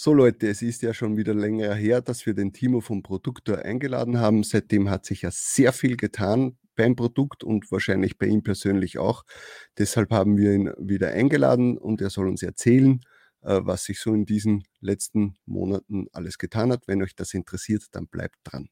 [0.00, 3.58] So Leute, es ist ja schon wieder länger her, dass wir den Timo vom Produktor
[3.64, 4.44] eingeladen haben.
[4.44, 9.24] Seitdem hat sich ja sehr viel getan beim Produkt und wahrscheinlich bei ihm persönlich auch.
[9.76, 13.00] Deshalb haben wir ihn wieder eingeladen und er soll uns erzählen,
[13.42, 16.86] äh, was sich so in diesen letzten Monaten alles getan hat.
[16.86, 18.68] Wenn euch das interessiert, dann bleibt dran.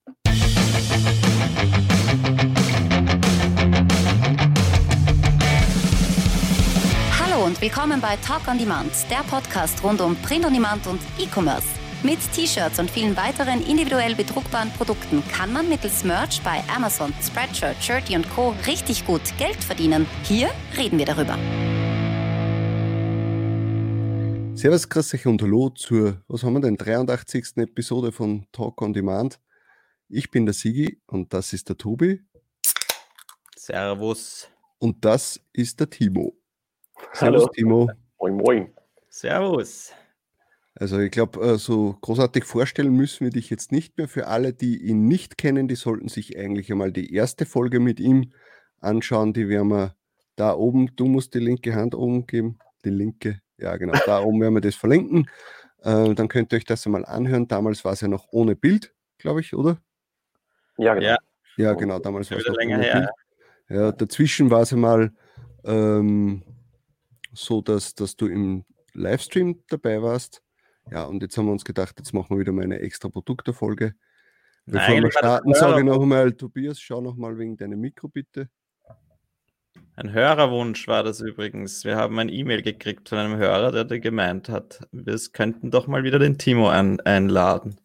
[7.57, 11.67] Und willkommen bei Talk on Demand, der Podcast rund um Print on Demand und E-Commerce.
[12.03, 17.77] Mit T-Shirts und vielen weiteren individuell bedruckbaren Produkten kann man mittels Merch bei Amazon, Spreadshirt,
[17.83, 18.55] Shirty und Co.
[18.67, 20.07] richtig gut Geld verdienen.
[20.25, 21.39] Hier reden wir darüber.
[24.57, 27.57] Servus, grüß euch und hallo zur, was haben wir denn, 83.
[27.59, 29.41] Episode von Talk on Demand.
[30.09, 32.23] Ich bin der Sigi und das ist der Tobi.
[33.57, 34.49] Servus.
[34.79, 36.37] Und das ist der Timo.
[37.13, 37.49] Servus, Hallo.
[37.49, 37.91] Timo.
[38.21, 38.75] Moin, moin.
[39.09, 39.93] Servus.
[40.79, 44.09] Also ich glaube, äh, so großartig vorstellen müssen wir dich jetzt nicht mehr.
[44.09, 47.99] Für alle, die ihn nicht kennen, die sollten sich eigentlich einmal die erste Folge mit
[47.99, 48.33] ihm
[48.81, 49.33] anschauen.
[49.33, 49.97] Die werden wir
[50.37, 52.59] da oben, du musst die linke Hand oben geben.
[52.85, 55.31] Die linke, ja genau, da oben werden wir das verlinken.
[55.79, 57.49] Äh, dann könnt ihr euch das einmal anhören.
[57.49, 59.79] Damals war es ja noch ohne Bild, glaube ich, oder?
[60.77, 61.07] Ja, genau.
[61.07, 61.17] Ja.
[61.57, 63.11] Ja, genau, damals war es noch länger ohne her.
[63.69, 63.81] Bild.
[63.81, 65.11] Ja, dazwischen war es einmal
[65.65, 66.43] ähm,
[67.37, 68.65] so, dass, dass du im
[68.95, 70.43] Livestream dabei warst.
[70.91, 73.95] Ja, und jetzt haben wir uns gedacht, jetzt machen wir wieder mal eine extra Produkterfolge.
[74.67, 77.57] Bevor wir war das starten, sage ich Hörer- noch einmal, Tobias, schau noch mal wegen
[77.57, 78.49] deinem Mikro bitte.
[79.95, 81.85] Ein Hörerwunsch war das übrigens.
[81.85, 85.87] Wir haben ein E-Mail gekriegt von einem Hörer, der da gemeint hat, wir könnten doch
[85.87, 87.77] mal wieder den Timo ein einladen.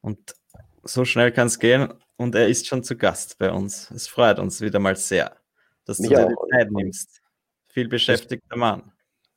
[0.00, 0.34] Und
[0.82, 1.92] so schnell kann es gehen.
[2.16, 3.90] Und er ist schon zu Gast bei uns.
[3.90, 5.36] Es freut uns wieder mal sehr,
[5.84, 6.28] dass du Mich dir auch.
[6.28, 7.21] die Zeit nimmst.
[7.72, 8.92] Viel beschäftigter Mann.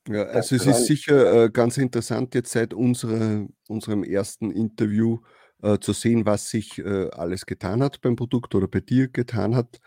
[0.07, 5.19] Ja, also es ist sicher äh, ganz interessant jetzt seit unserer, unserem ersten Interview
[5.63, 9.55] äh, zu sehen, was sich äh, alles getan hat beim Produkt oder bei dir getan
[9.55, 9.79] hat.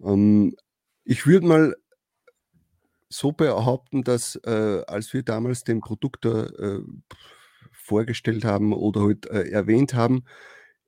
[0.00, 0.54] Ähm,
[1.04, 1.74] ich würde mal
[3.08, 6.80] so behaupten, dass äh, als wir damals den Produktor äh,
[7.72, 10.24] vorgestellt haben oder halt, äh, erwähnt haben,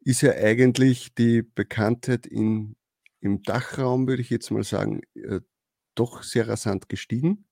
[0.00, 2.76] ist ja eigentlich die Bekanntheit in,
[3.20, 5.40] im Dachraum, würde ich jetzt mal sagen, äh,
[5.98, 7.44] doch sehr rasant gestiegen.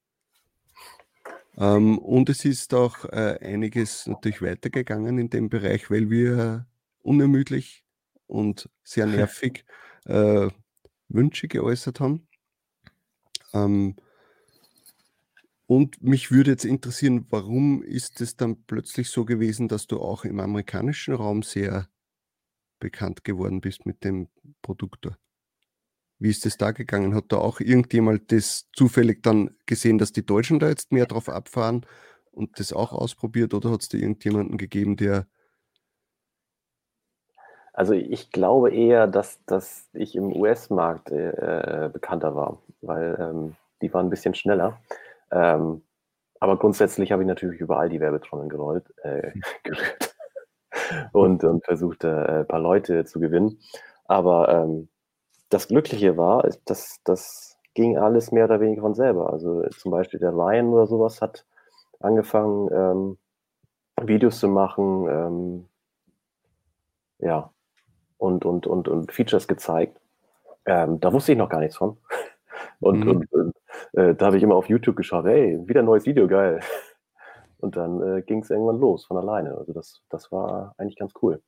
[1.57, 6.67] Ähm, und es ist auch äh, einiges natürlich weitergegangen in dem Bereich, weil wir
[7.03, 7.85] unermüdlich
[8.27, 9.65] und sehr nervig
[10.05, 10.49] äh,
[11.09, 12.27] Wünsche geäußert haben.
[13.55, 13.97] Ähm,
[15.67, 20.25] und mich würde jetzt interessieren, warum ist es dann plötzlich so gewesen, dass du auch
[20.25, 21.89] im amerikanischen Raum sehr
[22.79, 24.29] bekannt geworden bist mit dem
[24.63, 25.19] Produktor?
[26.19, 27.15] Wie ist es da gegangen?
[27.15, 31.29] Hat da auch irgendjemand das zufällig dann gesehen, dass die Deutschen da jetzt mehr drauf
[31.29, 31.85] abfahren
[32.31, 35.27] und das auch ausprobiert oder hat es da irgendjemanden gegeben, der
[37.77, 43.93] Also ich glaube eher, dass, dass ich im US-Markt äh, bekannter war, weil ähm, die
[43.93, 44.81] waren ein bisschen schneller.
[45.31, 45.83] Ähm,
[46.41, 49.33] aber grundsätzlich habe ich natürlich überall die Werbetrommeln gerollt, äh,
[49.63, 50.17] gerührt
[51.13, 53.59] und, und versucht, äh, ein paar Leute zu gewinnen.
[54.07, 54.89] Aber ähm,
[55.51, 59.33] das Glückliche war, ist, dass das ging alles mehr oder weniger von selber.
[59.33, 61.45] Also zum Beispiel der Ryan oder sowas hat
[62.01, 63.19] angefangen, ähm,
[64.09, 65.69] Videos zu machen, ähm,
[67.19, 67.51] ja,
[68.19, 70.01] und, und, und, und Features gezeigt.
[70.67, 71.99] Ähm, da wusste ich noch gar nichts von.
[72.81, 73.09] Und, Mhm.
[73.09, 73.57] und, und
[73.95, 76.61] äh, da habe ich immer auf YouTube geschaut, hey, wieder ein neues Video, geil.
[77.59, 79.57] Und dann äh, ging es irgendwann los von alleine.
[79.57, 81.43] Also das, das war eigentlich ganz cool.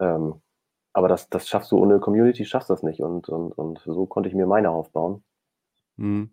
[0.00, 0.42] Ähm,
[0.92, 3.00] aber das, das schaffst du ohne Community, schaffst das nicht.
[3.00, 5.24] Und, und, und so konnte ich mir meine aufbauen.
[5.98, 6.30] Hm,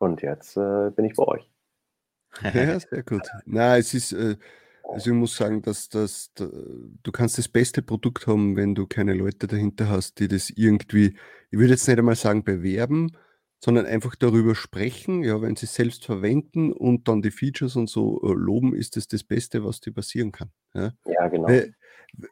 [0.00, 1.50] Und jetzt äh, bin ich bei euch.
[2.54, 3.28] Ja, sehr gut.
[3.44, 4.36] Na, es ist, äh,
[4.82, 8.86] also ich muss sagen, dass das, da, du kannst das beste Produkt haben, wenn du
[8.86, 11.16] keine Leute dahinter hast, die das irgendwie,
[11.50, 13.16] ich würde jetzt nicht einmal sagen bewerben,
[13.62, 15.22] sondern einfach darüber sprechen.
[15.24, 18.96] Ja, wenn sie es selbst verwenden und dann die Features und so äh, loben, ist
[18.96, 20.50] das das Beste, was dir passieren kann.
[20.74, 20.92] Ja?
[21.06, 21.48] Ja, genau.
[21.48, 21.74] Weil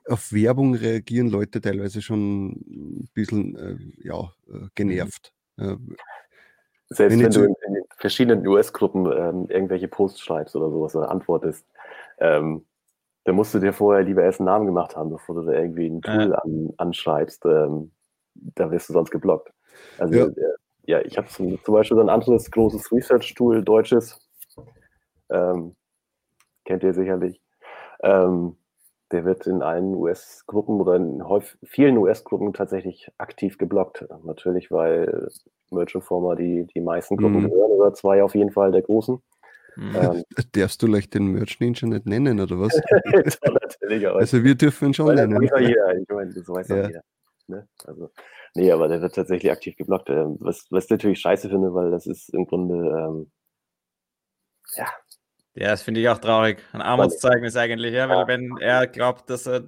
[0.07, 3.77] auf Werbung reagieren Leute teilweise schon ein bisschen äh,
[4.07, 5.33] ja, äh, genervt.
[5.57, 5.77] Äh,
[6.89, 10.95] Selbst wenn wenn, du in, in den verschiedenen US-Gruppen ähm, irgendwelche Posts schreibst oder sowas
[10.95, 11.67] oder antwortest,
[12.19, 12.65] ähm,
[13.25, 15.89] dann musst du dir vorher lieber erst einen Namen gemacht haben, bevor du da irgendwie
[15.89, 17.45] ein Tool an, anschreibst.
[17.45, 17.93] Ähm,
[18.35, 19.53] da wirst du sonst geblockt.
[19.99, 20.25] Also Ja.
[20.25, 20.55] ja, äh,
[20.87, 24.19] ja ich habe zum, zum Beispiel so ein anderes großes Research-Tool, deutsches,
[25.31, 25.77] ähm,
[26.65, 27.41] kennt ihr sicherlich.
[28.03, 28.57] Ähm,
[29.13, 31.23] der wird in allen US-Gruppen oder in
[31.65, 34.07] vielen US-Gruppen tatsächlich aktiv geblockt.
[34.25, 35.29] Natürlich, weil
[35.71, 37.51] Merch Informer die, die meisten Gruppen Mhm.
[37.51, 39.21] gehören oder zwei auf jeden Fall der großen.
[39.77, 42.75] Ähm, Darfst du leicht den Merch Ninja nicht nennen, oder was?
[43.43, 45.41] natürlich, also wir dürfen ihn schon nennen.
[45.41, 46.87] Das weiß jeder, ich meine, das weiß ja.
[46.87, 47.03] jeder.
[47.47, 47.67] Ne?
[47.87, 48.11] Also,
[48.55, 50.11] nee, aber der wird tatsächlich aktiv geblockt.
[50.11, 53.31] Ähm, was, was ich natürlich scheiße finde, weil das ist im Grunde, ähm,
[54.77, 54.87] ja.
[55.61, 56.63] Ja, das finde ich auch traurig.
[56.73, 59.65] Ein Armutszeugnis eigentlich, ja, weil wenn er glaubt, dass er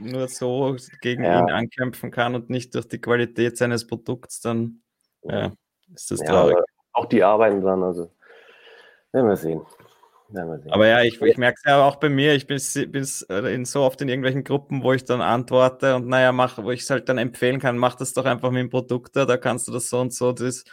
[0.00, 1.40] nur so gegen ja.
[1.40, 4.80] ihn ankämpfen kann und nicht durch die Qualität seines Produkts, dann
[5.22, 5.52] ja,
[5.94, 6.56] ist das traurig.
[6.94, 8.10] auch die arbeiten dran, also
[9.12, 9.60] werden wir sehen.
[10.70, 12.34] Aber ja, ich, ich merke es ja auch bei mir.
[12.34, 12.58] Ich bin,
[12.90, 16.56] bin äh, in so oft in irgendwelchen Gruppen, wo ich dann antworte und naja, mach,
[16.56, 19.26] wo ich es halt dann empfehlen kann, mach das doch einfach mit dem Produkt da,
[19.26, 20.64] da kannst du das so und so das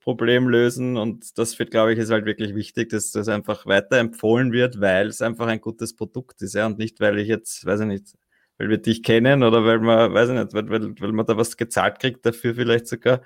[0.00, 0.96] Problem lösen.
[0.96, 5.08] Und das wird, glaube ich, ist halt wirklich wichtig, dass das einfach weiterempfohlen wird, weil
[5.08, 8.14] es einfach ein gutes Produkt ist, ja, und nicht, weil ich jetzt, weiß ich nicht,
[8.58, 11.36] weil wir dich kennen oder weil man, weiß ich nicht, weil, weil, weil man da
[11.36, 13.22] was gezahlt kriegt dafür vielleicht sogar.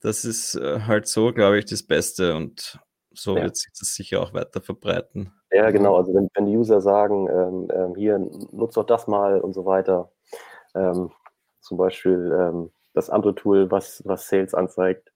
[0.00, 2.78] Das ist äh, halt so, glaube ich, das Beste und
[3.14, 3.44] so ja.
[3.44, 5.32] wird sich das sicher auch weiter verbreiten.
[5.50, 5.96] Ja, genau.
[5.96, 9.64] Also wenn, wenn die User sagen, ähm, ähm, hier nutzt doch das mal und so
[9.66, 10.10] weiter.
[10.74, 11.10] Ähm,
[11.60, 15.11] zum Beispiel ähm, das andere Tool, was, was Sales anzeigt,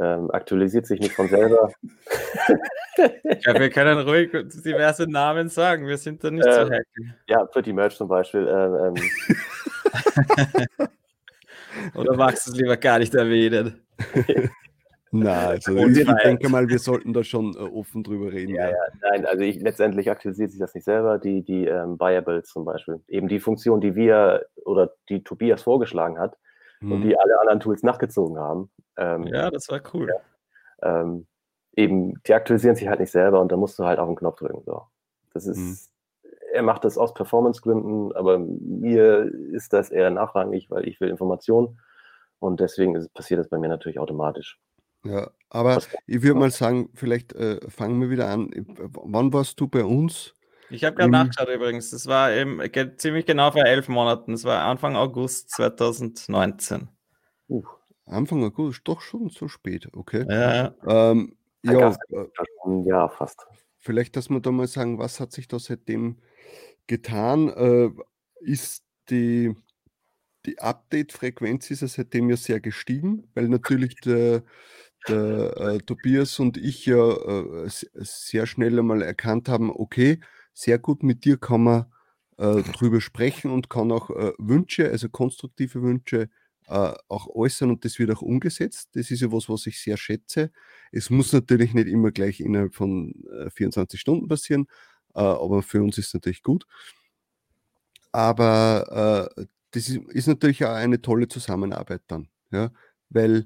[0.00, 1.70] ähm, aktualisiert sich nicht von selber.
[2.96, 4.30] ja, wir können ruhig
[4.64, 5.86] diverse Namen sagen.
[5.86, 7.14] Wir sind da nicht so hacken.
[7.28, 8.48] Ja, Pretty Merch zum Beispiel.
[8.48, 8.94] Ähm,
[11.94, 13.80] Oder magst du es lieber gar nicht erwähnen?
[15.16, 18.56] Na, also ich, ich denke mal, wir sollten da schon äh, offen drüber reden.
[18.56, 18.70] Ja, ja.
[18.70, 21.20] ja, nein, also ich, letztendlich aktualisiert sich das nicht selber.
[21.20, 26.18] Die, die ähm, Buyables zum Beispiel, eben die Funktion, die wir oder die Tobias vorgeschlagen
[26.18, 26.36] hat
[26.80, 26.92] hm.
[26.92, 27.18] und die mhm.
[27.18, 28.70] alle anderen Tools nachgezogen haben.
[28.96, 30.08] Ähm, ja, das war cool.
[30.08, 31.26] Ja, ähm,
[31.76, 34.38] eben, die aktualisieren sich halt nicht selber und da musst du halt auf den Knopf
[34.38, 34.62] drücken.
[34.64, 34.82] So.
[35.32, 35.90] Das ist,
[36.22, 36.30] hm.
[36.52, 41.80] er macht das aus Performance-Gründen, aber mir ist das eher nachrangig, weil ich will Informationen
[42.38, 44.58] und deswegen ist, passiert das bei mir natürlich automatisch.
[45.04, 48.50] Ja, aber ich würde mal sagen, vielleicht äh, fangen wir wieder an.
[48.76, 50.34] Wann warst du bei uns?
[50.70, 51.90] Ich habe gerade nachgeschaut übrigens.
[51.90, 52.60] Das war eben
[52.96, 54.32] ziemlich genau vor elf Monaten.
[54.32, 56.88] Das war Anfang August 2019.
[57.48, 57.62] Uh,
[58.06, 60.26] Anfang August, doch schon so spät, okay.
[60.28, 62.26] Ja, ähm, ja äh,
[62.84, 63.46] ja, fast.
[63.78, 66.18] Vielleicht, dass wir da mal sagen, was hat sich da seitdem
[66.86, 67.48] getan?
[67.48, 67.90] Äh,
[68.40, 69.54] ist die,
[70.46, 74.42] die Update-Frequenz ist ja seitdem ja sehr gestiegen, weil natürlich der
[75.08, 80.20] der äh, Tobias und ich ja äh, sehr schnell einmal erkannt haben, okay,
[80.54, 81.86] sehr gut, mit dir kann man
[82.38, 86.30] äh, drüber sprechen und kann auch äh, Wünsche, also konstruktive Wünsche,
[86.68, 88.90] äh, auch äußern und das wird auch umgesetzt.
[88.94, 90.50] Das ist ja was, was ich sehr schätze.
[90.92, 93.14] Es muss natürlich nicht immer gleich innerhalb von
[93.54, 94.66] 24 äh, Stunden passieren,
[95.12, 96.66] aber für uns ist es natürlich gut.
[98.12, 99.28] Aber
[99.72, 102.70] das ist, ist natürlich auch eine tolle Zusammenarbeit dann, ja,
[103.10, 103.44] weil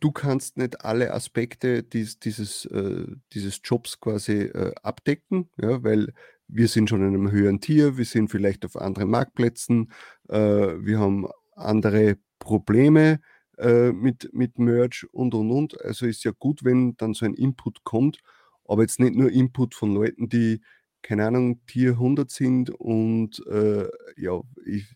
[0.00, 6.12] du kannst nicht alle Aspekte dies, dieses, äh, dieses Jobs quasi äh, abdecken, ja, weil
[6.48, 9.90] wir sind schon in einem höheren Tier, wir sind vielleicht auf anderen Marktplätzen,
[10.28, 11.26] äh, wir haben
[11.56, 13.20] andere Probleme
[13.58, 15.80] äh, mit, mit Merch und und und.
[15.82, 18.18] Also ist ja gut, wenn dann so ein Input kommt,
[18.66, 20.60] aber jetzt nicht nur Input von Leuten, die,
[21.02, 24.86] keine Ahnung, Tier 100 sind und äh, ja, ich,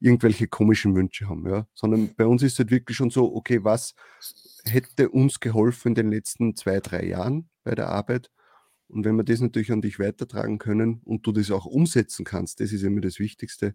[0.00, 1.66] irgendwelche komischen Wünsche haben, ja.
[1.74, 3.94] Sondern bei uns ist es halt wirklich schon so, okay, was
[4.64, 8.30] hätte uns geholfen in den letzten zwei, drei Jahren bei der Arbeit?
[8.90, 12.60] Und wenn wir das natürlich an dich weitertragen können und du das auch umsetzen kannst,
[12.60, 13.74] das ist immer das Wichtigste,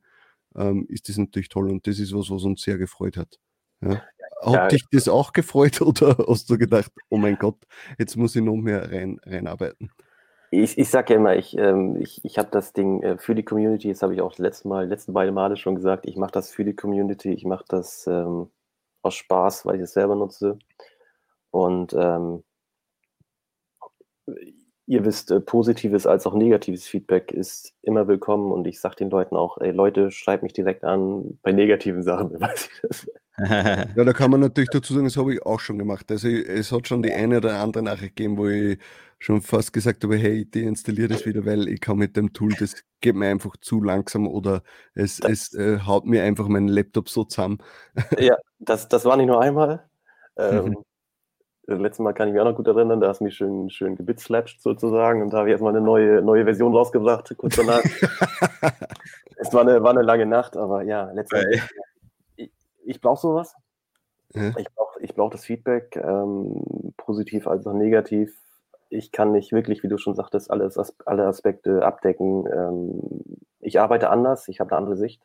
[0.56, 3.40] ähm, ist das natürlich toll und das ist was, was uns sehr gefreut hat.
[3.82, 4.02] Ja.
[4.42, 7.58] Hat ja, dich das auch gefreut oder hast du gedacht, oh mein Gott,
[7.98, 9.92] jetzt muss ich noch mehr rein, reinarbeiten?
[10.52, 13.44] Ich, ich sage ja immer, ich, ähm, ich, ich habe das Ding äh, für die
[13.44, 16.52] Community, das habe ich auch letzten Mal, letzten beiden Male schon gesagt, ich mache das
[16.52, 18.50] für die Community, ich mache das ähm,
[19.02, 20.60] aus Spaß, weil ich es selber nutze.
[21.52, 22.44] Und ähm,
[24.88, 29.10] ihr wisst, äh, positives als auch negatives Feedback ist immer willkommen und ich sage den
[29.10, 33.08] Leuten auch, ey Leute, schreibt mich direkt an bei negativen Sachen, weiß ich das.
[33.98, 36.10] ja, da kann man natürlich dazu sagen, das habe ich auch schon gemacht.
[36.10, 38.80] Also es hat schon die eine oder andere Nachricht gegeben, wo ich
[39.20, 42.76] schon fast gesagt habe, hey, deinstalliere das wieder, weil ich kann mit dem Tool, das
[43.02, 44.62] geht mir einfach zu langsam oder
[44.94, 47.58] es, es äh, haut mir einfach meinen Laptop so zusammen.
[48.20, 49.86] ja, das, das war nicht nur einmal.
[50.38, 50.76] Ähm, mhm.
[51.68, 53.70] Das letzte Mal kann ich mich auch noch gut erinnern, da hast du mich schön,
[53.70, 57.82] schön gebitzlatscht sozusagen und da habe ich erstmal eine neue, neue Version rausgebracht, kurz danach.
[59.38, 61.64] es war eine, war eine lange Nacht, aber ja, letztendlich,
[62.36, 62.52] ich,
[62.86, 63.56] ich brauche sowas.
[64.34, 64.52] Ja.
[64.58, 68.36] Ich brauche ich brauch das Feedback, ähm, positiv als auch negativ
[68.90, 72.48] ich kann nicht wirklich, wie du schon sagtest, alles, alle Aspekte abdecken.
[72.52, 73.02] Ähm,
[73.60, 75.22] ich arbeite anders, ich habe eine andere Sicht.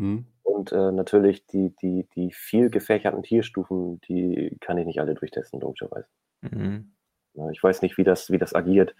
[0.00, 0.24] Hm.
[0.42, 5.60] Und äh, natürlich die, die, die viel gefächerten Tierstufen, die kann ich nicht alle durchtesten,
[5.60, 6.08] logischerweise.
[6.40, 6.92] Mhm.
[7.52, 8.94] Ich weiß nicht, wie das, wie das agiert.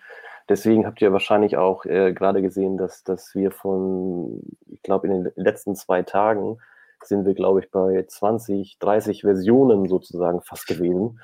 [0.48, 5.24] Deswegen habt ihr wahrscheinlich auch äh, gerade gesehen, dass, dass wir von, ich glaube, in
[5.24, 6.58] den letzten zwei Tagen
[7.02, 11.20] sind wir, glaube ich, bei 20, 30 Versionen sozusagen fast gewesen.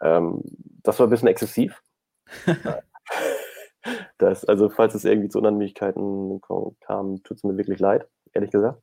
[0.00, 0.42] Ähm,
[0.82, 1.82] das war ein bisschen exzessiv.
[4.18, 6.40] das, also, falls es irgendwie zu Unannehmlichkeiten
[6.80, 8.80] kam, tut es mir wirklich leid, ehrlich gesagt.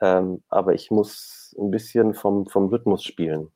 [0.00, 3.48] Ähm, aber ich muss ein bisschen vom, vom Rhythmus spielen.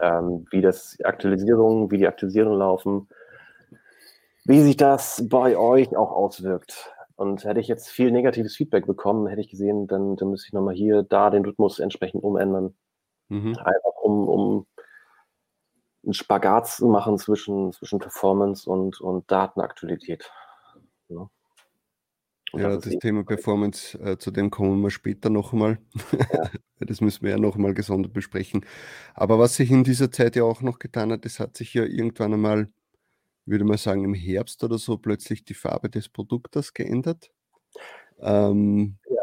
[0.00, 3.08] Ähm, wie das Aktualisierungen, wie die Aktualisierungen laufen,
[4.44, 6.92] wie sich das bei euch auch auswirkt.
[7.16, 10.52] Und hätte ich jetzt viel negatives Feedback bekommen, hätte ich gesehen, dann, dann müsste ich
[10.54, 12.74] nochmal hier, da den Rhythmus entsprechend umändern.
[13.28, 13.58] Mhm.
[13.58, 14.66] Einfach um, um
[16.02, 20.30] einen Spagat zu machen zwischen, zwischen Performance und, und Datenaktualität.
[22.52, 25.78] Ja, ja das, das Thema Performance, äh, zu dem kommen wir später noch einmal.
[26.12, 26.50] Ja.
[26.80, 28.64] das müssen wir ja noch einmal gesondert besprechen.
[29.14, 31.84] Aber was sich in dieser Zeit ja auch noch getan hat, das hat sich ja
[31.84, 32.68] irgendwann einmal
[33.50, 37.30] würde man sagen, im Herbst oder so plötzlich die Farbe des Produktes geändert.
[38.20, 39.22] Ähm, ja.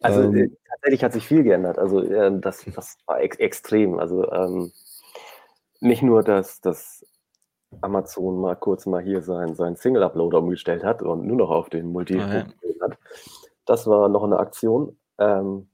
[0.00, 1.78] Also ähm, äh, tatsächlich hat sich viel geändert.
[1.78, 3.98] Also äh, das, das war ex extrem.
[3.98, 4.72] Also ähm,
[5.80, 7.04] nicht nur, dass, dass
[7.80, 11.92] Amazon mal kurz mal hier sein, sein Single-Uploader umgestellt hat und nur noch auf den
[11.92, 12.46] multi ah, ja.
[12.80, 12.98] hat.
[13.66, 14.96] Das war noch eine Aktion.
[15.18, 15.68] Ähm,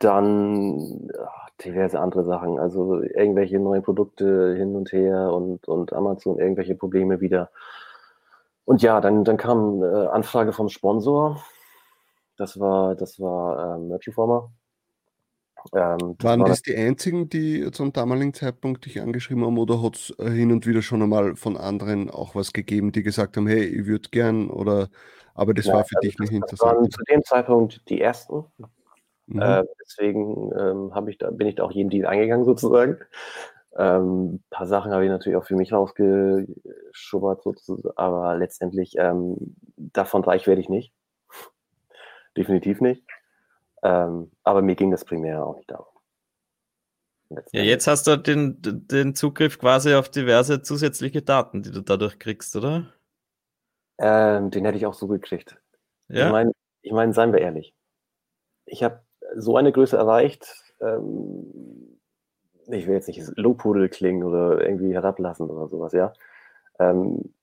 [0.00, 6.38] dann ach, diverse andere Sachen, also irgendwelche neuen Produkte hin und her und, und Amazon
[6.38, 7.50] irgendwelche Probleme wieder.
[8.64, 11.42] Und ja, dann, dann kam äh, Anfrage vom Sponsor.
[12.36, 14.50] Das war, das war ähm, Merchiformer.
[15.74, 19.96] Ähm, Waren war das die einzigen, die zum damaligen Zeitpunkt dich angeschrieben haben oder hat
[19.96, 23.46] es äh, hin und wieder schon einmal von anderen auch was gegeben, die gesagt haben,
[23.46, 24.88] hey, ich würde gern oder
[25.34, 26.70] aber das ja, war für also dich nicht interessant?
[26.72, 28.44] Das waren zu dem Zeitpunkt die ersten,
[29.26, 29.40] Mhm.
[29.40, 32.98] Äh, deswegen ähm, ich da, bin ich da auch jeden Deal eingegangen sozusagen.
[33.76, 39.56] Ähm, ein paar Sachen habe ich natürlich auch für mich rausgeschubbert, sozusagen, aber letztendlich ähm,
[39.76, 40.92] davon reich werde ich nicht.
[42.36, 43.04] Definitiv nicht.
[43.84, 45.86] Ähm, aber mir ging das primär auch nicht darum.
[47.52, 52.18] Ja, jetzt hast du den, den Zugriff quasi auf diverse zusätzliche Daten, die du dadurch
[52.18, 52.92] kriegst, oder?
[53.98, 55.60] Ähm, den hätte ich auch so gekriegt.
[56.08, 56.26] Ja?
[56.26, 57.74] Ich meine, ich mein, seien wir ehrlich.
[58.66, 59.02] Ich habe
[59.36, 60.46] so eine Größe erreicht,
[60.80, 61.98] ähm,
[62.68, 66.12] ich will jetzt nicht Lobhudel klingen oder irgendwie herablassen oder sowas, ja.
[66.78, 67.34] Ähm,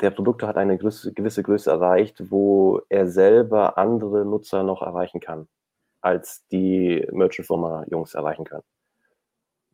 [0.00, 5.48] der Produkt hat eine gewisse Größe erreicht, wo er selber andere Nutzer noch erreichen kann,
[6.00, 8.64] als die Merchant Former Jungs erreichen können.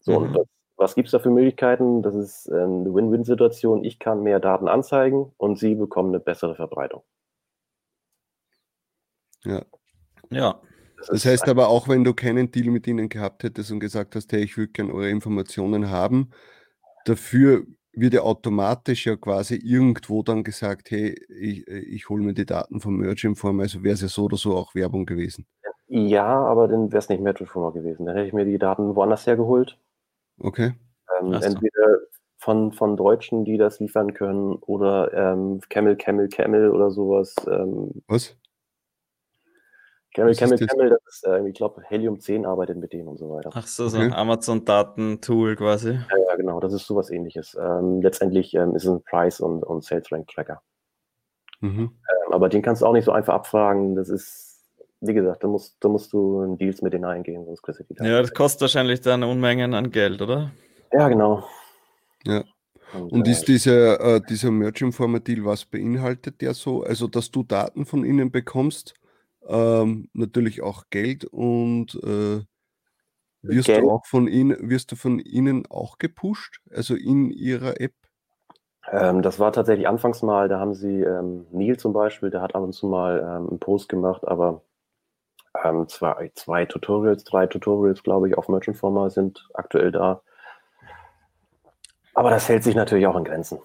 [0.00, 0.26] So, mhm.
[0.26, 2.02] und was, was gibt es da für Möglichkeiten?
[2.02, 3.84] Das ist eine Win-Win-Situation.
[3.84, 7.02] Ich kann mehr Daten anzeigen und sie bekommen eine bessere Verbreitung.
[9.44, 9.62] Ja.
[10.30, 10.60] Ja,
[11.08, 14.32] das heißt aber auch, wenn du keinen Deal mit ihnen gehabt hättest und gesagt hast,
[14.32, 16.30] hey, ich würde gerne eure Informationen haben,
[17.04, 22.46] dafür wird ja automatisch ja quasi irgendwo dann gesagt, hey, ich, ich hole mir die
[22.46, 25.46] Daten vom Merge-Informer, also wäre es ja so oder so auch Werbung gewesen.
[25.86, 28.06] Ja, aber dann wäre es nicht Merge-Informer gewesen.
[28.06, 29.78] Dann hätte ich mir die Daten woanders hergeholt.
[30.40, 30.74] Okay.
[31.20, 31.98] Ähm, entweder
[32.38, 37.34] von, von Deutschen, die das liefern können, oder ähm, Camel, Camel, Camel oder sowas.
[37.46, 38.36] Ähm, Was?
[40.14, 43.30] Camel, Camel, Camel, das ist, äh, ich glaube, Helium 10 arbeitet mit denen und so
[43.30, 43.50] weiter.
[43.52, 44.12] Ach so, so okay.
[44.12, 45.90] Amazon-Daten-Tool quasi.
[45.90, 47.56] Ja, ja, genau, das ist sowas ähnliches.
[47.60, 50.62] Ähm, letztendlich ähm, ist es ein Price- und, und Sales-Rank-Tracker.
[51.60, 51.80] Mhm.
[51.80, 53.96] Ähm, aber den kannst du auch nicht so einfach abfragen.
[53.96, 54.53] Das ist,
[55.06, 57.84] wie gesagt, da musst, da musst du in Deals mit denen eingehen, sonst kriegst du
[57.84, 60.50] die Ja, das kostet wahrscheinlich dann Unmengen an Geld, oder?
[60.92, 61.44] Ja, genau.
[62.24, 62.44] Ja.
[62.94, 66.82] Und, und ist äh, dieser, äh, dieser Merch-Informer-Deal, was beinhaltet der so?
[66.82, 68.94] Also, dass du Daten von ihnen bekommst,
[69.46, 72.42] ähm, natürlich auch Geld und äh,
[73.42, 73.82] wirst Geld.
[73.82, 77.94] du auch von ihnen, wirst du von ihnen auch gepusht, also in ihrer App?
[78.90, 82.54] Ähm, das war tatsächlich anfangs mal, da haben sie ähm, Neil zum Beispiel, der hat
[82.54, 84.62] ab und zu mal ähm, einen Post gemacht, aber
[85.62, 90.22] ähm, zwei, zwei Tutorials, drei Tutorials, glaube ich, auf Merchant Format sind aktuell da.
[92.14, 93.58] Aber das hält sich natürlich auch in Grenzen.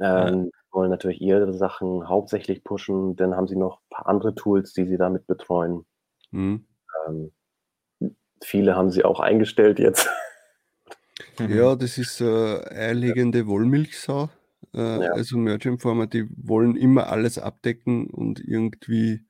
[0.00, 3.16] Ähm, wollen natürlich ihre Sachen hauptsächlich pushen.
[3.16, 5.86] Dann haben sie noch ein paar andere Tools, die sie damit betreuen.
[6.30, 6.66] Mhm.
[7.06, 7.32] Ähm,
[8.42, 10.08] viele haben sie auch eingestellt jetzt.
[11.38, 14.30] Ja, das ist äh, eierlegende Wollmilchsau.
[14.74, 15.12] Äh, ja.
[15.12, 19.24] Also Merge Informer, die wollen immer alles abdecken und irgendwie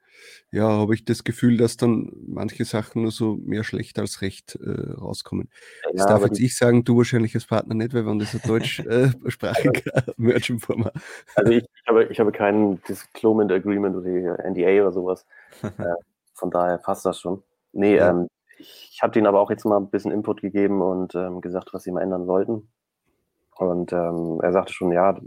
[0.51, 4.57] ja, habe ich das Gefühl, dass dann manche Sachen nur so mehr schlecht als recht
[4.57, 5.51] äh, rauskommen.
[5.85, 8.41] Ja, das darf jetzt ich sagen, du wahrscheinlich als Partner nicht, weil wenn das ein
[8.47, 10.93] deutschsprachiger äh, Merchant-Format.
[11.35, 15.27] Also ich, ich, habe, ich habe kein Disclosure Agreement oder NDA oder sowas.
[15.63, 15.95] äh,
[16.35, 17.43] von daher passt das schon.
[17.73, 18.11] Nee, ja.
[18.11, 21.75] ähm, ich habe denen aber auch jetzt mal ein bisschen Input gegeben und ähm, gesagt,
[21.75, 22.69] was sie mal ändern sollten.
[23.57, 25.19] Und ähm, er sagte schon, ja,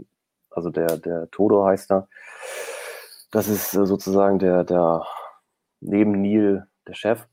[0.50, 2.08] also der, der Todo heißt er,
[3.30, 5.04] das ist äh, sozusagen der, der
[5.80, 7.26] neben Neil der Chef.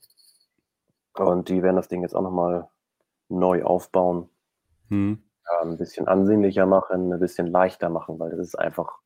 [1.16, 2.70] Und die werden das Ding jetzt auch nochmal
[3.30, 4.30] neu aufbauen.
[4.89, 5.22] Hm.
[5.50, 9.00] Ja, ein bisschen ansehnlicher machen, ein bisschen leichter machen, weil das ist einfach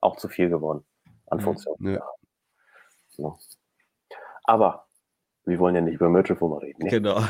[0.00, 0.84] auch zu viel geworden
[1.26, 1.42] an Mhm.
[1.42, 1.94] Funktionen.
[1.94, 2.02] Ja.
[3.10, 3.38] So.
[4.44, 4.86] Aber
[5.44, 6.84] wir wollen ja nicht über Merchant reden.
[6.84, 6.90] Ne?
[6.90, 7.20] Genau.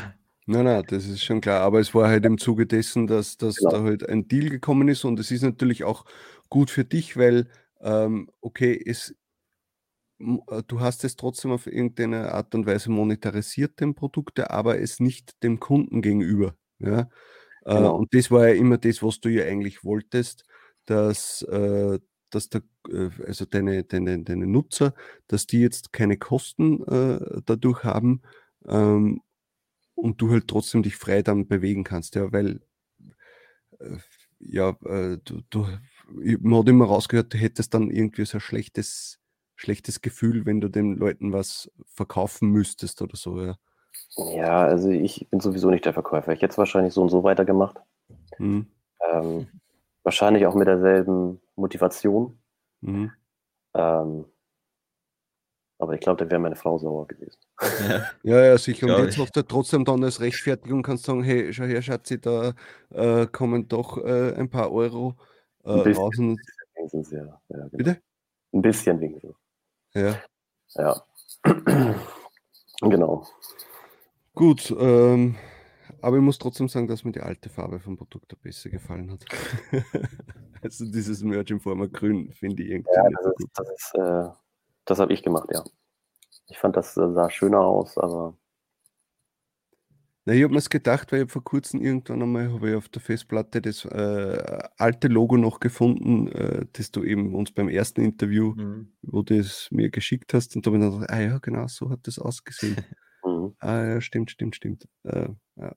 [0.45, 1.61] Nein, nein, das ist schon klar.
[1.61, 3.71] Aber es war halt im Zuge dessen, dass, dass Genau.
[3.71, 6.05] da halt ein Deal gekommen ist und es ist natürlich auch
[6.49, 7.47] gut für dich, weil,
[7.83, 9.15] ähm, okay, es,
[10.19, 14.99] äh, du hast es trotzdem auf irgendeine Art und Weise monetarisiert, den Produkte, aber es
[14.99, 16.55] nicht dem Kunden gegenüber.
[16.79, 17.09] Ja?
[17.65, 17.95] Äh, Genau.
[17.97, 20.45] und das war ja immer das, was du ja eigentlich wolltest,
[20.85, 21.99] dass, äh,
[22.29, 24.93] dass der, äh, also deine, deine, deine Nutzer,
[25.27, 26.83] dass die jetzt keine Kosten
[27.45, 28.21] dadurch haben
[28.67, 29.21] ähm,
[29.95, 32.61] und du halt trotzdem dich frei dann bewegen kannst, ja, weil
[34.39, 34.73] ja,
[35.23, 35.67] du, du,
[36.41, 39.19] man hat immer rausgehört, du hättest dann irgendwie so ein schlechtes,
[39.55, 43.55] schlechtes Gefühl, wenn du den Leuten was verkaufen müsstest oder so, ja.
[44.15, 46.33] Ja, also ich bin sowieso nicht der Verkäufer.
[46.33, 47.77] Ich hätte es wahrscheinlich so und so weitergemacht.
[48.37, 48.67] Mhm.
[49.11, 49.47] Ähm,
[50.03, 52.37] wahrscheinlich auch mit derselben Motivation.
[52.81, 53.11] Mhm.
[53.73, 54.25] Ähm,
[55.79, 57.39] aber ich glaube, da wäre meine Frau sauer gewesen.
[57.87, 58.05] Ja.
[58.23, 58.95] Ja, ja, sicher.
[58.95, 59.21] Und jetzt ich.
[59.21, 62.53] hast du trotzdem dann als Rechtfertigung kannst sagen, hey, schau her, Schatzi, da
[62.91, 65.17] äh, kommen doch äh, ein paar Euro
[65.63, 66.29] äh, Ein bisschen.
[66.29, 66.39] Und,
[66.75, 67.25] Wenigstens, ja.
[67.25, 67.69] ja genau.
[67.71, 68.01] bitte?
[68.53, 69.35] Ein bisschen wenigstens.
[69.93, 70.19] Ja.
[70.75, 71.03] Ja.
[72.81, 73.27] genau.
[74.33, 75.35] Gut, ähm,
[76.01, 79.23] aber ich muss trotzdem sagen, dass mir die alte Farbe vom Produkt besser gefallen hat.
[80.63, 84.29] also dieses Merch in Form grün finde ich irgendwie Ja, das ist, das, ist, äh,
[84.85, 85.63] das habe ich gemacht, ja.
[86.47, 88.35] Ich fand, das sah schöner aus, aber
[90.27, 93.01] Na, ich habe mir gedacht, weil ich vor kurzem irgendwann einmal habe ich auf der
[93.01, 98.55] Festplatte das äh, alte Logo noch gefunden, äh, das du eben uns beim ersten Interview,
[98.55, 98.93] Mhm.
[99.01, 101.67] wo du es mir geschickt hast, und da habe ich dann gedacht, ah ja, genau,
[101.67, 102.77] so hat das ausgesehen.
[103.25, 103.55] mhm.
[103.59, 104.87] ah ja, stimmt, stimmt, stimmt.
[105.03, 105.75] Äh, ja.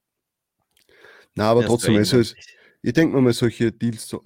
[1.37, 2.35] Na, aber Ja, es trotzdem, also es.
[2.87, 4.19] Ich denke mal, solche Deals äh,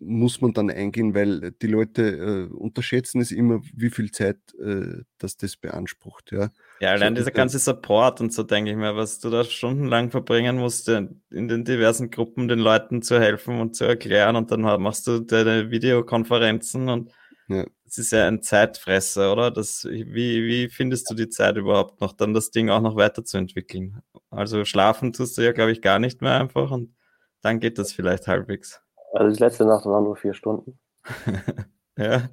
[0.00, 5.02] muss man dann eingehen, weil die Leute äh, unterschätzen es immer, wie viel Zeit äh,
[5.18, 6.32] dass das beansprucht.
[6.32, 6.50] Ja.
[6.80, 9.44] Ja, allein So dieser diese- ganze Support und so denke ich mir, was du da
[9.44, 14.34] stundenlang verbringen musst, in in den diversen Gruppen den Leuten zu helfen und zu erklären
[14.36, 17.12] und dann machst du deine Videokonferenzen und
[17.48, 17.66] Ja.
[17.86, 19.50] es ist ja ein Zeitfresser, oder?
[19.50, 24.00] Das, wie, wie findest du die Zeit überhaupt noch, dann das Ding auch noch weiterzuentwickeln?
[24.30, 26.94] Also schlafen tust du ja, glaube ich, gar nicht mehr einfach und
[27.42, 28.82] dann geht das vielleicht halbwegs.
[29.12, 30.78] Also die letzte Nacht waren nur vier Stunden.
[31.98, 32.30] Ja.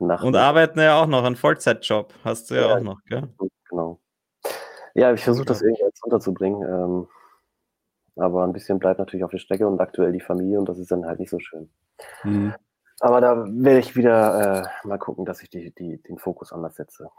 [0.00, 2.76] Nacht Und arbeiten ja auch noch, einen Vollzeitjob hast du ja, Ja.
[2.76, 3.28] auch noch, gell?
[3.70, 4.00] Genau.
[4.94, 6.62] Ja, ich versuche das irgendwie jetzt unterzubringen.
[6.62, 7.08] Ähm,
[8.16, 10.90] aber ein bisschen bleibt natürlich auf der Strecke und aktuell die Familie und das ist
[10.90, 11.70] dann halt nicht so schön.
[12.24, 12.54] Mhm.
[13.00, 16.74] Aber da werde ich wieder äh, mal gucken, dass ich die, die, den Fokus anders
[16.76, 17.10] setze.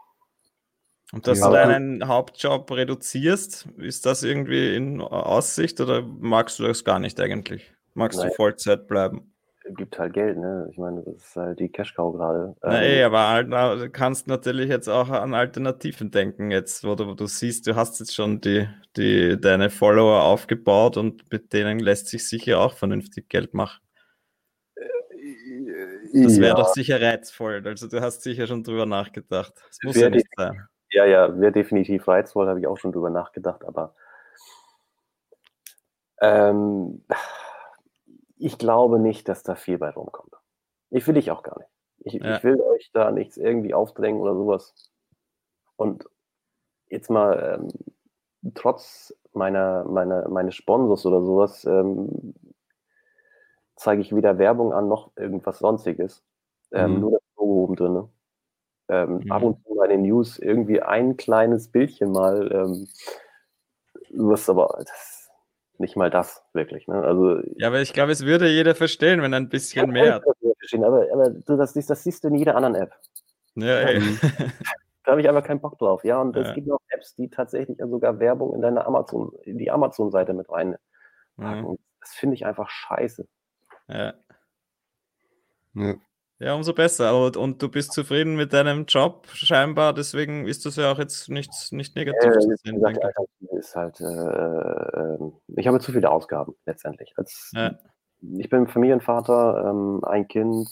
[1.14, 6.64] Und dass Ja, du deinen Hauptjob reduzierst, ist das irgendwie in Aussicht oder magst du
[6.64, 7.72] das gar nicht eigentlich?
[7.94, 8.30] Magst Nein.
[8.30, 9.34] du Vollzeit bleiben?
[9.76, 10.68] Gibt halt Geld, ne?
[10.72, 12.56] Ich meine, das ist halt die Cash-Cow gerade.
[12.62, 16.96] Na Ähm, eh, aber halt, du kannst natürlich jetzt auch an Alternativen denken, jetzt, wo
[16.96, 21.52] du, wo du siehst, du hast jetzt schon die, die, deine Follower aufgebaut und mit
[21.52, 23.82] denen lässt sich sicher auch vernünftig Geld machen.
[26.14, 27.62] Das wäre ja, doch sicher reizvoll.
[27.66, 29.54] Also du hast sicher schon drüber nachgedacht.
[29.68, 30.66] Das muss ja nicht sein.
[30.92, 33.94] Ja, ja, wäre definitiv reizvoll, habe ich auch schon drüber nachgedacht, aber
[36.22, 37.04] ähm,
[38.38, 40.34] ich glaube nicht, dass da viel bei rumkommt.
[40.90, 41.70] Ich will ich auch gar nicht.
[42.00, 42.38] Ich, Ja.
[42.38, 44.92] ich will euch da nichts irgendwie aufdrängen oder sowas.
[45.76, 46.10] Und
[46.90, 52.34] jetzt mal, ähm, trotz meiner, meiner, meines Sponsors oder sowas, ähm,
[53.76, 56.24] zeige ich weder Werbung an noch irgendwas sonstiges.
[56.72, 57.00] Ähm, Mhm.
[57.02, 58.10] Nur das Logo oben drin.
[58.90, 59.32] Ähm, Mhm.
[59.32, 62.52] Ab und zu bei den News irgendwie ein kleines Bildchen mal.
[62.52, 62.88] Ähm,
[64.12, 65.30] du wirst aber das,
[65.78, 66.88] nicht mal das wirklich.
[66.88, 66.96] Ne?
[67.04, 70.22] Also, Ja, aber ich glaube, es würde jeder verstehen, wenn ein bisschen mehr.
[70.60, 72.94] Verstehen, aber, aber du, das, siehst- das siehst du in jeder anderen App.
[73.56, 74.00] Ja, ey.
[75.04, 76.04] Da habe ich einfach keinen Bock drauf.
[76.04, 76.54] Ja, und es Ja.
[76.54, 80.78] gibt auch Apps, die tatsächlich sogar Werbung in deine Amazon, in die Amazon-Seite mit reinpacken.
[81.38, 81.78] Mhm.
[82.02, 83.26] Das finde ich einfach scheiße.
[83.88, 84.14] Ja.
[85.76, 85.94] Ja.
[86.40, 87.18] Ja, umso besser.
[87.20, 91.30] Und, und du bist zufrieden mit deinem Job scheinbar, deswegen ist das ja auch jetzt
[91.30, 93.00] nichts nicht negativ Äh, zu sehen, gesagt,
[93.40, 93.52] ich.
[93.54, 95.18] Ist halt, äh, äh,
[95.56, 97.14] ich habe zu viele Ausgaben letztendlich.
[97.18, 97.72] Als, Ja.
[98.38, 100.68] Ich bin Familienvater, ähm, ein Kind,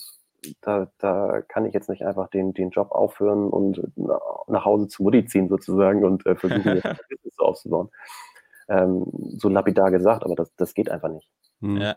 [0.61, 4.87] da, da kann ich jetzt nicht einfach den, den Job aufhören und na- nach Hause
[4.87, 7.89] zu Mutti ziehen sozusagen und äh, versuchen, ein Business aufzubauen.
[8.67, 9.05] Ähm,
[9.37, 11.27] so lapidar gesagt, aber das, das geht einfach nicht.
[11.59, 11.77] Mhm.
[11.77, 11.95] Ja.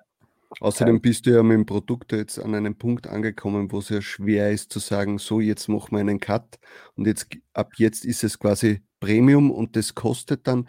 [0.61, 3.91] Außerdem ähm, bist du ja mit dem Produkt jetzt an einem Punkt angekommen, wo es
[3.91, 6.59] ja schwer ist zu sagen, so jetzt machen wir einen Cut
[6.95, 10.69] und jetzt ab jetzt ist es quasi Premium und das kostet dann,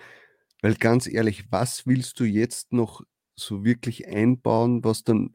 [0.62, 3.02] weil ganz ehrlich, was willst du jetzt noch
[3.36, 5.34] so wirklich einbauen, was dann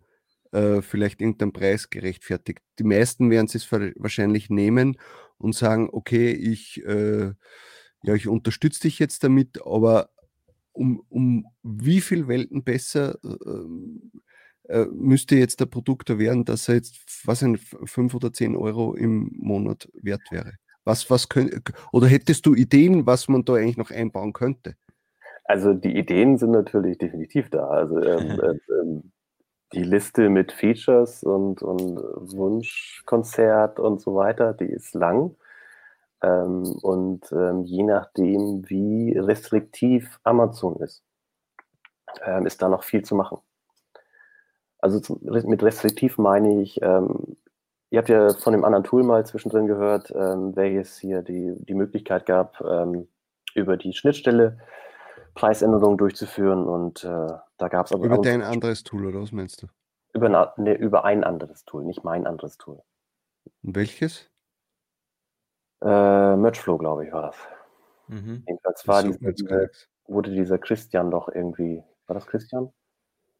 [0.52, 2.60] äh, vielleicht irgendeinen Preis gerechtfertigt?
[2.78, 4.98] Die meisten werden es wahrscheinlich nehmen
[5.38, 7.32] und sagen, okay, ich, äh,
[8.02, 10.10] ja, ich unterstütze dich jetzt damit, aber
[10.72, 14.18] um, um wie viel Welten besser äh,
[14.68, 18.94] äh müsste jetzt der Produkt werden, dass er jetzt, was ein 5 oder 10 Euro
[18.94, 20.52] im Monat wert wäre?
[20.84, 24.76] Was, was könnt, oder hättest du Ideen, was man da eigentlich noch einbauen könnte?
[25.44, 27.68] Also die Ideen sind natürlich definitiv da.
[27.68, 29.12] Also ähm, äh, ähm,
[29.72, 31.96] die Liste mit Features und, und
[32.36, 35.36] Wunschkonzert und so weiter, die ist lang.
[36.22, 41.02] Ähm, und ähm, je nachdem, wie restriktiv Amazon ist,
[42.24, 43.38] ähm, ist da noch viel zu machen.
[44.84, 47.38] Also zum, mit restriktiv meine ich, ähm,
[47.88, 51.72] ihr habt ja von dem anderen Tool mal zwischendrin gehört, ähm, welches hier die, die
[51.72, 53.08] Möglichkeit gab, ähm,
[53.54, 54.58] über die Schnittstelle
[55.32, 56.66] Preisänderungen durchzuführen.
[56.66, 58.04] Und äh, da gab es aber.
[58.04, 59.68] Über dein anderes Tool, oder was meinst du?
[60.12, 62.82] Über, ne, über ein anderes Tool, nicht mein anderes Tool.
[63.62, 64.30] Und welches?
[65.82, 67.36] Äh, Merchflow, glaube ich, war das.
[68.08, 68.44] Mhm.
[68.46, 69.70] Jedenfalls war diese, diese,
[70.08, 71.82] wurde dieser Christian doch irgendwie.
[72.06, 72.70] War das Christian?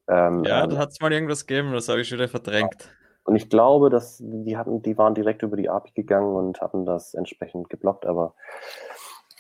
[0.09, 2.91] Ähm, ja, da hat es mal irgendwas gegeben, das habe ich wieder verdrängt.
[3.25, 6.85] Und ich glaube, dass die hatten, die waren direkt über die API gegangen und hatten
[6.85, 8.35] das entsprechend geblockt, aber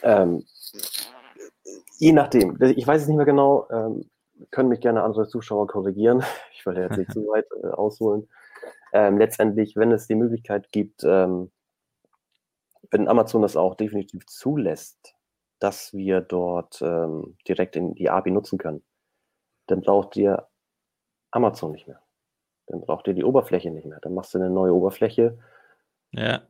[0.03, 0.44] ähm,
[1.98, 2.61] je nachdem.
[2.61, 3.68] Ich weiß es nicht mehr genau.
[3.70, 4.11] Ähm,
[4.50, 6.22] können mich gerne andere Zuschauer korrigieren.
[6.57, 8.27] Ich wollte jetzt nicht zu weit äh, ausholen.
[8.94, 11.50] Ähm, letztendlich, wenn es die Möglichkeit gibt, ähm,
[12.90, 15.14] wenn Amazon das auch definitiv zulässt,
[15.59, 18.83] dass wir dort ähm, direkt in die API nutzen können,
[19.66, 20.48] dann braucht ihr
[21.35, 22.01] Amazon nicht mehr.
[22.66, 23.99] Dann braucht ihr die Oberfläche nicht mehr.
[24.01, 25.38] Dann machst du eine neue Oberfläche.
[26.12, 26.42] Ja.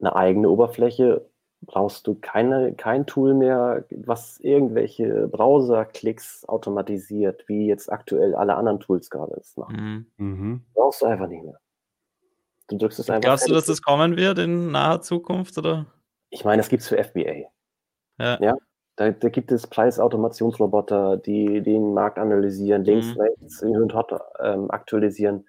[0.00, 1.24] Eine eigene Oberfläche
[1.62, 8.80] brauchst du keine, kein Tool mehr, was irgendwelche Browser-Klicks automatisiert, wie jetzt aktuell alle anderen
[8.80, 10.06] Tools gerade es machen.
[10.16, 10.26] Mhm.
[10.26, 10.64] mhm.
[10.74, 11.58] Brauchst du einfach nicht mehr.
[12.68, 13.22] Du drückst es einfach.
[13.22, 15.86] Glaubst du, dass das kommen wird in naher Zukunft, oder?
[16.30, 17.50] Ich meine, das gibt es für FBA.
[18.18, 18.38] Ja.
[18.40, 18.56] ja?
[18.98, 23.20] Da, da, gibt es Preisautomationsroboter, die den Markt analysieren, links, mhm.
[23.20, 25.46] rechts, hin und her ähm, aktualisieren.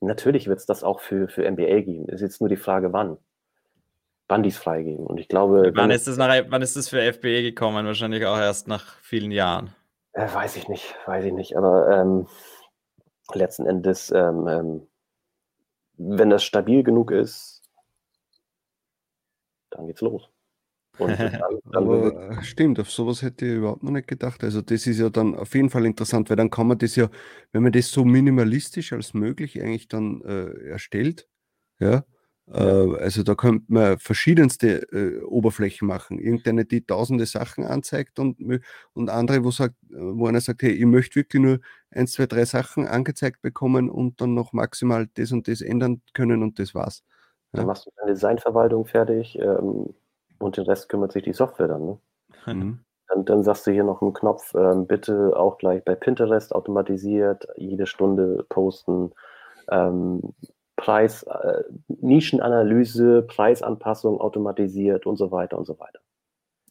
[0.00, 2.08] Natürlich wird es das auch für, für MBA geben.
[2.08, 3.16] Ist jetzt nur die Frage, wann.
[4.26, 5.06] Bandis freigeben.
[5.06, 5.70] Und ich glaube.
[5.76, 7.86] Wann ist, das nach, wann ist das für FBE gekommen?
[7.86, 9.72] Wahrscheinlich auch erst nach vielen Jahren.
[10.12, 11.56] Äh, weiß ich nicht, weiß ich nicht.
[11.56, 12.26] Aber ähm,
[13.32, 14.88] letzten Endes, ähm, ähm,
[15.98, 17.62] wenn das stabil genug ist,
[19.70, 20.28] dann geht's los.
[21.06, 24.42] Dann, dann Aber äh, stimmt, auf sowas hätte ich überhaupt noch nicht gedacht.
[24.42, 27.08] Also das ist ja dann auf jeden Fall interessant, weil dann kann man das ja,
[27.52, 31.28] wenn man das so minimalistisch als möglich eigentlich dann äh, erstellt,
[31.78, 32.04] ja,
[32.52, 36.18] äh, also da könnte man verschiedenste äh, Oberflächen machen.
[36.18, 38.38] Irgendeine, die tausende Sachen anzeigt und,
[38.94, 42.44] und andere, wo, sagt, wo einer sagt, hey, ich möchte wirklich nur eins, zwei, drei
[42.44, 47.02] Sachen angezeigt bekommen und dann noch maximal das und das ändern können und das war's.
[47.52, 47.58] Ja.
[47.58, 49.94] Dann machst du deine Designverwaltung fertig ähm,
[50.38, 51.84] und den Rest kümmert sich die Software dann.
[51.84, 51.98] Ne?
[52.46, 52.80] Mhm.
[53.08, 57.48] Dann, dann, sagst du hier noch einen Knopf, ähm, bitte auch gleich bei Pinterest automatisiert,
[57.56, 59.12] jede Stunde posten.
[59.70, 60.34] Ähm,
[60.78, 65.98] Preis, äh, Nischenanalyse, Preisanpassung automatisiert und so weiter und so weiter.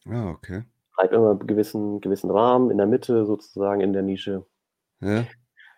[0.06, 0.62] Ah, okay.
[0.96, 4.46] Bleibt immer einen gewissen, gewissen Rahmen in der Mitte sozusagen in der Nische.
[5.00, 5.24] Ja.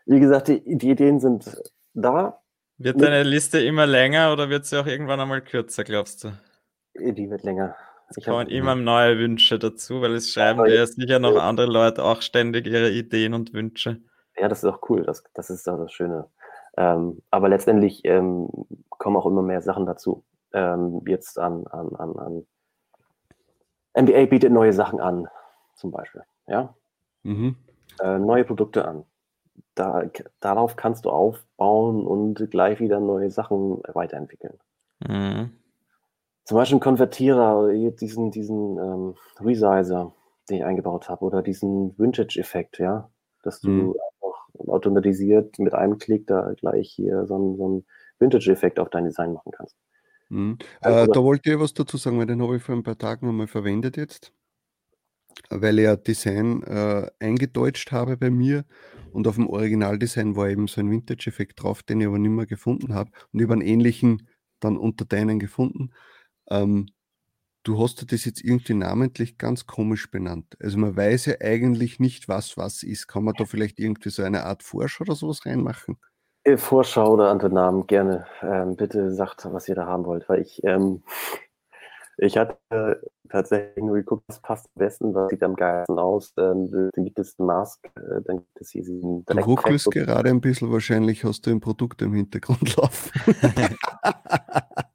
[0.06, 1.60] Wie gesagt, die, die Ideen sind
[1.92, 2.40] da.
[2.78, 6.28] Wird deine Liste immer länger oder wird sie auch irgendwann einmal kürzer, glaubst du?
[6.94, 7.76] Die wird länger.
[8.08, 12.22] Es kommen immer neue Wünsche dazu, weil es schreiben ja sicher noch andere Leute auch
[12.22, 14.02] ständig ihre Ideen und Wünsche.
[14.36, 15.04] Ja, das ist auch cool.
[15.04, 16.26] Das, das ist auch das Schöne.
[16.76, 18.48] Ähm, aber letztendlich ähm,
[18.88, 20.24] kommen auch immer mehr Sachen dazu.
[20.52, 22.46] Ähm, jetzt an, an, an, an
[24.02, 25.28] NBA bietet neue Sachen an,
[25.74, 26.22] zum Beispiel.
[26.46, 26.74] Ja?
[27.22, 27.56] Mhm.
[28.00, 29.04] Äh, neue Produkte an.
[29.74, 30.04] Da,
[30.40, 34.58] darauf kannst du aufbauen und gleich wieder neue Sachen weiterentwickeln.
[35.06, 35.59] Mhm.
[36.44, 40.12] Zum Beispiel ein Konvertierer, diesen, diesen ähm, Resizer,
[40.48, 43.10] den ich eingebaut habe, oder diesen Vintage-Effekt, ja,
[43.42, 43.94] dass du mhm
[44.68, 47.86] automatisiert mit einem Klick da gleich hier so einen, so einen
[48.18, 49.76] Vintage-Effekt auf dein Design machen kannst.
[50.28, 50.58] Mhm.
[50.80, 52.98] Also, äh, da wollte ich was dazu sagen, weil den habe ich vor ein paar
[52.98, 54.32] Tagen nochmal verwendet jetzt,
[55.48, 58.64] weil ich ja Design äh, eingedeutscht habe bei mir
[59.12, 62.46] und auf dem Originaldesign war eben so ein Vintage-Effekt drauf, den ich aber nicht mehr
[62.46, 64.28] gefunden habe und über einen ähnlichen
[64.60, 65.90] dann unter deinen gefunden.
[66.50, 66.86] Ähm,
[67.62, 70.56] du hast das jetzt irgendwie namentlich ganz komisch benannt.
[70.60, 73.06] Also man weiß ja eigentlich nicht, was was ist.
[73.06, 75.98] Kann man da vielleicht irgendwie so eine Art Vorschau oder sowas reinmachen?
[76.44, 78.26] Äh, Vorschau oder andere Namen, gerne.
[78.42, 81.02] Ähm, bitte sagt, was ihr da haben wollt, weil ich, ähm,
[82.16, 82.56] ich hatte
[83.28, 86.32] tatsächlich nur geguckt, was passt am besten, was sieht am geilsten aus.
[86.38, 90.72] Ähm, dann gibt es Mask, äh, dann gibt es diesen Du ruckelst gerade ein bisschen,
[90.72, 93.10] wahrscheinlich hast du ein Produkt im Hintergrund laufen.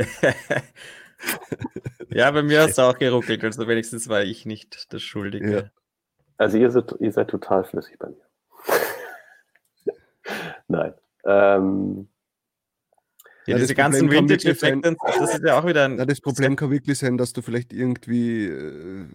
[2.10, 5.52] ja, bei mir hast du auch geruckelt, also wenigstens war ich nicht das Schuldige.
[5.52, 5.70] Ja.
[6.36, 8.24] Also ihr seid, ihr seid total flüssig bei mir.
[10.68, 10.94] Nein.
[11.24, 12.08] Ähm,
[13.46, 15.98] ja, diese ganzen Vintage-Effekte, das ist ja auch wieder ein.
[15.98, 19.06] Ja, das Problem kann wirklich sein, dass du vielleicht irgendwie, äh,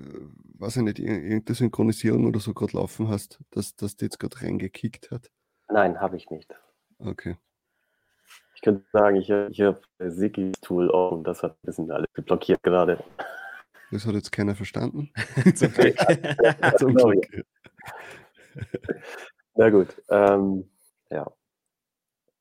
[0.59, 5.11] weiß ich nicht, irgendeine Synchronisierung oder so gerade laufen hast, dass das jetzt gerade reingekickt
[5.11, 5.31] hat.
[5.69, 6.53] Nein, habe ich nicht.
[6.99, 7.37] Okay.
[8.55, 12.63] Ich könnte sagen, ich, ich habe Sigis Tool offen, das hat ein bisschen alles blockiert
[12.63, 13.03] gerade.
[13.91, 15.11] Das hat jetzt keiner verstanden.
[15.55, 15.95] Zum Glück.
[16.77, 17.45] Zum Glück.
[19.55, 19.89] Na gut.
[20.09, 20.69] Ähm,
[21.09, 21.31] ja.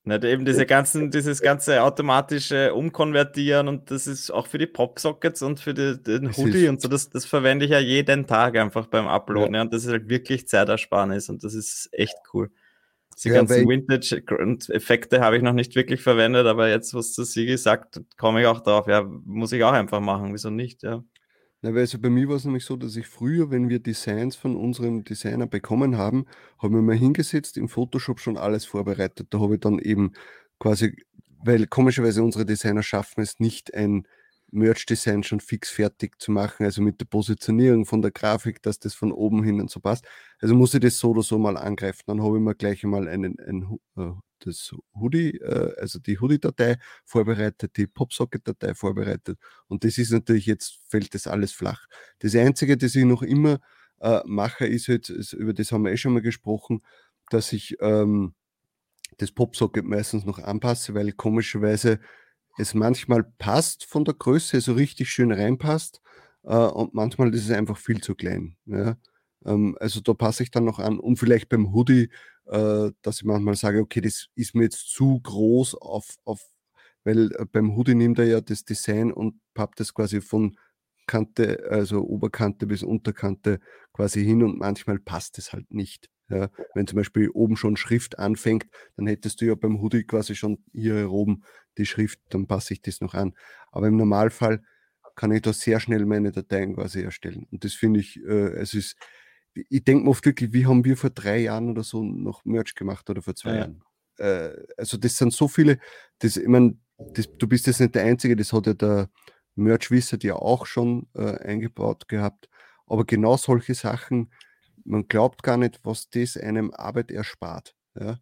[0.07, 5.40] Nicht eben diese ganzen, dieses ganze automatische Umkonvertieren und das ist auch für die Popsockets
[5.42, 8.87] und für die, den Hoodie und so, das, das verwende ich ja jeden Tag einfach
[8.87, 9.55] beim Uploaden.
[9.55, 9.59] Ja.
[9.59, 12.50] Ja, und das ist halt wirklich Zeitersparnis und das ist echt cool.
[13.22, 17.57] Die ja, ganzen Vintage-Effekte habe ich noch nicht wirklich verwendet, aber jetzt, was der Sigi
[17.57, 18.87] sagt, komme ich auch drauf.
[18.87, 20.33] Ja, muss ich auch einfach machen.
[20.33, 20.83] Wieso nicht?
[20.83, 21.05] Ja.
[21.62, 24.37] Na, weil also bei mir war es nämlich so, dass ich früher, wenn wir Designs
[24.37, 26.27] von unserem Designer bekommen haben,
[26.59, 29.29] haben wir mal hingesetzt, im Photoshop schon alles vorbereitet.
[29.31, 30.12] Da habe ich dann eben
[30.59, 30.94] quasi,
[31.42, 34.07] weil komischerweise unsere Designer schaffen es nicht, ein
[34.55, 38.95] Merch-Design schon fix fertig zu machen, also mit der Positionierung von der Grafik, dass das
[38.95, 40.07] von oben hin und so passt.
[40.40, 42.03] Also muss ich das so oder so mal angreifen.
[42.07, 46.79] Dann habe ich mir gleich einmal einen, ein, äh, das Hoodie, äh, also die Hoodie-Datei
[47.05, 49.38] vorbereitet, die Popsocket-Datei vorbereitet.
[49.67, 51.87] Und das ist natürlich jetzt, fällt das alles flach.
[52.21, 53.59] Das Einzige, das ich noch immer
[54.01, 56.83] äh, mache, ist halt, über das haben wir eh schon mal gesprochen,
[57.31, 58.35] dass ich ähm,
[59.19, 62.01] das Popsocket meistens noch anpasse, weil komischerweise
[62.59, 66.01] es manchmal passt von der Größe, so richtig schön reinpasst
[66.45, 68.57] äh, und manchmal ist es einfach viel zu klein.
[68.67, 68.97] Ja?
[69.45, 72.11] Ähm, also da passe ich dann noch an und vielleicht beim Hoodie,
[72.47, 76.40] äh, dass ich manchmal sage, okay, das ist mir jetzt zu groß auf, auf
[77.05, 80.57] weil äh, beim Hoodie nimmt er ja das Design und pappt das quasi von
[81.07, 83.61] Kante, also Oberkante bis Unterkante
[83.93, 86.09] quasi hin und manchmal passt es halt nicht.
[86.31, 90.35] Ja, wenn zum Beispiel oben schon Schrift anfängt, dann hättest du ja beim Hoodie quasi
[90.35, 91.45] schon hier oben
[91.77, 93.35] die Schrift, dann passe ich das noch an.
[93.73, 94.63] Aber im Normalfall
[95.17, 97.47] kann ich da sehr schnell meine Dateien quasi erstellen.
[97.51, 98.97] Und das finde ich, äh, es ist,
[99.55, 102.75] ich denke mir oft wirklich, wie haben wir vor drei Jahren oder so noch Merch
[102.75, 103.57] gemacht oder vor zwei ja.
[103.57, 103.83] Jahren?
[104.19, 105.79] Äh, also das sind so viele,
[106.19, 106.79] das, ich meine,
[107.39, 109.11] du bist jetzt nicht der Einzige, das hat ja der
[109.57, 112.49] Merch Wizard ja auch schon äh, eingebaut gehabt.
[112.87, 114.33] Aber genau solche Sachen,
[114.85, 117.75] man glaubt gar nicht, was das einem Arbeit erspart.
[117.99, 118.18] Ja?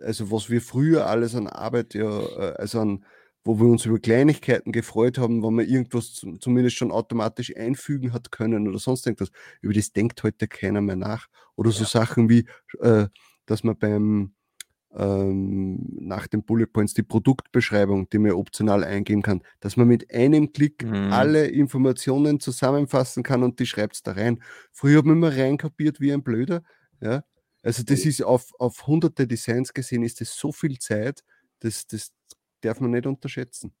[0.00, 3.04] Also was wir früher alles an Arbeit, ja, äh, also an,
[3.44, 8.30] wo wir uns über Kleinigkeiten gefreut haben, wo man irgendwas zumindest schon automatisch einfügen hat
[8.30, 9.30] können oder sonst irgendwas.
[9.60, 11.26] Über das denkt heute keiner mehr nach.
[11.56, 11.88] Oder so ja.
[11.88, 12.46] Sachen wie,
[12.80, 13.08] äh,
[13.46, 14.34] dass man beim
[14.96, 20.12] ähm, nach den Bullet Points die Produktbeschreibung, die man optional eingeben kann, dass man mit
[20.12, 21.12] einem Klick mhm.
[21.12, 24.42] alle Informationen zusammenfassen kann und die schreibt es da rein.
[24.72, 26.62] Früher haben wir immer reinkapiert wie ein Blöder.
[27.00, 27.24] Ja?
[27.62, 31.22] Also das ist auf, auf hunderte Designs gesehen, ist das so viel Zeit,
[31.60, 32.12] das, das
[32.60, 33.72] darf man nicht unterschätzen.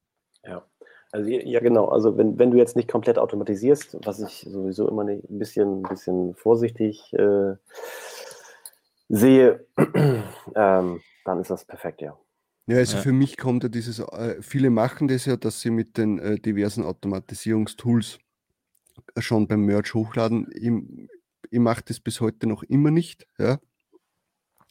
[0.44, 0.64] Ja.
[1.10, 1.88] Also ja, genau.
[1.88, 6.34] Also wenn, wenn du jetzt nicht komplett automatisierst, was ich sowieso immer ein bisschen, bisschen
[6.34, 7.54] vorsichtig äh,
[9.12, 9.66] sehe,
[10.56, 12.18] ähm, dann ist das perfekt, ja.
[12.66, 13.02] Ja, also ja.
[13.02, 16.38] für mich kommt ja dieses, äh, viele machen das ja, dass sie mit den äh,
[16.38, 18.18] diversen Automatisierungstools
[19.18, 20.48] schon beim Merch hochladen.
[20.54, 20.70] Ich,
[21.50, 23.26] ich mache das bis heute noch immer nicht.
[23.38, 23.58] Ja.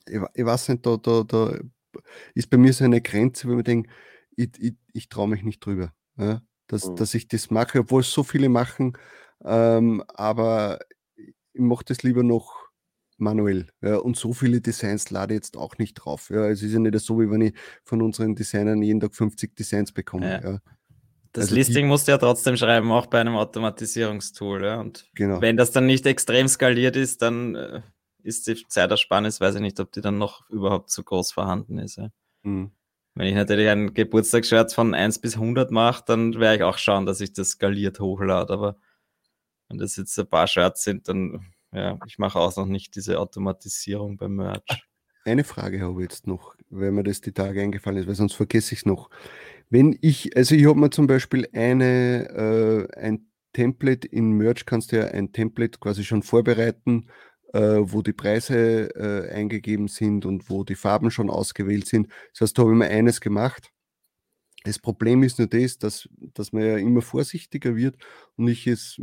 [0.07, 1.59] Ich, ich weiß nicht, da, da, da
[2.33, 3.89] ist bei mir so eine Grenze, wo ich denke,
[4.35, 6.95] ich, ich, ich traue mich nicht drüber, ja, dass, mhm.
[6.95, 8.97] dass ich das mache, obwohl es so viele machen.
[9.43, 10.79] Ähm, aber
[11.53, 12.60] ich mache das lieber noch
[13.21, 13.67] manuell.
[13.81, 16.29] Ja, und so viele Designs lade ich jetzt auch nicht drauf.
[16.29, 17.53] Ja, es ist ja nicht so, wie wenn ich
[17.83, 20.41] von unseren Designern jeden Tag 50 Designs bekomme.
[20.43, 20.59] Ja.
[21.33, 24.65] Das also Listing die, musst du ja trotzdem schreiben, auch bei einem Automatisierungstool.
[24.65, 25.39] Und genau.
[25.39, 27.81] wenn das dann nicht extrem skaliert ist, dann äh,
[28.23, 32.01] ist die Zeitersparnis, weiß ich nicht, ob die dann noch überhaupt so groß vorhanden ist.
[32.43, 32.71] Mhm.
[33.15, 37.05] Wenn ich natürlich ein Geburtstagsshirt von 1 bis 100 mache, dann werde ich auch schauen,
[37.05, 38.53] dass ich das skaliert hochlade.
[38.53, 38.77] Aber
[39.69, 43.19] wenn das jetzt ein paar Shirts sind, dann ja, ich mache auch noch nicht diese
[43.19, 44.61] Automatisierung beim Merch.
[45.23, 48.33] Eine Frage habe ich jetzt noch, wenn mir das die Tage eingefallen ist, weil sonst
[48.33, 49.09] vergesse ich es noch.
[49.69, 54.91] Wenn ich, also ich habe mir zum Beispiel eine, äh, ein Template in Merch, kannst
[54.91, 57.07] du ja ein Template quasi schon vorbereiten,
[57.53, 62.07] äh, wo die Preise äh, eingegeben sind und wo die Farben schon ausgewählt sind.
[62.33, 63.69] Das heißt, da habe ich mir eines gemacht.
[64.63, 67.97] Das Problem ist nur das, dass, dass man ja immer vorsichtiger wird
[68.35, 69.01] und ich es,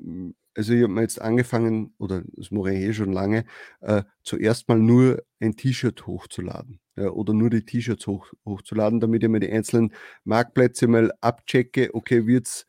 [0.55, 3.45] also ich habe mir jetzt angefangen, oder das mache ich eh schon lange,
[3.81, 9.23] äh, zuerst mal nur ein T-Shirt hochzuladen ja, oder nur die T-Shirts hoch, hochzuladen, damit
[9.23, 9.93] ich mir die einzelnen
[10.25, 12.67] Marktplätze mal abchecke, okay, wird's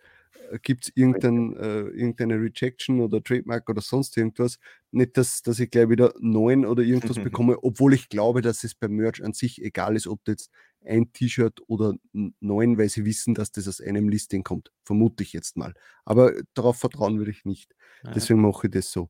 [0.61, 4.57] gibt es irgendein, äh, irgendeine Rejection oder Trademark oder sonst irgendwas.
[4.91, 8.75] Nicht, dass, dass ich gleich wieder neun oder irgendwas bekomme, obwohl ich glaube, dass es
[8.75, 10.49] beim Merch an sich egal ist, ob jetzt
[10.85, 14.71] ein T-Shirt oder neun, weil sie wissen, dass das aus einem Listing kommt.
[14.83, 15.73] Vermute ich jetzt mal.
[16.05, 17.75] Aber darauf vertrauen würde ich nicht.
[18.03, 18.11] Ja.
[18.11, 19.09] Deswegen mache ich das so.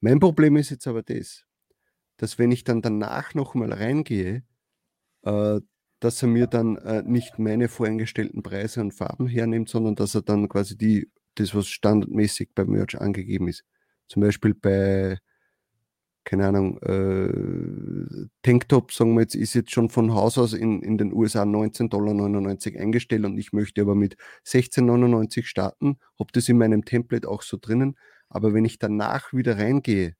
[0.00, 1.44] Mein Problem ist jetzt aber das,
[2.16, 4.44] dass wenn ich dann danach nochmal reingehe,
[5.22, 5.60] äh,
[6.00, 10.22] dass er mir dann äh, nicht meine voreingestellten Preise und Farben hernimmt, sondern dass er
[10.22, 13.64] dann quasi die, das, was standardmäßig bei Merch angegeben ist.
[14.08, 15.18] Zum Beispiel bei,
[16.30, 20.96] keine Ahnung, äh, Tanktop, sagen wir jetzt, ist jetzt schon von Haus aus in, in
[20.96, 21.88] den USA 19,99
[22.70, 24.16] Dollar eingestellt und ich möchte aber mit
[24.46, 27.96] 16,99 starten, habe das in meinem Template auch so drinnen.
[28.28, 30.14] Aber wenn ich danach wieder reingehe,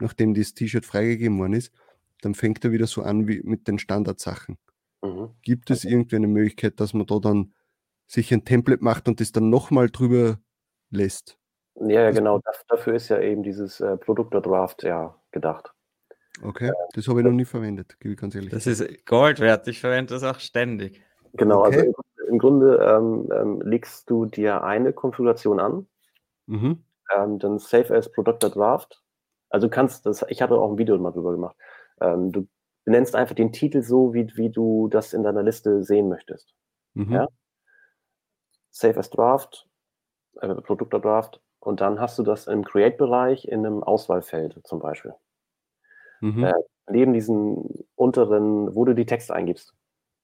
[0.00, 1.74] nachdem das T-Shirt freigegeben worden ist,
[2.22, 4.56] dann fängt er wieder so an wie mit den Standardsachen.
[5.02, 5.28] Mhm.
[5.42, 7.52] Gibt es irgendwie eine Möglichkeit, dass man da dann
[8.06, 10.38] sich ein Template macht und das dann nochmal drüber
[10.88, 11.36] lässt?
[11.74, 12.40] Ja, ja genau.
[12.68, 15.72] dafür ist ja eben dieses äh, Produkte-Draft ja gedacht.
[16.42, 18.50] Okay, das habe ich noch nie verwendet, gebe ich ganz ehrlich.
[18.50, 19.68] Das ist Gold wert.
[19.68, 21.02] Ich verwende das auch ständig.
[21.34, 21.88] Genau, also okay.
[21.88, 25.86] also im, Grunde ähm, ähm, legst du dir eine Konfiguration an,
[26.46, 26.82] mhm.
[27.14, 29.02] ähm, dann Save as Product Draft.
[29.50, 31.56] Also du kannst das, ich hatte auch ein Video mal drüber gemacht.
[32.00, 32.48] Ähm, du
[32.84, 36.54] benennst einfach den Titel so, wie, wie du das in deiner Liste sehen möchtest.
[36.94, 37.12] Mhm.
[37.12, 37.28] Ja?
[38.70, 39.68] Save as Draft,
[40.40, 45.14] äh, Produkte Draft und dann hast du das im Create-Bereich in einem Auswahlfeld zum Beispiel.
[46.20, 46.44] Mhm.
[46.44, 46.54] Äh,
[46.88, 49.74] neben diesen unteren, wo du die Texte eingibst.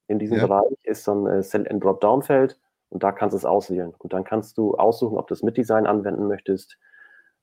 [0.08, 0.46] In diesem ja.
[0.46, 2.58] Bereich ist dann äh, Cell and Dropdown-Feld
[2.90, 3.92] und da kannst du es auswählen.
[3.98, 6.78] Und dann kannst du aussuchen, ob du es mit Design anwenden möchtest,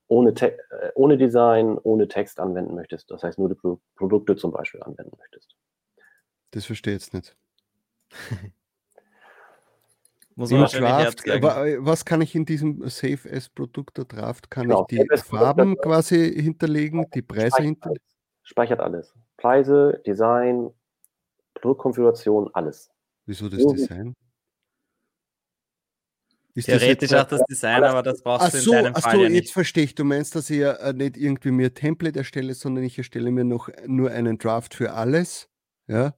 [0.07, 3.11] ohne, Te äh, ohne Design, ohne Text anwenden möchtest.
[3.11, 5.55] Das heißt, nur die Pro Produkte zum Beispiel anwenden möchtest.
[6.51, 7.35] Das verstehe ich jetzt nicht.
[10.35, 11.41] Muss man Draft, äh,
[11.85, 14.49] was kann ich in diesem Save as Produkte Draft?
[14.49, 18.03] Kann genau, ich die Farben quasi hinterlegen, die Preise hinterlegen?
[18.41, 19.13] Speichert alles.
[19.37, 20.71] Preise, Design,
[21.53, 22.89] Produktkonfiguration, alles.
[23.25, 24.15] Wieso das Design?
[26.55, 29.15] Ist Theoretisch das auch das Design, aber das brauchst ach du in so, deinem Fall
[29.15, 29.45] so, ja nicht.
[29.45, 29.95] jetzt verstehe ich.
[29.95, 33.43] Du meinst, dass ich ja äh, nicht irgendwie mir Template erstelle, sondern ich erstelle mir
[33.43, 35.49] noch nur einen Draft für alles.
[35.87, 36.13] Ja.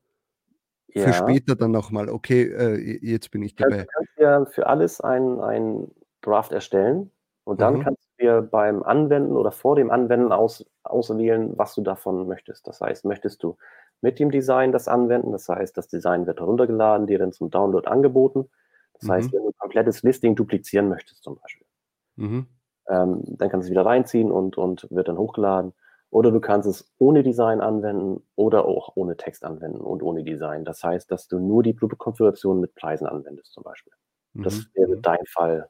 [0.96, 1.08] Ja.
[1.08, 2.10] Für später dann nochmal.
[2.10, 3.80] Okay, äh, jetzt bin ich dabei.
[3.80, 7.12] Du kannst ja für alles einen Draft erstellen
[7.44, 7.84] und dann mhm.
[7.84, 12.68] kannst du dir beim Anwenden oder vor dem Anwenden aus, auswählen, was du davon möchtest.
[12.68, 13.58] Das heißt, möchtest du
[14.02, 15.32] mit dem Design das anwenden?
[15.32, 18.50] Das heißt, das Design wird heruntergeladen, dir dann zum Download angeboten.
[18.94, 19.12] Das mhm.
[19.12, 21.68] heißt, wenn du ein komplettes Listing duplizieren möchtest zum Beispiel,
[22.16, 22.48] mhm.
[22.90, 25.74] ähm, dann kannst du es wieder reinziehen und, und wird dann hochgeladen.
[26.16, 30.64] Oder du kannst es ohne Design anwenden oder auch ohne Text anwenden und ohne Design.
[30.64, 33.92] Das heißt, dass du nur die Produktkonfiguration mit Preisen anwendest zum Beispiel.
[34.32, 34.44] Mhm.
[34.44, 35.02] Das wäre mhm.
[35.02, 35.70] dein Fall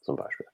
[0.00, 0.46] zum Beispiel.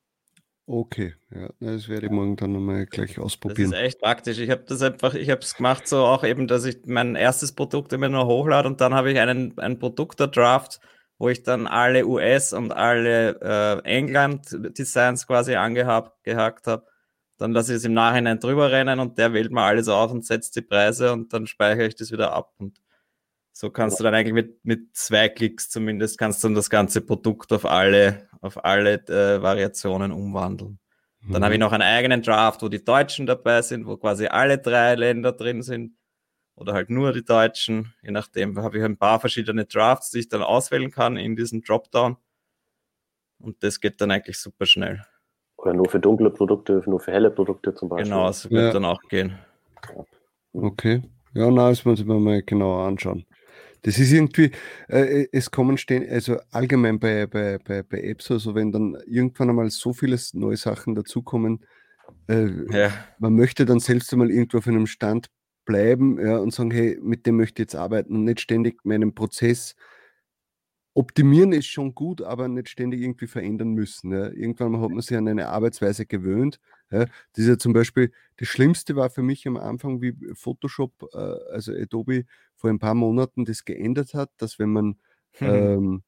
[0.66, 3.70] Okay, ja, das werde ich morgen dann nochmal gleich ausprobieren.
[3.70, 4.40] Das ist echt praktisch.
[4.40, 7.52] Ich habe das einfach, ich habe es gemacht so auch eben, dass ich mein erstes
[7.52, 10.80] Produkt immer nur hochlade und dann habe ich einen, einen Produkte-Draft
[11.18, 16.86] wo ich dann alle US- und alle äh, England-Designs quasi angehakt habe.
[17.38, 20.26] Dann lasse ich es im Nachhinein drüber rennen und der wählt mal alles auf und
[20.26, 22.52] setzt die Preise und dann speichere ich das wieder ab.
[22.58, 22.80] Und
[23.52, 27.00] so kannst du dann eigentlich mit, mit zwei Klicks zumindest kannst du dann das ganze
[27.00, 30.78] Produkt auf alle, auf alle äh, Variationen umwandeln.
[31.20, 31.32] Mhm.
[31.32, 34.58] Dann habe ich noch einen eigenen Draft, wo die Deutschen dabei sind, wo quasi alle
[34.58, 35.96] drei Länder drin sind
[36.54, 37.94] oder halt nur die Deutschen.
[38.02, 41.62] Je nachdem habe ich ein paar verschiedene Drafts, die ich dann auswählen kann in diesem
[41.62, 42.16] Dropdown.
[43.38, 45.04] Und das geht dann eigentlich super schnell.
[45.58, 48.10] Oder nur für dunkle Produkte, nur für helle Produkte zum Beispiel.
[48.10, 48.72] Genau, so wird ja.
[48.72, 49.38] dann auch gehen.
[50.52, 51.02] Okay.
[51.34, 53.26] Ja, na, das muss mir mal genauer anschauen.
[53.82, 54.50] Das ist irgendwie,
[54.88, 59.50] äh, es kommen stehen, also allgemein bei, bei, bei, bei Apps, also wenn dann irgendwann
[59.50, 61.64] einmal so viele neue Sachen dazukommen,
[62.28, 62.90] äh, ja.
[63.18, 65.28] man möchte dann selbst einmal irgendwo auf einem Stand
[65.64, 69.14] bleiben ja, und sagen, hey, mit dem möchte ich jetzt arbeiten und nicht ständig meinen
[69.14, 69.74] Prozess
[70.98, 74.10] optimieren ist schon gut, aber nicht ständig irgendwie verändern müssen.
[74.12, 74.30] Ja.
[74.32, 76.58] Irgendwann hat man sich an eine Arbeitsweise gewöhnt.
[76.90, 77.04] Ja.
[77.04, 81.16] Das ist ja zum Beispiel, das Schlimmste war für mich am Anfang, wie Photoshop, äh,
[81.52, 82.24] also Adobe
[82.56, 84.96] vor ein paar Monaten das geändert hat, dass wenn man mhm.
[85.40, 86.02] ähm,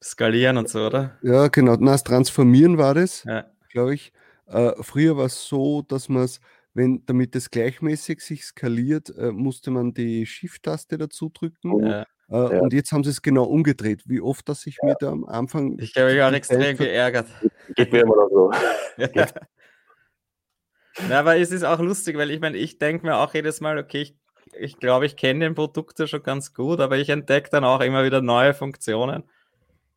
[0.00, 1.18] Skalieren und so, oder?
[1.22, 1.74] Ja, genau.
[1.80, 3.50] Na, das Transformieren war das, Ja.
[3.70, 4.12] glaube ich.
[4.46, 6.40] Äh, früher war es so, dass man es,
[6.74, 11.84] wenn, damit es gleichmäßig sich skaliert, äh, musste man die Shift-Taste dazu drücken.
[11.84, 12.06] Ja.
[12.28, 14.02] Äh, Und jetzt haben sie es genau umgedreht.
[14.06, 15.78] Wie oft, dass ich mir da am Anfang.
[15.78, 17.26] Ich habe mich auch extrem geärgert.
[17.74, 18.50] Geht mir immer noch so.
[18.96, 19.26] Ja.
[21.08, 23.78] Na, aber es ist auch lustig, weil ich meine, ich denke mir auch jedes Mal,
[23.78, 24.16] okay, ich,
[24.58, 27.80] ich glaube, ich kenne den Produkt ja schon ganz gut, aber ich entdecke dann auch
[27.80, 29.24] immer wieder neue Funktionen.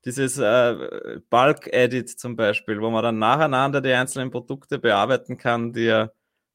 [0.06, 5.88] Dieses äh, Bulk-Edit zum Beispiel, wo man dann nacheinander die einzelnen Produkte bearbeiten kann, die,
[5.88, 6.14] er-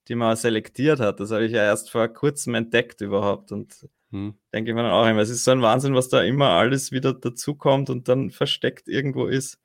[0.08, 1.20] die man selektiert hat.
[1.20, 3.50] Das habe ich ja erst vor kurzem entdeckt überhaupt.
[3.52, 4.34] Und Hm.
[4.52, 6.92] denke ich mir dann auch immer, es ist so ein Wahnsinn, was da immer alles
[6.92, 9.58] wieder dazukommt und dann versteckt irgendwo ist.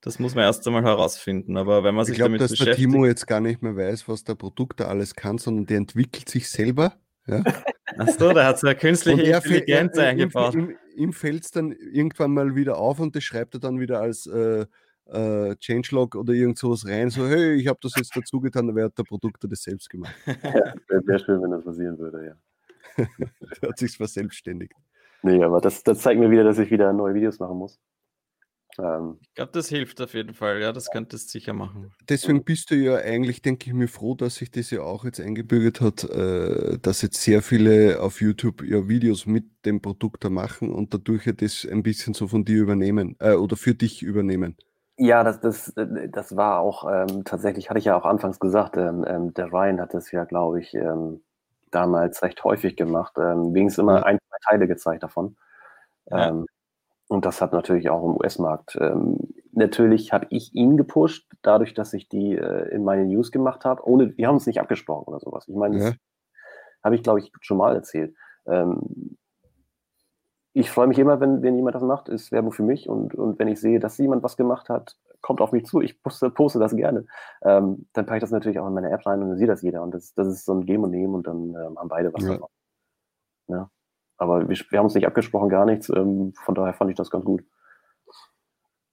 [0.00, 1.56] Das muss man erst einmal herausfinden.
[1.56, 2.88] Aber wenn man Ich sich glaube, damit dass der beschäftigt.
[2.90, 6.28] Timo jetzt gar nicht mehr weiß, was der Produkt da alles kann, sondern der entwickelt
[6.28, 6.94] sich selber.
[7.26, 7.42] Ja?
[7.98, 10.54] Achso, der hat so eine künstliche Intelligenz er- ihm- eingebaut.
[10.54, 14.00] Ihm, ihm fällt es dann irgendwann mal wieder auf und das schreibt er dann wieder
[14.00, 14.64] als äh,
[15.06, 18.84] äh, Changelog oder irgend sowas rein, so, hey, ich habe das jetzt dazu getan, aber
[18.84, 20.14] hat der Produkte das selbst gemacht.
[20.26, 20.34] Ja,
[20.88, 22.32] Wäre wär schön, wenn das passieren würde, ja.
[23.62, 24.72] hat sich verselbstständigt.
[25.22, 27.78] Nee, aber das, das zeigt mir wieder, dass ich wieder neue Videos machen muss.
[28.78, 30.60] Ähm, Ich glaube, das hilft auf jeden Fall.
[30.60, 31.92] Ja, das könntest du sicher machen.
[32.08, 35.20] Deswegen bist du ja eigentlich, denke ich mir, froh, dass sich das ja auch jetzt
[35.20, 40.30] eingebürgert hat, äh, dass jetzt sehr viele auf YouTube ja Videos mit dem Produkt da
[40.30, 44.02] machen und dadurch ja das ein bisschen so von dir übernehmen äh, oder für dich
[44.02, 44.56] übernehmen.
[44.96, 45.72] ja, das, das,
[46.10, 49.80] das war auch ähm, tatsächlich, hatte ich ja auch anfangs gesagt, ähm, ähm, der Ryan
[49.80, 51.22] hat das ja, glaube ich, ähm,
[51.70, 53.14] damals recht häufig gemacht.
[53.18, 55.36] Ähm, wenigstens immer ein, zwei Teile gezeigt davon.
[56.10, 56.28] Ja.
[56.28, 56.46] Ähm,
[57.08, 58.76] und das hat natürlich auch im US-Markt.
[58.80, 59.18] Ähm,
[59.52, 63.86] natürlich habe ich ihn gepusht, dadurch, dass ich die äh, in meine News gemacht habe.
[63.86, 65.48] Ohne, wir haben uns nicht abgesprochen oder sowas.
[65.48, 65.84] Ich meine, Ja.
[65.90, 65.96] das
[66.84, 68.14] habe ich, glaube ich, schon mal erzählt.
[68.46, 69.16] Ähm,
[70.52, 72.88] ich freue mich immer, wenn, wenn jemand das macht, ist Werbung für mich.
[72.88, 75.80] Und, und wenn ich sehe, dass jemand was gemacht hat, kommt auf mich zu.
[75.80, 77.06] Ich poste, poste das gerne.
[77.42, 79.62] Ähm, dann packe ich das natürlich auch in meine App rein und dann sieht das
[79.62, 79.82] jeder.
[79.82, 82.22] Und das, das ist so ein Geben und Nehmen und dann ähm, haben beide was
[82.24, 82.32] Ja.
[82.34, 82.48] davon.
[83.48, 83.70] Ja.
[84.16, 85.88] Aber wir, wir haben uns nicht abgesprochen, gar nichts.
[85.88, 87.42] Ähm, von daher fand ich das ganz gut.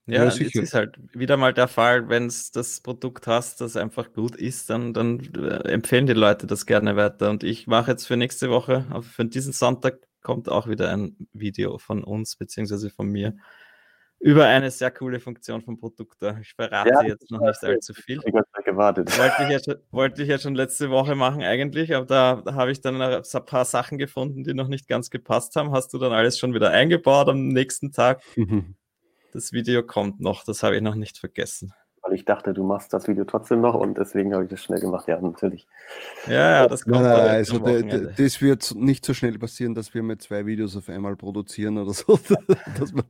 [0.06, 0.62] Ja, Ja, sicher.
[0.62, 4.38] es ist halt wieder mal der Fall, wenn es das Produkt hast, das einfach gut
[4.38, 7.30] ist, dann, dann äh, empfehlen die Leute das gerne weiter.
[7.30, 11.28] Und ich mache jetzt für nächste Woche, auf- für diesen Sonntag kommt auch wieder ein
[11.34, 13.36] Video von uns, beziehungsweise von mir,
[14.20, 16.18] über eine sehr coole Funktion vom Produkt.
[16.42, 18.20] Ich verrate Ja, jetzt noch nicht allzu viel.
[18.26, 19.18] Ich habe gewartet.
[19.18, 22.54] Wollte ich, ja schon, wollte ich ja schon letzte Woche machen eigentlich, aber da, da
[22.54, 25.72] habe ich dann ein paar Sachen gefunden, die noch nicht ganz gepasst haben.
[25.72, 28.22] Hast du dann alles schon wieder eingebaut am nächsten Tag?
[29.34, 31.74] Das Video kommt noch, das habe ich noch nicht vergessen.
[32.08, 34.80] Weil ich dachte, du machst das Video trotzdem noch und deswegen habe ich das schnell
[34.80, 35.10] gemacht.
[35.10, 35.68] Ja, natürlich.
[36.26, 39.94] Ja, ja, das kommt Nein, nein, jetzt also das wird nicht so schnell passieren, dass
[39.94, 42.18] wir mit zwei Videos auf einmal produzieren oder so.
[42.94, 43.04] man,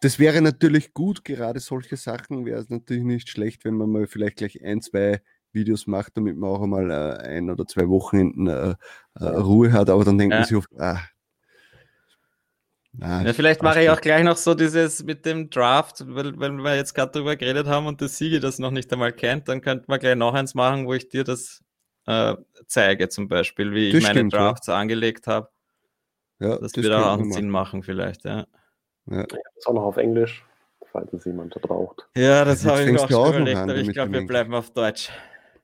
[0.00, 4.08] das wäre natürlich gut, gerade solche Sachen wäre es natürlich nicht schlecht, wenn man mal
[4.08, 5.20] vielleicht gleich ein, zwei
[5.52, 8.74] Videos macht, damit man auch einmal äh, ein oder zwei Wochenenden äh,
[9.14, 10.42] äh, Ruhe hat, aber dann denkt Ja.
[10.42, 11.00] sich oft, ah,
[13.00, 16.52] ah, Ja, vielleicht mache ich auch gleich noch so dieses mit dem Draft, weil, weil
[16.52, 19.60] wir jetzt gerade drüber geredet haben und der Sigi das noch nicht einmal kennt, dann
[19.60, 21.62] könnten wir gleich noch eins machen, wo ich dir das
[22.06, 22.36] äh,
[22.66, 24.38] zeige, zum Beispiel, wie ich Das meine stimmt, ja.
[24.38, 25.48] Drafts angelegt habe.
[26.40, 28.46] Ja, Das, das würde auch einen Sinn machen, vielleicht, ja.
[29.06, 29.24] Ja.
[29.24, 30.44] Das auch noch auf Englisch,
[30.92, 32.06] falls es jemand da braucht.
[32.14, 34.70] Ja, das habe ich mir auch schon überlegt, an aber ich glaube, wir bleiben auf
[34.70, 35.10] Deutsch.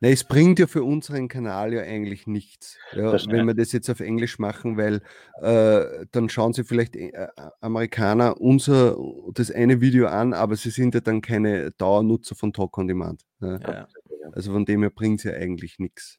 [0.04, 3.88] Na, es bringt ja für unseren Kanal ja eigentlich nichts, ja, wenn wir das jetzt
[3.88, 5.00] auf Englisch machen, weil
[5.40, 7.28] äh, dann schauen sie vielleicht äh,
[7.62, 8.98] Amerikaner unser
[9.32, 13.22] das eine Video an, aber sie sind ja dann keine Dauernutzer von Talk on Demand.
[13.40, 13.58] Ja.
[13.58, 13.88] Ja.
[14.32, 16.18] Also von dem her bringt es ja eigentlich nichts.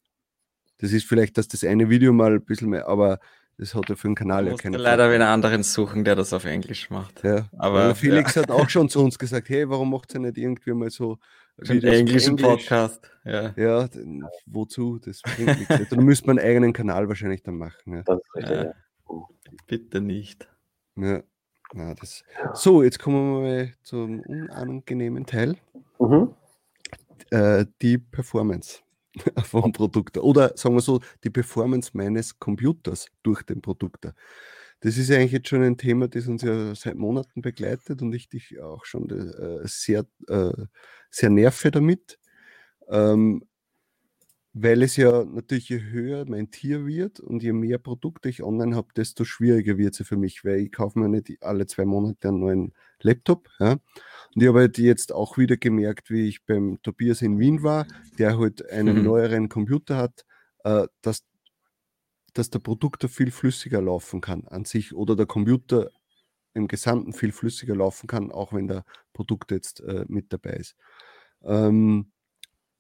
[0.79, 3.19] Das ist vielleicht, dass das eine Video mal ein bisschen mehr, aber
[3.59, 6.33] das hat ja für den Kanal ja keine leider wieder einen anderen suchen, der das
[6.33, 7.23] auf Englisch macht.
[7.23, 10.39] Ja, Aber, aber Felix hat auch schon zu uns gesagt, hey, warum macht ihr nicht
[10.39, 11.19] irgendwie mal so
[11.61, 12.67] Auf englischen Englisch?
[12.67, 13.11] Podcast.
[13.23, 13.53] Ja.
[13.55, 13.89] Ja,
[14.45, 14.99] wozu?
[14.99, 15.89] Das bringt nichts.
[15.89, 17.93] Da müsste man einen eigenen Kanal wahrscheinlich dann machen.
[17.93, 18.03] Ja.
[18.03, 18.63] Das ist richtig, Ja.
[18.65, 18.73] ja.
[19.67, 20.47] Bitte nicht.
[20.95, 21.23] Ja.
[21.73, 22.23] Ja, das.
[22.53, 25.57] So, jetzt kommen wir mal zum unangenehmen Teil.
[25.99, 26.33] Mhm.
[27.31, 28.79] Äh, die Performance
[29.43, 30.17] vom Produkt.
[30.17, 34.07] Oder sagen wir so, die Performance meines Computers durch den Produkt.
[34.85, 38.13] Das ist ja eigentlich jetzt schon ein Thema, das uns ja seit Monaten begleitet und
[38.13, 40.51] ich dich auch schon äh, sehr, äh,
[41.09, 42.19] sehr nerve damit.
[42.87, 43.43] Ähm,
[44.53, 48.75] weil es ja natürlich, je höher mein Tier wird und je mehr Produkte ich online
[48.75, 52.27] habe, desto schwieriger wird es für mich, weil ich kaufe mir nicht alle zwei Monate
[52.27, 53.49] einen neuen Laptop.
[53.59, 53.71] Ja?
[53.71, 57.87] Und ich habe halt jetzt auch wieder gemerkt, wie ich beim Tobias in Wien war,
[58.19, 59.03] der halt einen Mhm.
[59.03, 60.25] neueren Computer hat,
[60.63, 61.25] äh, dass,
[62.37, 65.89] dass der Produktor viel flüssiger laufen kann an sich oder der Computer
[66.53, 70.75] im Gesamten viel flüssiger laufen kann, auch wenn der Produkt jetzt äh, mit dabei ist.
[71.43, 72.11] Ähm,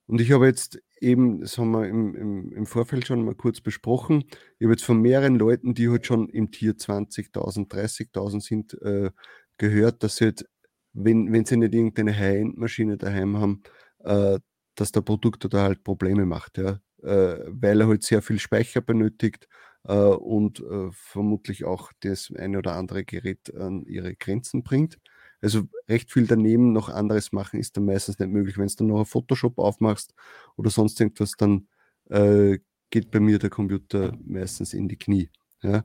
[0.07, 3.61] und ich habe jetzt eben, das haben wir im, im, im Vorfeld schon mal kurz
[3.61, 4.25] besprochen,
[4.59, 9.11] ich habe jetzt von mehreren Leuten, die halt schon im Tier 20.000, 30.000 sind, äh,
[9.57, 10.45] gehört, dass sie halt,
[10.93, 13.63] wenn, wenn sie nicht irgendeine High-End-Maschine daheim haben,
[13.99, 14.39] äh,
[14.75, 19.47] dass der Produkt da halt Probleme macht, ja, weil er halt sehr viel Speicher benötigt
[19.83, 24.97] äh, und äh, vermutlich auch das eine oder andere Gerät an ihre Grenzen bringt.
[25.41, 28.57] Also recht viel daneben noch anderes machen ist dann meistens nicht möglich.
[28.57, 30.13] Wenn du dann noch ein Photoshop aufmachst
[30.55, 31.67] oder sonst irgendwas, dann
[32.09, 35.29] äh, geht bei mir der Computer meistens in die Knie.
[35.61, 35.83] Ja.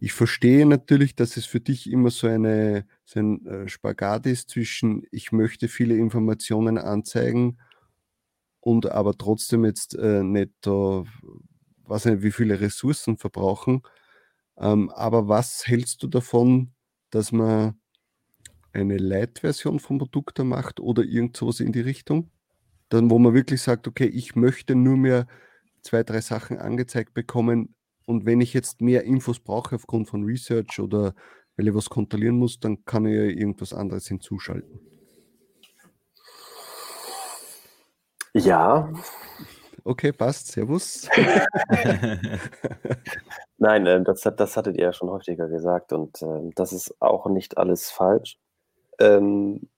[0.00, 4.50] Ich verstehe natürlich, dass es für dich immer so, eine, so ein äh, Spagat ist
[4.50, 7.58] zwischen, ich möchte viele Informationen anzeigen
[8.60, 10.66] und aber trotzdem jetzt äh, nicht
[11.88, 13.82] weiß nicht, wie viele Ressourcen verbrauchen.
[14.58, 16.72] Ähm, aber was hältst du davon,
[17.10, 17.80] dass man
[18.72, 22.30] eine Light-Version vom Produkt macht oder irgend sowas in die Richtung?
[22.90, 25.26] Dann, wo man wirklich sagt, okay, ich möchte nur mehr
[25.82, 27.74] zwei, drei Sachen angezeigt bekommen
[28.06, 31.14] und wenn ich jetzt mehr Infos brauche aufgrund von Research oder
[31.56, 34.80] weil ich was kontrollieren muss, dann kann ich ja irgendwas anderes hinzuschalten.
[38.44, 38.92] Ja.
[39.84, 40.48] Okay, passt.
[40.48, 41.08] Servus.
[43.58, 47.26] Nein, äh, das, das hattet ihr ja schon häufiger gesagt und äh, das ist auch
[47.26, 48.38] nicht alles falsch.
[49.00, 49.68] Ähm,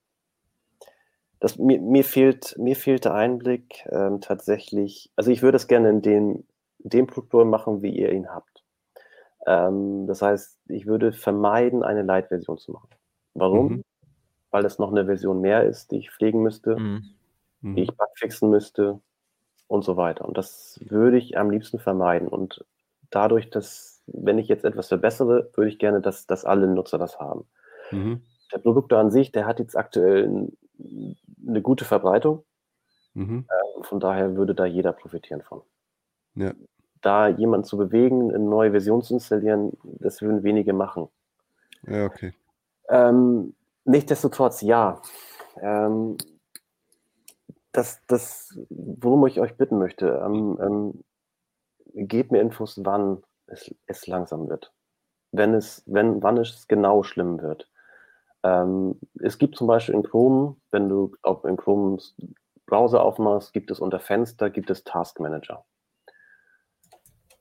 [1.39, 5.11] das, mir, mir, fehlt, mir fehlt der Einblick ähm, tatsächlich.
[5.15, 6.43] Also ich würde es gerne in dem,
[6.79, 8.63] dem Produktor machen, wie ihr ihn habt.
[9.47, 12.89] Ähm, das heißt, ich würde vermeiden, eine Light-Version zu machen.
[13.33, 13.67] Warum?
[13.67, 13.83] Mhm.
[14.51, 16.75] Weil es noch eine Version mehr ist, die ich pflegen müsste.
[16.75, 17.15] Mhm
[17.61, 17.75] mhm.
[17.75, 18.99] die ich bugfixen müsste
[19.67, 20.25] und so weiter.
[20.25, 22.27] Und das würde ich am liebsten vermeiden.
[22.27, 22.65] Und
[23.09, 27.19] dadurch, dass, wenn ich jetzt etwas verbessere, würde ich gerne, dass, dass alle Nutzer das
[27.19, 27.45] haben.
[27.91, 28.21] Mhm.
[28.53, 30.49] Der Produkt an sich, der hat jetzt aktuell
[31.47, 32.43] eine gute Verbreitung.
[33.13, 33.45] Mhm.
[33.47, 35.61] Äh, von daher würde da jeder profitieren von.
[36.35, 36.53] Ja.
[37.01, 41.07] Da jemanden zu bewegen, eine neue Version zu installieren, das würden wenige machen.
[41.87, 42.33] Ja, okay.
[42.89, 43.55] Ähm,
[43.85, 45.01] nichtsdestotrotz, ja.
[45.59, 46.17] Ähm,
[47.71, 51.03] das, das, worum ich euch bitten möchte, ähm, ähm,
[51.93, 54.73] gebt mir Infos, wann es, es langsam wird.
[55.31, 57.69] Wenn es, wenn, wann es genau schlimm wird.
[58.43, 61.97] Ähm, es gibt zum Beispiel in Chrome, wenn du auf in Chrome
[62.65, 65.65] Browser aufmachst, gibt es unter Fenster, gibt es Task Manager.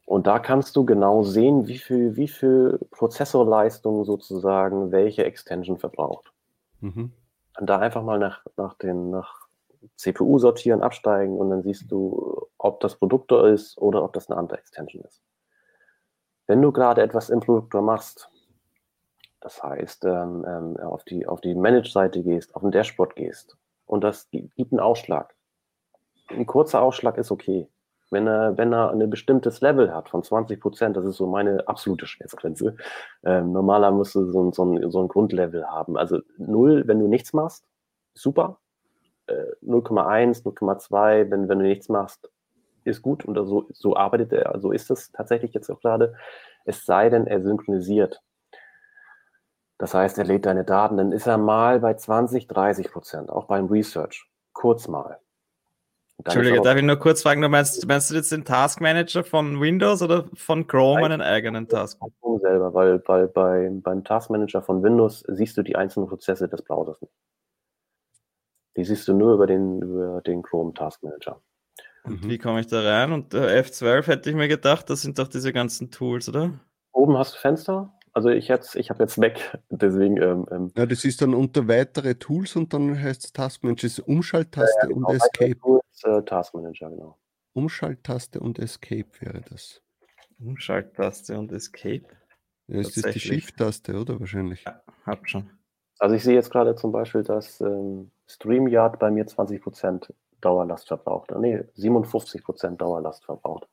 [0.07, 6.33] Und da kannst du genau sehen, wie viel, wie viel Prozessorleistung sozusagen welche Extension verbraucht.
[6.81, 7.13] Mhm.
[7.59, 9.47] Und da einfach mal nach, nach den, nach
[9.97, 14.39] CPU sortieren, absteigen und dann siehst du, ob das Produktor ist oder ob das eine
[14.39, 15.23] andere Extension ist.
[16.47, 18.31] Wenn du gerade etwas im Produktor machst,
[19.41, 23.57] das heißt, ähm, ähm, auf die, auf die Manage-Seite gehst, auf den Dashboard gehst
[23.87, 25.35] und das gibt einen Ausschlag.
[26.29, 27.69] Ein kurzer Ausschlag ist okay.
[28.11, 31.67] Wenn er, wenn er ein bestimmtes Level hat von 20 Prozent, das ist so meine
[31.69, 32.77] absolute Schmerzgrenze.
[33.23, 35.97] Ähm, normaler musst du so, so, ein, so ein Grundlevel haben.
[35.97, 37.65] Also null, wenn du nichts machst,
[38.15, 38.59] super.
[39.63, 42.31] 0,1, 0,2, wenn, wenn du nichts machst,
[42.85, 46.15] ist gut und so, so arbeitet er, so ist es tatsächlich jetzt auch gerade.
[46.65, 48.23] Es sei denn, er synchronisiert.
[49.79, 53.47] Das heißt, er lädt deine Daten, dann ist er mal bei 20, 30 Prozent, auch
[53.47, 54.29] beim Research.
[54.53, 55.19] Kurz mal.
[56.19, 59.59] Entschuldige, darf ich nur kurz fragen, du meinst, meinst du jetzt den Task Manager von
[59.59, 61.99] Windows oder von Chrome einen eigenen Task?
[62.21, 66.47] Chrome selber, weil, weil bei, beim Task Manager von Windows siehst du die einzelnen Prozesse
[66.47, 67.15] des Browsers nicht.
[68.77, 71.43] Die siehst du nur über den, über den Chrome Task Manager.
[72.05, 72.31] Und mhm.
[72.31, 73.13] wie komme ich da rein?
[73.13, 76.59] Und äh, F12 hätte ich mir gedacht, das sind doch diese ganzen Tools, oder?
[76.93, 77.93] Oben hast du Fenster.
[78.13, 80.17] Also ich jetzt, ich habe jetzt Mac, deswegen.
[80.17, 83.87] Ähm, ähm, ja, das ist dann unter weitere Tools und dann heißt es Task Manager,
[83.87, 85.59] ist Umschalttaste ja, ja, genau, und Escape.
[85.59, 87.19] Tools, äh, Task Manager, genau.
[87.53, 89.83] Umschalttaste und Escape wäre das.
[90.39, 92.05] Umschalttaste und Escape.
[92.67, 94.65] Ja, ist das die Shift-Taste, oder wahrscheinlich?
[94.65, 95.51] Ja, hab schon.
[95.99, 100.11] Also ich sehe jetzt gerade zum Beispiel, dass ähm, StreamYard bei mir 20%
[100.41, 101.31] Dauerlast verbraucht.
[101.37, 103.69] Nee, 57% Dauerlast verbraucht.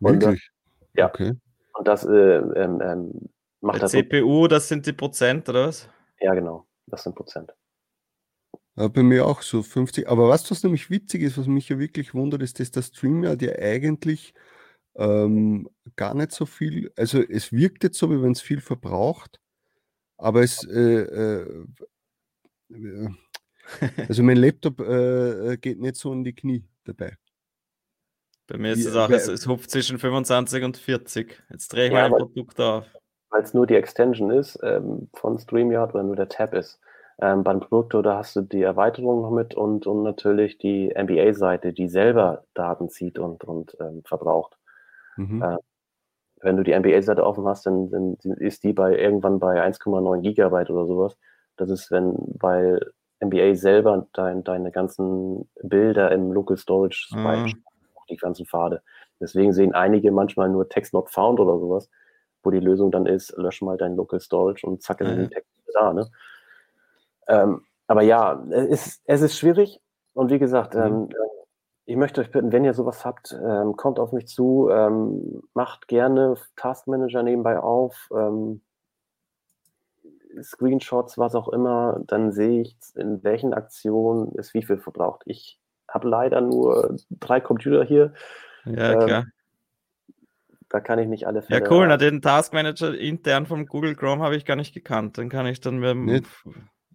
[0.00, 0.50] Und, Wirklich?
[0.94, 1.08] ja.
[1.08, 1.32] Okay.
[1.74, 3.28] Und das äh, ähm, ähm,
[3.60, 5.88] macht Bei CPU, das sind die Prozent, oder was?
[6.20, 6.66] Ja, genau.
[6.86, 7.54] Das sind Prozent.
[8.76, 10.08] Ja, bei mir auch so 50.
[10.08, 13.42] Aber was, was nämlich witzig ist, was mich ja wirklich wundert, ist, dass der StreamYard
[13.42, 14.34] ja eigentlich
[14.96, 19.40] ähm, gar nicht so viel, also es wirkt jetzt so, wie wenn es viel verbraucht,
[20.18, 21.66] aber es, äh, äh,
[24.08, 27.16] also mein Laptop äh, geht nicht so in die Knie dabei.
[28.46, 31.40] Bei mir ist es auch, es, es hupft zwischen 25 und 40.
[31.50, 32.84] Jetzt drehe ich ja, mal ein Produkt auf.
[33.30, 36.80] weil es nur die Extension ist ähm, von StreamYard oder nur der Tab ist.
[37.22, 41.72] Ähm, beim Produkto, da hast du die Erweiterung noch mit und, und natürlich die NBA-Seite,
[41.72, 44.56] die selber Daten zieht und, und ähm, verbraucht.
[45.16, 45.42] Mhm.
[45.42, 45.56] Äh,
[46.40, 50.70] wenn du die NBA-Seite offen hast, dann, dann, ist die bei irgendwann bei 1,9 Gigabyte
[50.70, 51.16] oder sowas.
[51.56, 52.80] Das ist, wenn, weil
[53.22, 57.52] NBA selber dein, deine ganzen Bilder im Local Storage mhm.
[58.08, 58.82] die ganzen Pfade.
[59.20, 61.90] Deswegen sehen einige manchmal nur Text not found oder sowas,
[62.42, 65.16] wo die Lösung dann ist, lösch mal dein Local Storage und zack, ist mhm.
[65.16, 65.92] den Text da.
[65.92, 66.10] Ne?
[67.28, 69.80] Ähm, aber ja, es ist, es ist schwierig
[70.14, 70.80] und wie gesagt, mhm.
[70.80, 71.08] ähm,
[71.86, 75.88] ich möchte euch bitten, wenn ihr sowas habt, ähm, kommt auf mich zu, ähm, macht
[75.88, 78.62] gerne Taskmanager nebenbei auf, ähm,
[80.42, 85.22] Screenshots, was auch immer, dann sehe ich, in welchen Aktionen ist wie viel verbraucht.
[85.26, 85.58] Ich
[85.88, 88.12] habe leider nur drei Computer hier.
[88.64, 89.26] Ja, ähm, klar.
[90.68, 91.64] Da kann ich nicht alle Fälle.
[91.64, 91.88] Ja, cool.
[91.88, 95.18] Na, den Taskmanager intern vom Google Chrome habe ich gar nicht gekannt.
[95.18, 96.26] Dann kann ich dann mit.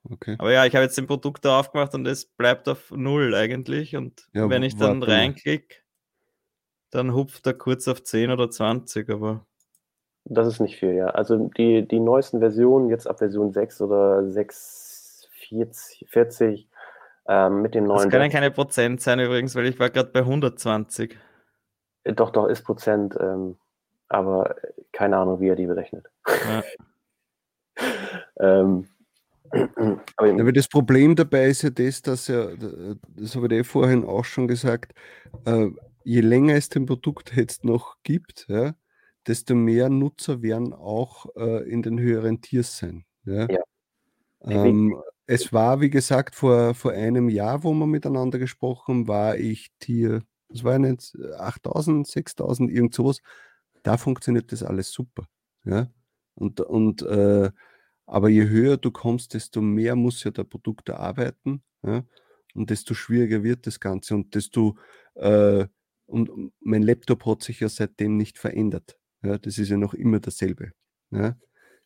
[0.10, 0.36] Okay.
[0.38, 3.96] Aber ja, ich habe jetzt den Produkt da aufgemacht und es bleibt auf Null eigentlich.
[3.98, 5.76] Und ja, wenn ich dann reinklicke,
[6.92, 9.46] dann hupft er kurz auf 10 oder 20, aber.
[10.26, 11.08] Das ist nicht viel, ja.
[11.08, 16.68] Also die, die neuesten Versionen, jetzt ab Version 6 oder 6, 40, 40
[17.28, 18.04] ähm, mit den neuen.
[18.04, 21.16] Das können keine Prozent sein übrigens, weil ich war gerade bei 120.
[22.04, 23.58] Äh, doch, doch, ist Prozent, ähm,
[24.10, 24.56] aber
[24.92, 26.08] keine Ahnung, wie er die berechnet.
[26.28, 26.64] Ja.
[28.40, 28.88] ähm,
[30.18, 32.48] aber, aber, das Problem dabei ist ja das, dass ja,
[33.16, 34.94] das habe ich eh vorhin auch schon gesagt,
[35.46, 35.70] äh,
[36.04, 38.74] je länger es dem Produkt jetzt noch gibt, ja,
[39.28, 43.06] desto mehr Nutzer werden auch äh, in den höheren Tiers sein.
[43.26, 43.48] Ja?
[43.50, 43.64] ja.
[44.42, 44.96] Ähm,
[45.26, 50.22] es war, wie gesagt, vor, vor einem Jahr, wo wir miteinander gesprochen war ich Tier,
[50.50, 53.22] was war jetzt, 8000, 6000, irgend sowas.
[53.84, 55.28] Da funktioniert das alles super.
[55.64, 55.90] Ja?
[56.36, 57.50] Und, und äh,
[58.06, 61.64] aber je höher du kommst, desto mehr muss ja der Produkt arbeiten.
[61.84, 62.04] Ja?
[62.54, 64.14] Und desto schwieriger wird das Ganze.
[64.14, 64.76] Und desto
[65.16, 65.66] äh,
[66.08, 68.98] und mein Laptop hat sich ja seitdem nicht verändert.
[69.26, 70.72] Ja, das ist ja noch immer dasselbe.
[71.10, 71.36] Ja.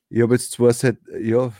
[0.09, 1.53] Ich habe jetzt zwar seit, ja,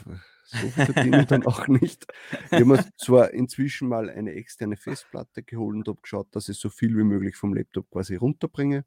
[0.44, 2.06] so verdiene ich dann auch nicht.
[2.48, 6.58] Ich habe mir zwar inzwischen mal eine externe Festplatte geholt und habe geschaut, dass ich
[6.58, 8.84] so viel wie möglich vom Laptop quasi runterbringe,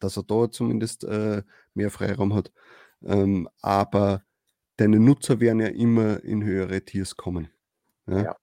[0.00, 1.42] dass er da zumindest äh,
[1.74, 2.52] mehr Freiraum hat.
[3.02, 4.24] Ähm, aber
[4.76, 7.48] deine Nutzer werden ja immer in höhere Tiers kommen.
[8.06, 8.22] Ja.
[8.22, 8.36] ja.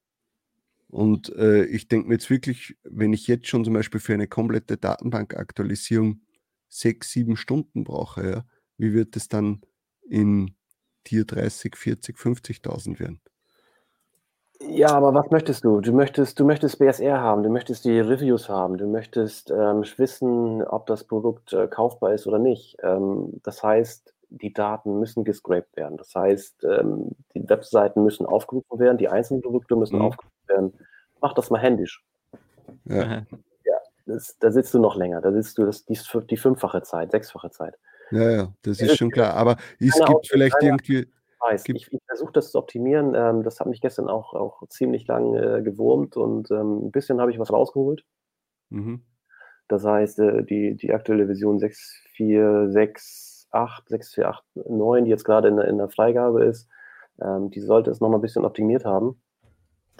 [0.88, 4.28] Und äh, ich denke mir jetzt wirklich, wenn ich jetzt schon zum Beispiel für eine
[4.28, 6.22] komplette Datenbankaktualisierung
[6.80, 8.46] sechs, sieben Stunden brauche, ja,
[8.78, 9.62] wie wird es dann
[10.10, 10.56] in
[11.04, 13.22] Tier 30, 40, 50.000 werden?
[14.70, 15.82] Ja, aber was möchtest du?
[15.82, 20.64] Du möchtest, du möchtest BSR haben, du möchtest die Reviews haben, du möchtest ähm, wissen,
[20.64, 22.78] ob das Produkt äh, kaufbar ist oder nicht.
[22.82, 25.98] Ähm, das heißt, die Daten müssen gescraped werden.
[25.98, 30.06] Das heißt, ähm, die Webseiten müssen aufgerufen werden, die einzelnen Produkte müssen mhm.
[30.06, 30.74] aufgerufen werden.
[31.22, 32.04] Mach das mal händisch.
[32.86, 33.24] Ja.
[34.06, 35.22] Das, da sitzt du noch länger.
[35.22, 35.98] Da sitzt du das, die,
[36.30, 37.78] die fünffache Zeit, sechsfache Zeit.
[38.12, 39.34] Ja, ja, das ist schon klar.
[39.34, 41.08] Aber es gibt vielleicht irgendwie.
[41.40, 41.64] Weiß.
[41.64, 43.16] Gibt, ich, ich versuche das zu optimieren.
[43.16, 47.20] Ähm, das hat mich gestern auch, auch ziemlich lang äh, gewurmt und ähm, ein bisschen
[47.20, 48.06] habe ich was rausgeholt.
[48.70, 49.04] Mhm.
[49.68, 55.90] Das heißt, äh, die, die aktuelle Version 6.4.6.8, 6.4.8.9, die jetzt gerade in, in der
[55.90, 56.70] Freigabe ist,
[57.22, 59.22] ähm, die sollte es nochmal ein bisschen optimiert haben.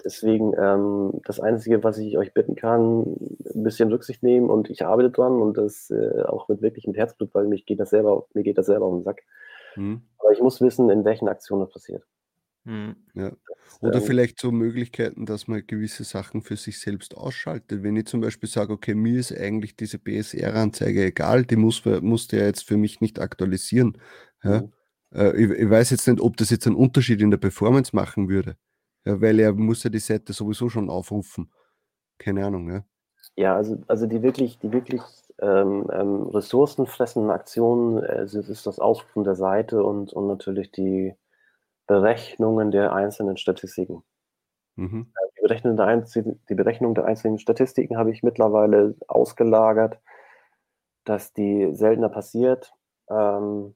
[0.04, 3.16] Deswegen, ähm, das Einzige, was ich euch bitten kann,
[3.54, 6.96] ein bisschen Rücksicht nehmen und ich arbeite dran und das äh, auch mit wirklich mit
[6.96, 9.22] Herzblut, weil mich geht das selber, mir geht das selber auf den Sack.
[9.74, 10.02] Hm.
[10.18, 12.04] Aber ich muss wissen, in welchen Aktionen das passiert.
[12.66, 12.96] Hm.
[13.14, 13.32] Ja.
[13.80, 17.82] Oder ähm, vielleicht so Möglichkeiten, dass man gewisse Sachen für sich selbst ausschaltet.
[17.82, 22.38] Wenn ich zum Beispiel sage, okay, mir ist eigentlich diese BSR-Anzeige egal, die muss, musste
[22.38, 23.98] ja jetzt für mich nicht aktualisieren.
[24.42, 24.62] Ja?
[24.62, 24.72] Mhm.
[25.14, 28.28] Äh, ich, ich, weiß jetzt nicht, ob das jetzt einen Unterschied in der Performance machen
[28.28, 28.56] würde.
[29.04, 31.52] Ja, weil er muss ja die Seite sowieso schon aufrufen.
[32.18, 32.84] Keine Ahnung, ja.
[33.36, 35.02] Ja, also, also die wirklich, die wirklich
[35.40, 41.14] ähm, ähm, ressourcenfressenden Aktionen äh, ist das Aufrufen der Seite und, und natürlich die
[41.86, 44.04] Berechnungen der einzelnen Statistiken.
[44.76, 45.12] Mhm.
[45.36, 49.98] Die, Berechnung der einzelnen, die Berechnung der einzelnen Statistiken habe ich mittlerweile ausgelagert,
[51.04, 52.72] dass die seltener passiert.
[53.10, 53.74] Ähm,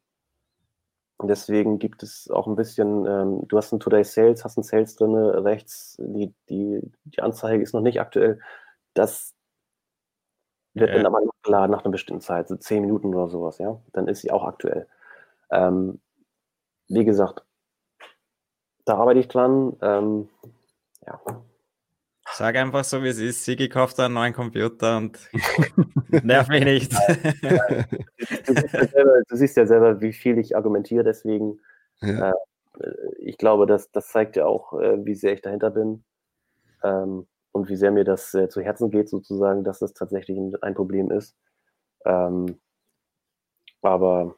[1.19, 4.63] und deswegen gibt es auch ein bisschen, ähm, du hast ein Today Sales, hast ein
[4.63, 8.41] Sales drin, rechts, die, die, die Anzeige ist noch nicht aktuell.
[8.95, 9.35] Das
[10.75, 10.97] wird ja.
[10.97, 13.81] dann aber nachgeladen nach einer bestimmten Zeit, so zehn Minuten oder sowas, ja.
[13.93, 14.87] Dann ist sie auch aktuell.
[15.51, 16.01] Ähm,
[16.87, 17.45] wie gesagt,
[18.85, 19.77] da arbeite ich dran.
[19.83, 20.29] Ähm,
[21.05, 21.21] ja.
[22.39, 23.45] Sag einfach so, wie es ist.
[23.45, 25.19] Sigi kauft einen neuen Computer und
[26.23, 26.93] nerv mich nicht.
[26.93, 31.59] du, siehst ja selber, du, siehst ja selber, wie viel ich argumentiere, deswegen.
[32.01, 32.31] Ja.
[32.31, 32.35] Äh,
[33.19, 36.05] ich glaube, das, das zeigt ja auch, äh, wie sehr ich dahinter bin
[36.85, 40.55] ähm, und wie sehr mir das äh, zu Herzen geht, sozusagen, dass das tatsächlich ein,
[40.63, 41.37] ein Problem ist.
[42.05, 42.61] Ähm,
[43.83, 44.37] aber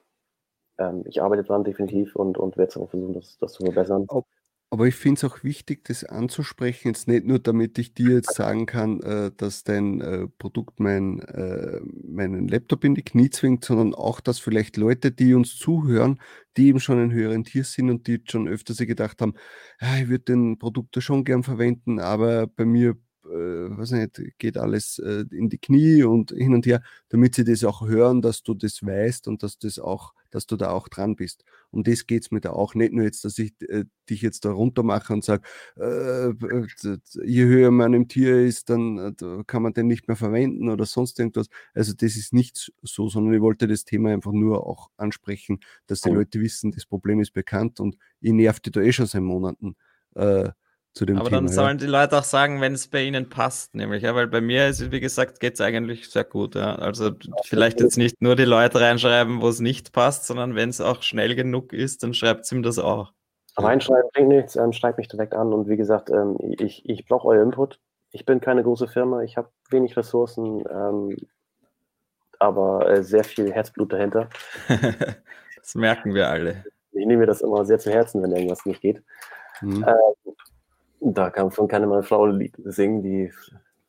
[0.79, 4.07] ähm, ich arbeite dran definitiv und, und werde auch versuchen, das, das zu verbessern.
[4.09, 4.25] Ob,
[4.73, 8.35] aber ich finde es auch wichtig, das anzusprechen, jetzt nicht nur, damit ich dir jetzt
[8.35, 13.65] sagen kann, äh, dass dein äh, Produkt mein, äh, meinen Laptop in die Knie zwingt,
[13.65, 16.21] sondern auch, dass vielleicht Leute, die uns zuhören,
[16.57, 19.35] die eben schon ein höheren Tier sind und die schon öfter sich gedacht haben,
[19.81, 23.29] ja, ich würde den Produkt da schon gern verwenden, aber bei mir äh,
[23.77, 27.65] weiß nicht, geht alles äh, in die Knie und hin und her, damit sie das
[27.65, 31.17] auch hören, dass du das weißt und dass das auch, dass du da auch dran
[31.17, 31.45] bist.
[31.71, 34.45] Um das geht es mir da auch nicht nur jetzt, dass ich äh, dich jetzt
[34.45, 35.43] da runter mache und sage,
[35.77, 36.33] äh,
[37.25, 40.87] je höher man im Tier ist, dann äh, kann man den nicht mehr verwenden oder
[40.87, 41.49] sonst irgendwas.
[41.75, 46.01] Also das ist nicht so, sondern ich wollte das Thema einfach nur auch ansprechen, dass
[46.01, 49.23] die Leute wissen, das Problem ist bekannt und ich nerv die da eh schon seit
[49.23, 49.77] Monaten.
[50.93, 51.43] Zu dem Aber Thema.
[51.43, 51.87] dann sollen ja.
[51.87, 54.91] die Leute auch sagen, wenn es bei ihnen passt, nämlich, ja, weil bei mir ist,
[54.91, 56.57] wie gesagt, geht es eigentlich sehr gut.
[56.57, 56.75] Ja.
[56.75, 57.13] Also
[57.45, 61.03] vielleicht jetzt nicht nur die Leute reinschreiben, wo es nicht passt, sondern wenn es auch
[61.03, 63.13] schnell genug ist, dann schreibt es ihm das auch.
[63.57, 67.29] Reinschreiben bringt nichts, ähm, schreibt mich direkt an und wie gesagt, ähm, ich, ich brauche
[67.29, 67.79] euer Input.
[68.11, 71.17] Ich bin keine große Firma, ich habe wenig Ressourcen, ähm,
[72.41, 74.29] aber äh, sehr viel Herzblut dahinter.
[75.57, 76.65] das merken wir alle.
[76.93, 79.03] Ich nehme mir das immer sehr zu Herzen, wenn irgendwas nicht geht.
[79.61, 79.85] Mhm.
[81.01, 82.31] Da kann von keine mal Frau
[82.65, 83.33] singen, die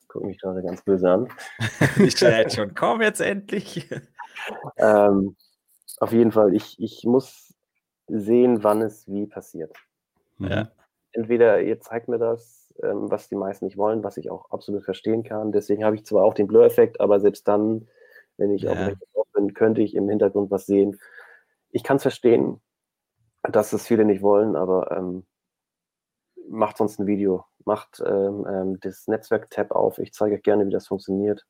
[0.08, 1.28] gucken mich gerade ganz böse an.
[1.98, 3.88] ich schreit schon, komm jetzt endlich.
[4.76, 5.36] ähm,
[5.98, 7.54] auf jeden Fall, ich, ich muss
[8.08, 9.74] sehen, wann es wie passiert.
[10.38, 10.70] Ja.
[11.12, 14.84] Entweder ihr zeigt mir das, ähm, was die meisten nicht wollen, was ich auch absolut
[14.84, 15.52] verstehen kann.
[15.52, 17.88] Deswegen habe ich zwar auch den Blur-Effekt, aber selbst dann,
[18.36, 18.72] wenn ich ja.
[18.72, 20.98] auch bin, könnte ich im Hintergrund was sehen.
[21.70, 22.60] Ich kann es verstehen,
[23.42, 25.24] dass es viele nicht wollen, aber ähm,
[26.48, 29.98] macht sonst ein Video, macht ähm, ähm, das Netzwerk-Tab auf.
[29.98, 31.44] Ich zeige euch gerne, wie das funktioniert.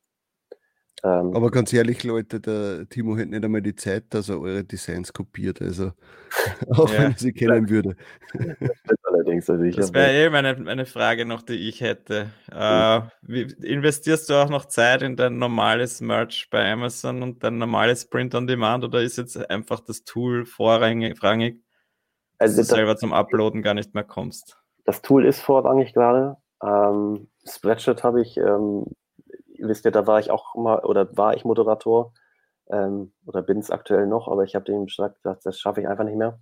[1.03, 4.63] Ähm, Aber ganz ehrlich, Leute, der Timo hätte nicht einmal die Zeit, dass er eure
[4.63, 5.61] Designs kopiert.
[5.61, 5.91] Also,
[6.69, 6.99] auch ja.
[6.99, 7.95] wenn er sie kennen würde.
[8.33, 9.49] Das allerdings.
[9.49, 12.29] Also das wäre eh meine, meine Frage noch, die ich hätte.
[12.49, 17.57] Äh, wie, investierst du auch noch Zeit in dein normales Merch bei Amazon und dein
[17.57, 22.95] normales Print on Demand oder ist jetzt einfach das Tool vorrangig, also dass du selber
[22.95, 24.62] zum Uploaden gar nicht mehr kommst?
[24.85, 26.37] Das Tool ist vorrangig gerade.
[26.61, 28.85] Ähm, Spreadshirt habe ich, ähm,
[29.59, 32.13] wisst ihr, da war ich auch mal, oder war ich Moderator
[32.69, 36.05] ähm, oder bin es aktuell noch, aber ich habe dem gesagt, das schaffe ich einfach
[36.05, 36.39] nicht mehr,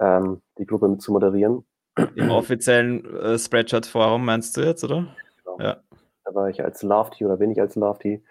[0.00, 1.66] ähm, die Gruppe mit zu moderieren.
[2.14, 5.08] Im offiziellen äh, Spreadshirt-Forum meinst du jetzt, oder?
[5.44, 5.58] Genau.
[5.60, 5.76] Ja.
[6.24, 8.24] Da war ich als Lofty oder bin ich als Lofty.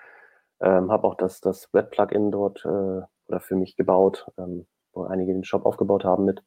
[0.60, 5.34] Ähm, habe auch das, das Red-Plugin dort äh, oder für mich gebaut, ähm, wo einige
[5.34, 6.44] den Shop aufgebaut haben mit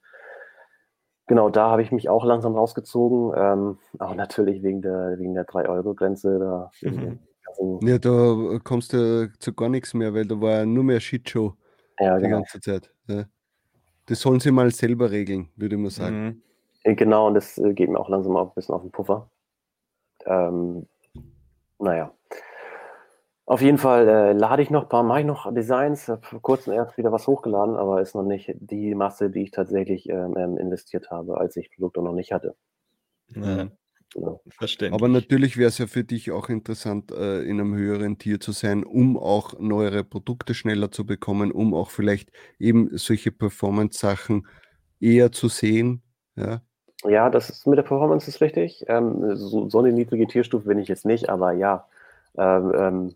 [1.31, 5.47] genau, da habe ich mich auch langsam rausgezogen, ähm, auch natürlich wegen der, wegen der
[5.47, 6.41] 3-Euro-Grenze.
[6.41, 7.21] Da, mhm.
[7.83, 11.55] Ja, da kommst du zu gar nichts mehr, weil da war nur mehr Shitshow
[12.01, 12.39] ja, die genau.
[12.39, 12.93] ganze Zeit.
[13.07, 13.27] Ja.
[14.07, 16.25] Das sollen sie mal selber regeln, würde ich mal sagen.
[16.25, 16.43] Mhm.
[16.83, 19.31] Äh, genau, und das äh, geht mir auch langsam auch ein bisschen auf den Puffer.
[20.27, 20.89] Ähm,
[21.79, 22.13] naja.
[23.51, 26.41] Auf jeden Fall äh, lade ich noch ein paar, mache ich noch Designs, habe vor
[26.41, 30.37] kurzem erst wieder was hochgeladen, aber ist noch nicht die Masse, die ich tatsächlich ähm,
[30.39, 32.55] ähm investiert habe, als ich Produkte noch nicht hatte.
[33.35, 33.67] Ja.
[34.15, 34.39] Ja.
[34.57, 34.93] Verständlich.
[34.93, 38.53] Aber natürlich wäre es ja für dich auch interessant, äh, in einem höheren Tier zu
[38.53, 42.31] sein, um auch neuere Produkte schneller zu bekommen, um auch vielleicht
[42.61, 44.47] eben solche Performance-Sachen
[45.01, 46.03] eher zu sehen.
[46.37, 46.63] Ja,
[47.05, 48.85] ja das ist mit der Performance ist richtig.
[48.87, 51.89] Ähm, so, so, eine niedrige Tierstufe bin ich jetzt nicht, aber ja,
[52.39, 53.15] ähm, ähm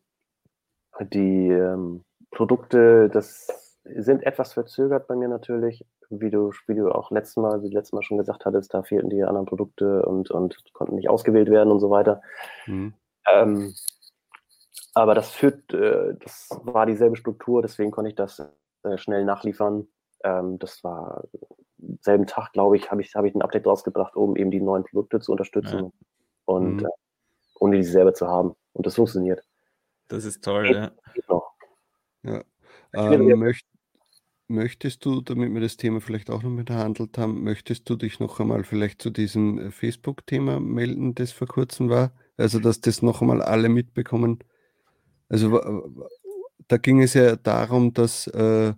[1.00, 7.10] die ähm, Produkte, das sind etwas verzögert bei mir natürlich, wie du, wie du auch
[7.10, 10.56] letztes Mal, wie letztes Mal schon gesagt hattest, da fehlten die anderen Produkte und, und
[10.72, 12.22] konnten nicht ausgewählt werden und so weiter.
[12.66, 12.94] Mhm.
[13.30, 13.74] Ähm,
[14.94, 18.40] aber das führt, äh, das war dieselbe Struktur, deswegen konnte ich das
[18.84, 19.88] äh, schnell nachliefern.
[20.22, 21.24] Ähm, das war
[22.00, 24.84] selben Tag, glaube ich, habe ich, hab ich ein Update rausgebracht, um eben die neuen
[24.84, 25.90] Produkte zu unterstützen ja.
[26.46, 26.86] und mhm.
[26.86, 26.90] äh,
[27.60, 28.54] ohne die selber zu haben.
[28.72, 29.42] Und das funktioniert.
[30.08, 30.92] Das ist toll, ja.
[32.22, 32.44] ja.
[32.94, 33.66] Ähm, möcht,
[34.48, 38.20] möchtest du, damit wir das Thema vielleicht auch noch mit behandelt haben, möchtest du dich
[38.20, 42.12] noch einmal vielleicht zu diesem äh, Facebook-Thema melden, das vor kurzem war?
[42.36, 44.38] Also, dass das noch einmal alle mitbekommen.
[45.28, 45.60] Also,
[46.68, 48.74] da ging es ja darum, dass, äh,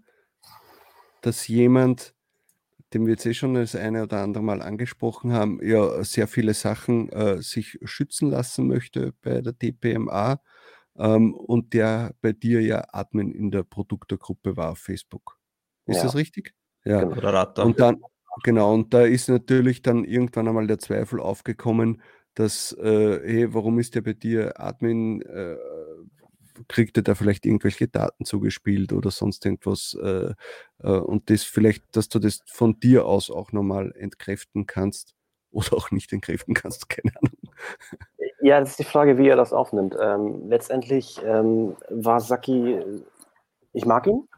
[1.23, 2.17] dass jemand
[2.95, 6.55] den wir jetzt eh schon das eine oder andere Mal angesprochen haben, ja sehr viele
[6.55, 10.41] Sachen äh, sich schützen lassen möchte bei der DPMA
[10.99, 15.39] ähm, und der bei dir ja Admin in der Produktergruppe war auf Facebook.
[15.87, 16.03] Ist ja.
[16.05, 16.55] das richtig?
[16.85, 17.05] Ja.
[17.05, 17.65] Genau.
[17.65, 18.03] Und dann,
[18.43, 22.03] genau, und da ist natürlich dann irgendwann einmal der Zweifel aufgekommen,
[22.35, 25.23] dass, äh, hey, warum ist der bei dir Admin?
[25.23, 25.57] Äh,
[26.69, 30.33] kriegt er da vielleicht irgendwelche Daten zugespielt oder sonst irgendwas äh,
[30.79, 35.15] äh, und das vielleicht, dass du das von dir aus auch nochmal entkräften kannst
[35.51, 37.55] oder auch nicht entkräften kannst, keine Ahnung.
[38.47, 39.97] Ja, das ist die Frage, wie er das aufnimmt.
[40.01, 42.81] Ähm, letztendlich ähm, war Saki,
[43.73, 44.29] ich mag ihn,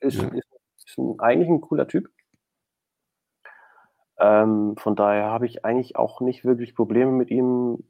[0.00, 0.28] ist, ja.
[0.28, 0.48] ist,
[0.86, 2.08] ist ein, eigentlich ein cooler Typ.
[4.18, 7.84] Ähm, von daher habe ich eigentlich auch nicht wirklich Probleme mit ihm.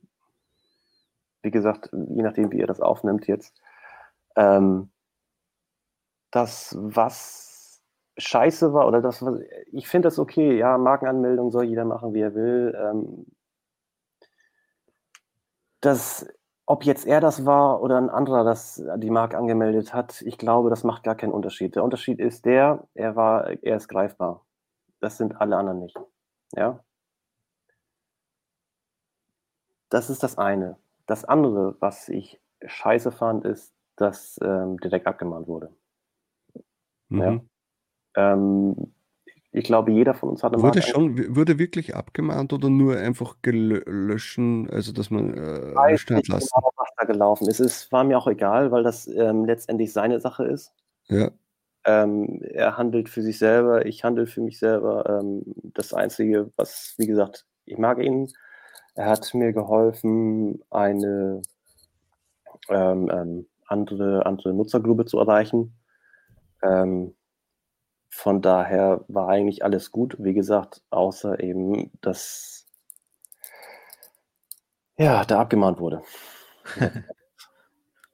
[1.42, 3.54] Wie gesagt, je nachdem, wie er das aufnimmt jetzt.
[4.34, 4.90] Ähm,
[6.32, 7.80] das, was
[8.16, 9.38] scheiße war, oder das, was
[9.70, 13.22] ich finde das okay, ja, Markenanmeldung soll jeder machen, wie er will.
[15.82, 16.26] Ähm, das,
[16.66, 20.70] ob jetzt er das war oder ein anderer das die Marke angemeldet hat, ich glaube,
[20.70, 21.74] das macht gar keinen Unterschied.
[21.76, 24.44] Der Unterschied ist der, er war, er ist greifbar.
[25.00, 25.98] Das sind alle anderen nicht.
[26.54, 26.82] Ja.
[29.90, 30.78] Das ist das eine.
[31.06, 35.74] Das andere, was ich scheiße fand, ist, dass ähm, direkt abgemahnt wurde.
[37.08, 37.48] Mhm.
[38.16, 38.32] Ja.
[38.32, 38.94] Ähm,
[39.54, 42.96] ich glaube, jeder von uns hat eine Wurde Marke schon, wurde wirklich abgemahnt oder nur
[42.96, 46.48] einfach gelöschen, also dass man äh, weiß nicht lassen?
[46.54, 47.60] genau, was da gelaufen ist.
[47.60, 50.72] Es war mir auch egal, weil das ähm, letztendlich seine Sache ist.
[51.08, 51.30] Ja.
[51.84, 55.20] Ähm, er handelt für sich selber, ich handle für mich selber.
[55.20, 55.42] Ähm,
[55.74, 58.32] das Einzige, was, wie gesagt, ich mag ihn.
[58.94, 61.42] Er hat mir geholfen, eine
[62.70, 65.74] ähm, ähm andere, andere Nutzergruppe zu erreichen.
[66.62, 67.14] Ähm,
[68.12, 72.66] von daher war eigentlich alles gut, wie gesagt, außer eben, dass
[74.98, 76.02] ja, da abgemahnt wurde.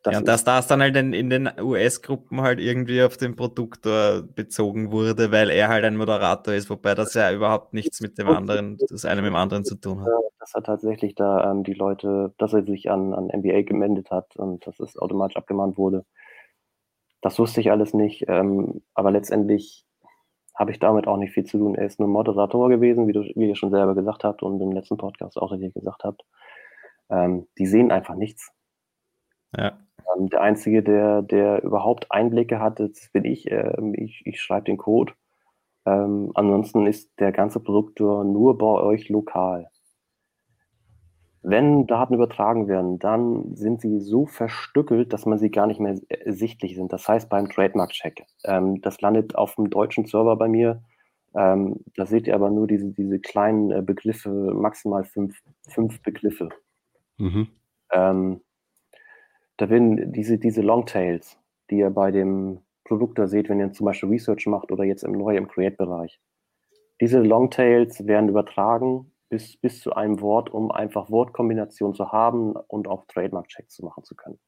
[0.05, 3.35] Das ja, und dass das dann halt in, in den US-Gruppen halt irgendwie auf den
[3.35, 8.17] Produktor bezogen wurde, weil er halt ein Moderator ist, wobei das ja überhaupt nichts mit
[8.17, 10.09] dem anderen, das eine mit dem anderen zu tun hat.
[10.39, 14.37] Das hat tatsächlich da ähm, die Leute, dass er sich an, an NBA gemeldet hat
[14.37, 16.05] und dass es automatisch abgemahnt wurde.
[17.21, 19.85] Das wusste ich alles nicht, ähm, aber letztendlich
[20.59, 21.77] habe ich damit auch nicht viel zu tun.
[21.77, 24.73] Er ist nur Moderator gewesen, wie, du, wie ihr schon selber gesagt habt und im
[24.73, 26.23] letzten Podcast auch richtig gesagt habt.
[27.11, 28.53] Ähm, die sehen einfach nichts.
[29.57, 29.79] Ja.
[30.17, 33.51] Ähm, der Einzige, der, der überhaupt Einblicke hat, das bin ich.
[33.51, 35.13] Ähm, ich ich schreibe den Code.
[35.87, 39.71] Ähm, ansonsten ist der ganze Produktor nur bei euch lokal.
[41.43, 45.97] Wenn Daten übertragen werden, dann sind sie so verstückelt, dass man sie gar nicht mehr
[46.27, 46.93] sichtlich sind.
[46.93, 48.25] Das heißt beim Trademark-Check.
[48.45, 50.83] Ähm, das landet auf dem deutschen Server bei mir.
[51.37, 56.49] Ähm, da seht ihr aber nur diese, diese kleinen äh, Begriffe, maximal fünf, fünf Begriffe.
[57.19, 57.49] Mhm.
[57.93, 58.41] Ähm,
[59.57, 61.39] da werden diese, diese Longtails,
[61.71, 65.05] die ihr bei dem Produkt da seht, wenn ihr zum Beispiel Research macht oder jetzt
[65.05, 66.21] im neu im Create-Bereich.
[67.01, 72.89] Diese Longtails werden übertragen bis, bis zu einem Wort, um einfach Wortkombinationen zu haben und
[72.89, 74.39] auch Trademark-Checks zu machen zu können.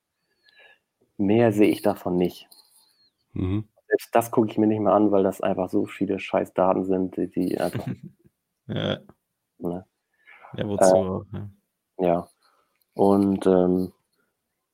[1.17, 2.49] Mehr sehe ich davon nicht.
[3.33, 3.69] Mhm.
[3.89, 6.85] Selbst das gucke ich mir nicht mehr an, weil das einfach so viele scheiß Daten
[6.85, 7.87] sind, die, die einfach.
[8.69, 8.99] ja.
[9.59, 9.85] Ne?
[10.55, 11.27] Ja, wozu?
[11.33, 12.07] Äh, ja.
[12.07, 12.29] ja.
[12.95, 13.93] Und ähm,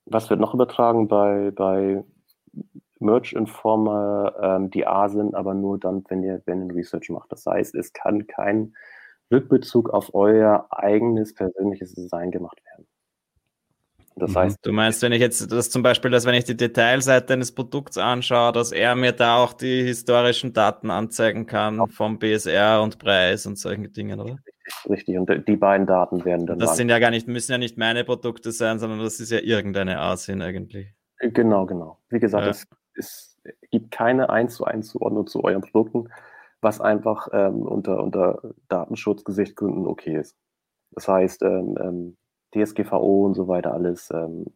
[0.04, 2.04] was wird noch übertragen bei, bei
[3.00, 4.34] Merge Informer?
[4.40, 7.32] Ähm, die A sind aber nur dann, wenn ihr, wenn ihr Research macht.
[7.32, 8.74] Das heißt, es kann kein
[9.32, 12.86] Rückbezug auf euer eigenes persönliches Design gemacht werden.
[14.18, 14.38] Das mhm.
[14.38, 17.54] heißt, du meinst, wenn ich jetzt das zum Beispiel, dass wenn ich die Detailseite eines
[17.54, 21.86] Produkts anschaue, dass er mir da auch die historischen Daten anzeigen kann ja.
[21.86, 24.38] vom BSR und Preis und solchen Dingen, oder?
[24.88, 26.58] Richtig, und die beiden Daten werden dann.
[26.58, 29.38] Das sind ja gar nicht, müssen ja nicht meine Produkte sein, sondern das ist ja
[29.38, 30.88] irgendeine Asien eigentlich.
[31.20, 31.98] Genau, genau.
[32.08, 32.50] Wie gesagt, ja.
[32.50, 33.38] es, es,
[33.70, 36.08] gibt keine 1 zu 1 Zuordnung zu euren Produkten,
[36.66, 40.36] was einfach ähm, unter, unter Datenschutzgesichtgründen okay ist.
[40.90, 42.16] Das heißt, ähm, ähm
[42.54, 44.10] DSGVO und so weiter alles.
[44.10, 44.46] Ähm,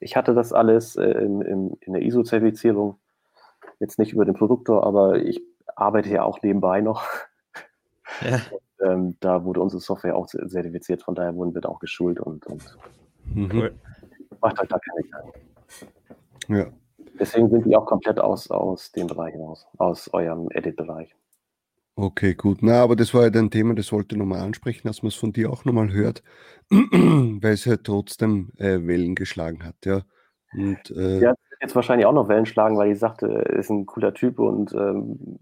[0.00, 2.98] ich hatte das alles äh, in, in, in der ISO-Zertifizierung,
[3.78, 5.40] jetzt nicht über den Produktor, aber ich
[5.76, 7.04] arbeite ja auch nebenbei noch.
[8.20, 8.40] Ja.
[8.50, 12.20] Und, ähm, da wurde unsere Software auch zertifiziert, von daher wurden wir da auch geschult
[12.20, 12.76] und, und
[13.24, 13.50] mhm.
[13.54, 13.74] cool.
[14.42, 15.40] macht halt da keine Gedanken.
[16.48, 16.66] Ja.
[17.22, 21.14] Deswegen sind die auch komplett aus, aus dem Bereich raus, aus eurem Edit-Bereich.
[21.94, 22.58] Okay, gut.
[22.62, 25.14] Na, aber das war ja ein Thema, das wollte ich nochmal ansprechen, dass man es
[25.14, 26.24] von dir auch nochmal hört,
[26.68, 30.02] weil es ja trotzdem äh, Wellen geschlagen hat, ja.
[30.52, 33.86] Und, äh, ja, jetzt wahrscheinlich auch noch Wellen schlagen, weil ich sagte, er ist ein
[33.86, 35.38] cooler Typ und ähm,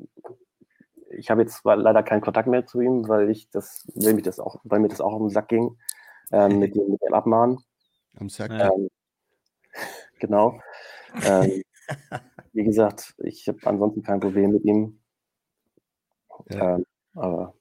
[1.08, 4.38] ich habe jetzt leider keinen Kontakt mehr zu ihm, weil ich das, weil mir das
[4.38, 5.78] auch, weil mir das auch um den Sack ging,
[6.30, 7.56] ähm, mit, dem, mit dem Abmahnen.
[8.18, 8.50] Am Sack.
[8.50, 8.90] Ähm,
[10.20, 10.60] genau.
[11.24, 11.62] Ähm,
[12.52, 15.00] wie gesagt, ich habe ansonsten kein Problem mit ihm.
[16.50, 16.76] Ja.
[16.76, 16.84] Ähm,
[17.14, 17.54] aber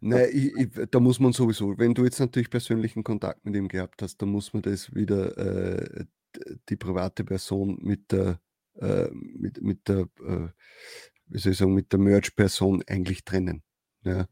[0.00, 3.68] Nein, ich, ich, da muss man sowieso, wenn du jetzt natürlich persönlichen Kontakt mit ihm
[3.68, 6.04] gehabt hast, dann muss man das wieder äh,
[6.68, 8.40] die private Person mit der,
[8.76, 10.48] äh, mit, mit der, äh,
[11.26, 13.62] wie soll ich sagen, mit der Merch-Person eigentlich trennen.
[14.04, 14.26] Ja.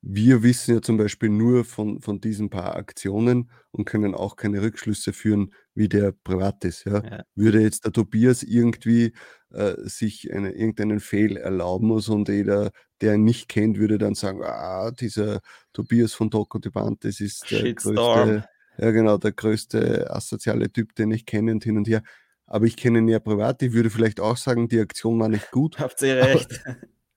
[0.00, 4.62] Wir wissen ja zum Beispiel nur von, von diesen paar Aktionen und können auch keine
[4.62, 6.84] Rückschlüsse führen, wie der privat ist.
[6.84, 7.02] Ja.
[7.02, 7.22] Ja.
[7.34, 9.12] Würde jetzt der Tobias irgendwie
[9.50, 12.70] äh, sich eine, irgendeinen Fehl erlauben muss und jeder,
[13.00, 15.40] der ihn nicht kennt, würde dann sagen, ah, dieser
[15.72, 18.28] Tobias von Doco de Band, das ist der Shitstorm.
[18.28, 22.02] größte, ja genau, der größte asoziale Typ, den ich kenne und hin und her.
[22.46, 23.62] Aber ich kenne ihn ja privat.
[23.62, 25.78] Ich würde vielleicht auch sagen, die Aktion war nicht gut.
[25.78, 26.60] Habt ihr recht.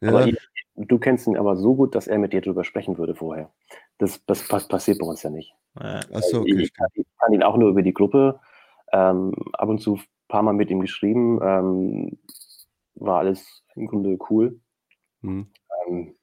[0.02, 0.38] Aber Ja, ich,
[0.88, 3.52] du kennst ihn aber so gut, dass er mit dir drüber sprechen würde vorher.
[3.98, 5.54] Das, das pass- passiert bei uns ja nicht.
[5.80, 6.00] Ja.
[6.14, 8.40] achso, okay, ich, kann, ich kann ihn auch nur über die Gruppe,
[8.92, 11.40] ähm, ab und zu ein paar Mal mit ihm geschrieben.
[11.42, 12.20] Ähm,
[12.96, 14.60] war alles im Grunde cool.
[15.22, 15.48] Hm.
[15.88, 16.16] Ähm,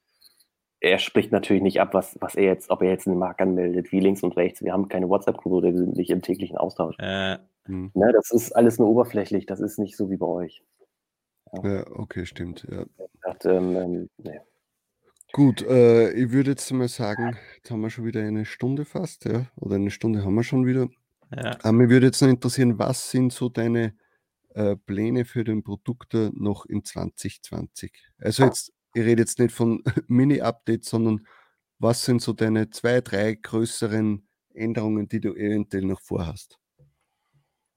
[0.80, 3.90] er spricht natürlich nicht ab, was, was er jetzt, ob er jetzt eine Marke anmeldet,
[3.90, 4.62] wie links und rechts.
[4.62, 6.96] Wir haben keine WhatsApp-Gruppe oder wir sind nicht im täglichen Austausch.
[6.98, 7.38] Äh.
[7.66, 10.64] Ne, das ist alles nur oberflächlich, das ist nicht so wie bei euch.
[11.62, 12.66] Ja, okay, stimmt.
[12.70, 12.84] Ja.
[12.98, 14.40] Ich dachte, ähm, ähm, nee.
[15.32, 19.26] Gut, äh, ich würde jetzt mal sagen, jetzt haben wir schon wieder eine Stunde fast,
[19.26, 20.88] ja, oder eine Stunde haben wir schon wieder.
[21.36, 21.58] ja.
[21.62, 23.94] Aber mich würde jetzt noch interessieren, was sind so deine
[24.54, 27.92] äh, Pläne für den Produkter noch in 2020?
[28.18, 31.26] Also jetzt, ich rede jetzt nicht von Mini-Updates, sondern
[31.78, 36.57] was sind so deine zwei, drei größeren Änderungen, die du eventuell noch vorhast?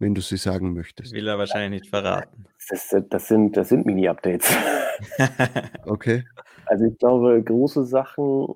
[0.02, 1.14] Wenn du sie sagen möchtest.
[1.14, 2.47] Will er wahrscheinlich nicht verraten.
[2.70, 4.52] das, das sind, das sind Mini-Updates.
[5.86, 6.26] Okay.
[6.66, 8.47] Also ich glaube, große Sachen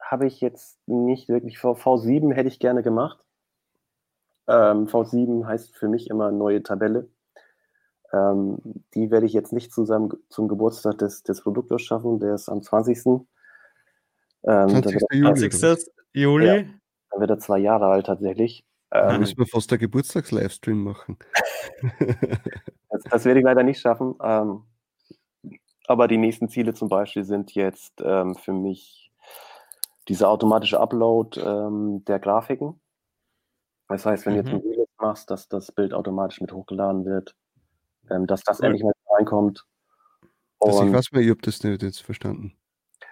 [0.00, 1.76] habe ich jetzt nicht wirklich vor.
[1.76, 3.18] V7 hätte ich gerne gemacht.
[4.46, 7.10] Ähm, V7 heißt für mich immer neue Tabelle.
[8.12, 8.56] Ähm,
[8.94, 12.20] die werde ich jetzt nicht zusammen zum Geburtstag des, des Produktors schaffen.
[12.20, 13.04] Der ist am 20.
[13.06, 13.22] Ähm,
[14.44, 14.94] da 20.
[14.94, 15.26] wird, Juli.
[15.26, 15.62] oder 20.
[15.62, 15.90] was?
[16.14, 16.46] Juli.
[16.46, 16.64] Ja.
[17.10, 18.64] da wird er zwei Jahre alt tatsächlich.
[18.90, 21.18] Da Ähm, müssen wir fast einen Geburtstags-Livestream machen.
[22.90, 24.14] Das, das werde ich leider nicht schaffen.
[24.22, 24.62] Ähm,
[25.86, 29.12] aber die nächsten Ziele zum Beispiel sind jetzt ähm, für mich
[30.08, 32.80] dieser automatische Upload ähm, der Grafiken.
[33.88, 34.54] Das heißt, wenn du jetzt Mhm.
[34.58, 37.36] ein Video machst, dass das Bild automatisch mit hochgeladen wird,
[38.10, 38.66] ähm, dass das Cool.
[38.66, 39.64] endlich mal reinkommt.
[40.60, 42.56] Dass ich weiß mal, ich habe das nicht jetzt verstanden.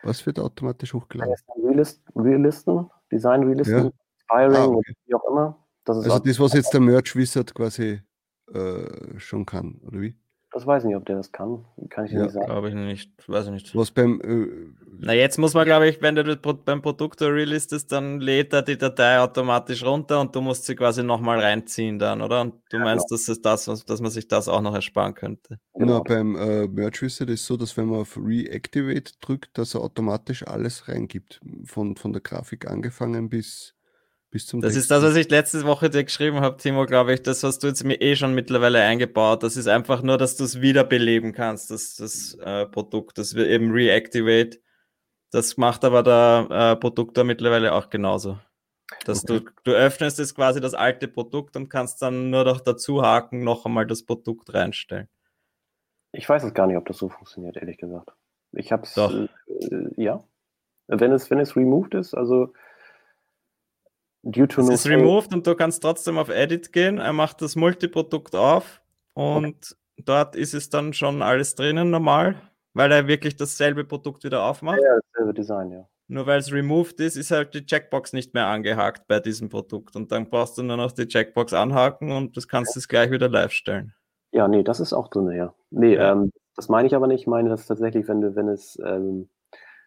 [0.02, 1.34] Was wird automatisch hochgeladen?
[1.62, 3.90] Realist, Realisten, Realisten, Ja.
[4.18, 4.94] Inspiring Ah, und okay.
[5.06, 5.56] wie auch immer.
[5.86, 8.02] Das, ist Also das, was jetzt der Merch Wizard quasi
[8.52, 10.16] äh, schon kann, oder wie?
[10.52, 11.66] das weiß ich nicht, ob der das kann.
[11.90, 12.46] Kann ich dir Ja, nicht sagen.
[12.46, 13.28] Glaube ich nicht.
[13.28, 13.74] Weiß ich nicht.
[13.74, 14.46] Was beim äh,
[15.00, 18.78] Na, jetzt muss man, glaube ich, wenn du beim Produkt relistest, dann lädt er die
[18.78, 22.40] Datei automatisch runter und du musst sie quasi nochmal reinziehen dann, oder?
[22.40, 25.12] Und du Ja, meinst, dass, es das, was- dass man sich das auch noch ersparen
[25.14, 25.58] könnte.
[25.74, 26.04] Genau, Genau.
[26.04, 30.46] beim äh, Merch Wizard ist so, dass wenn man auf Reactivate drückt, dass er automatisch
[30.46, 31.40] alles reingibt.
[31.66, 33.74] Von, von der Grafik angefangen bis,
[34.30, 34.84] bis zum Das Text.
[34.84, 37.22] ist das, was ich letzte Woche dir geschrieben habe, Timo, glaube ich.
[37.22, 39.42] Das hast du jetzt mir eh schon mittlerweile eingebaut.
[39.42, 43.18] Das ist einfach nur, dass du es wiederbeleben kannst, das, das äh, Produkt.
[43.18, 44.58] Das wird eben Reactivate.
[45.30, 48.38] Das macht aber der äh, Produktor mittlerweile auch genauso.
[49.04, 49.40] Dass Okay.
[49.40, 53.42] du, du öffnest jetzt quasi das alte Produkt und kannst dann nur noch dazu haken,
[53.42, 55.08] noch einmal das Produkt reinstellen.
[56.12, 58.10] Ich weiß es gar nicht, ob das so funktioniert, ehrlich gesagt.
[58.52, 59.12] Ich habe es, Doch.
[59.12, 59.28] äh,
[59.96, 60.24] ja.
[60.88, 62.52] Wenn es, wenn es removed ist, also
[64.32, 66.98] due to Es no ist removed und du kannst trotzdem auf Edit gehen.
[66.98, 68.82] Er macht das Multiprodukt auf
[69.14, 72.36] und dort ist es dann schon alles drinnen normal,
[72.74, 74.80] weil er wirklich dasselbe Produkt wieder aufmacht.
[74.82, 75.88] Ja, dasselbe Design, ja.
[76.08, 79.96] Nur weil es removed ist, ist halt die Checkbox nicht mehr angehakt bei diesem Produkt.
[79.96, 83.10] Und dann brauchst du nur noch die Checkbox anhaken und das kannst du es gleich
[83.10, 83.92] wieder live stellen.
[84.30, 85.54] Ja, nee, das ist auch drin, ja.
[85.70, 86.12] Nee, Ja.
[86.12, 87.22] Ähm, das meine ich aber nicht.
[87.22, 89.28] Ich meine das tatsächlich, wenn du, wenn es, ähm,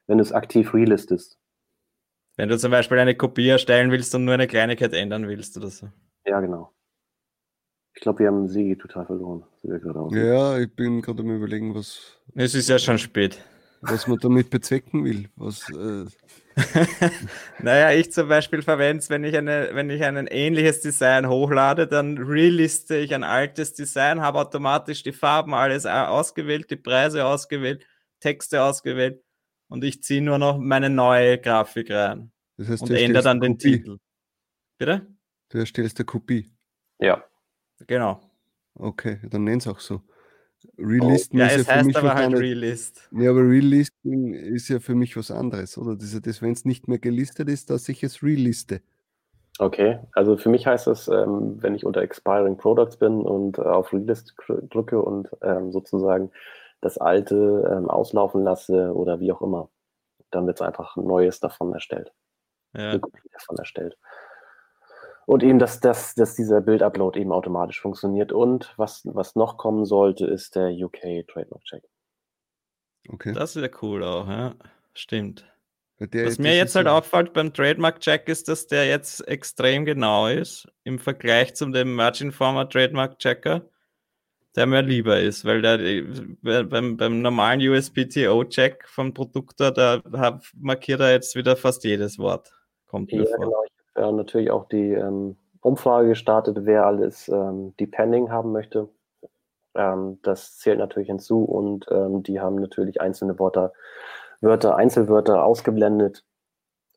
[0.06, 1.39] wenn du es aktiv relistest.
[2.40, 5.68] Wenn du zum Beispiel eine Kopie erstellen willst und nur eine Kleinigkeit ändern willst oder
[5.70, 5.90] so.
[6.26, 6.72] Ja, genau.
[7.94, 9.44] Ich glaube, wir haben Sigi total verloren.
[9.62, 10.24] Er.
[10.24, 13.44] Ja, ich bin gerade am überlegen, was, Es ist ja schon spät.
[13.82, 15.28] was man damit bezwecken will.
[15.36, 16.06] Was, äh,
[17.62, 21.88] naja, ich zum Beispiel verwende es, wenn ich, eine, wenn ich ein ähnliches Design hochlade,
[21.88, 27.26] dann reliste ich ein altes Design, habe automatisch die Farben alles au- ausgewählt, die Preise
[27.26, 27.86] ausgewählt,
[28.22, 29.22] Texte ausgewählt
[29.70, 33.40] und ich ziehe nur noch meine neue Grafik rein das heißt, und du ändere dann
[33.40, 33.78] den Kopie.
[33.78, 33.98] Titel.
[34.78, 35.08] Bitte?
[35.50, 36.52] Du erstellst eine Kopie.
[37.00, 37.24] Ja.
[37.88, 38.20] Genau.
[38.76, 40.02] Okay, dann nenn es auch so.
[40.78, 42.44] Relisten Ja, ist ja für heißt mich aber was halt anderes.
[42.44, 43.10] Relist.
[43.12, 45.96] Ja, aber Relisting ist ja für mich was anderes, oder?
[45.96, 48.82] Das, ist ja das, wenn es nicht mehr gelistet ist, dass ich es reliste.
[49.58, 53.62] Okay, also für mich heißt das, ähm, wenn ich unter Expiring Products bin und äh,
[53.62, 56.32] auf Relist dr- drücke und ähm, sozusagen
[56.82, 57.36] das alte
[57.72, 59.70] ähm, auslaufen lasse oder wie auch immer,
[60.32, 62.12] dann wird einfach ein neues davon erstellt,
[62.74, 62.92] Ja.
[62.92, 63.98] eine Kopie davon erstellt.
[65.26, 68.32] Und eben, dass, dass, dass dieser Bild-Upload eben automatisch funktioniert.
[68.32, 71.84] Und was, was noch kommen sollte, ist der UK Trademark Check.
[73.08, 73.34] Okay.
[73.34, 74.56] Das wäre cool auch, ja.
[74.94, 75.46] Stimmt.
[76.00, 79.86] Der, Was mir das jetzt halt ja- auffällt beim Trademark-Check ist, dass der jetzt extrem
[79.86, 83.62] genau ist im Vergleich zum dem Merge Informer Trademark-Checker,
[84.56, 86.04] der mir lieber ist, weil der äh,
[86.64, 92.52] beim, beim normalen USPTO-Check vom Produktor, da hab, markiert er jetzt wieder fast jedes Wort.
[92.88, 93.38] Kommt Ja, vor.
[93.38, 93.64] genau.
[93.66, 98.90] Ich habe äh, natürlich auch die ähm, Umfrage gestartet, wer alles ähm, Depending haben möchte.
[99.76, 103.74] Ähm, das zählt natürlich hinzu und ähm, die haben natürlich einzelne Wörter,
[104.42, 106.24] Wörter, Einzelwörter ausgeblendet.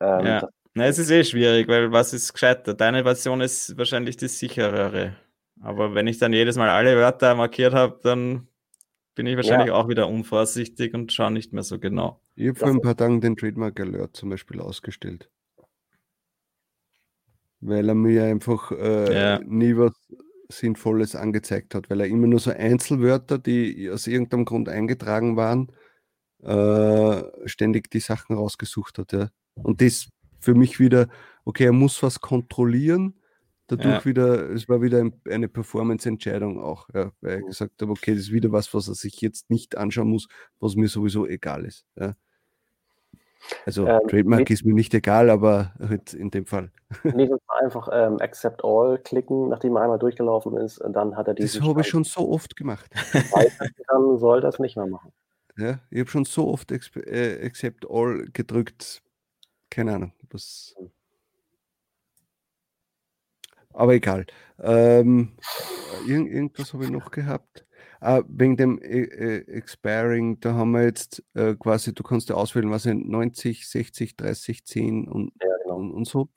[0.00, 0.48] Ähm, Ja.
[0.74, 2.72] Na, es ist eh schwierig, weil was ist gescheiter?
[2.72, 5.16] Deine Version ist wahrscheinlich die sicherere.
[5.62, 8.48] Aber wenn ich dann jedes Mal alle Wörter markiert habe, dann
[9.14, 12.20] bin ich wahrscheinlich auch wieder unvorsichtig und schaue nicht mehr so genau.
[12.34, 15.30] Ich habe vor ein paar Tagen den Trademark Alert zum Beispiel ausgestellt.
[17.60, 19.40] Weil er mir einfach äh, Ja.
[19.44, 19.92] nie was
[20.48, 25.70] Sinnvolles angezeigt hat, weil er immer nur so Einzelwörter, die aus irgendeinem Grund eingetragen waren,
[26.42, 29.12] äh, ständig die Sachen rausgesucht hat.
[29.12, 29.30] Ja.
[29.54, 30.08] Und das
[30.40, 31.08] für mich wieder,
[31.44, 33.14] okay, er muss was kontrollieren,
[33.76, 34.04] dadurch Ja.
[34.04, 38.22] wieder, es war wieder ein, eine Performance-Entscheidung auch, ja, weil ich gesagt habe, okay, das
[38.22, 40.28] ist wieder was, was er sich jetzt nicht anschauen muss,
[40.60, 41.84] was mir sowieso egal ist.
[41.96, 42.14] Ja.
[43.66, 46.70] Also Ähm, Trademark ist mir nicht egal, aber halt in dem Fall.
[47.04, 50.78] nächstes Mal einfach ähm, Accept All klicken, nachdem er einmal durchgelaufen ist.
[50.78, 52.90] Und dann hat er Das diesen habe ich schon so oft gemacht.
[53.88, 55.12] Dann soll das nicht mehr machen.
[55.58, 59.02] Ja, ich habe schon so oft äh, Accept All gedrückt.
[59.70, 60.12] Keine Ahnung.
[60.30, 60.74] Was...
[63.72, 64.26] Aber egal.
[64.58, 65.32] Ähm,
[66.06, 67.66] irgend, irgendwas habe ich noch gehabt.
[68.00, 72.34] Ah, wegen dem äh, äh, Expiring, da haben wir jetzt äh, quasi, du kannst ja
[72.34, 75.76] auswählen, was sind 90, 60, 30, 10 und, Ja, genau.
[75.76, 76.28] und, und so.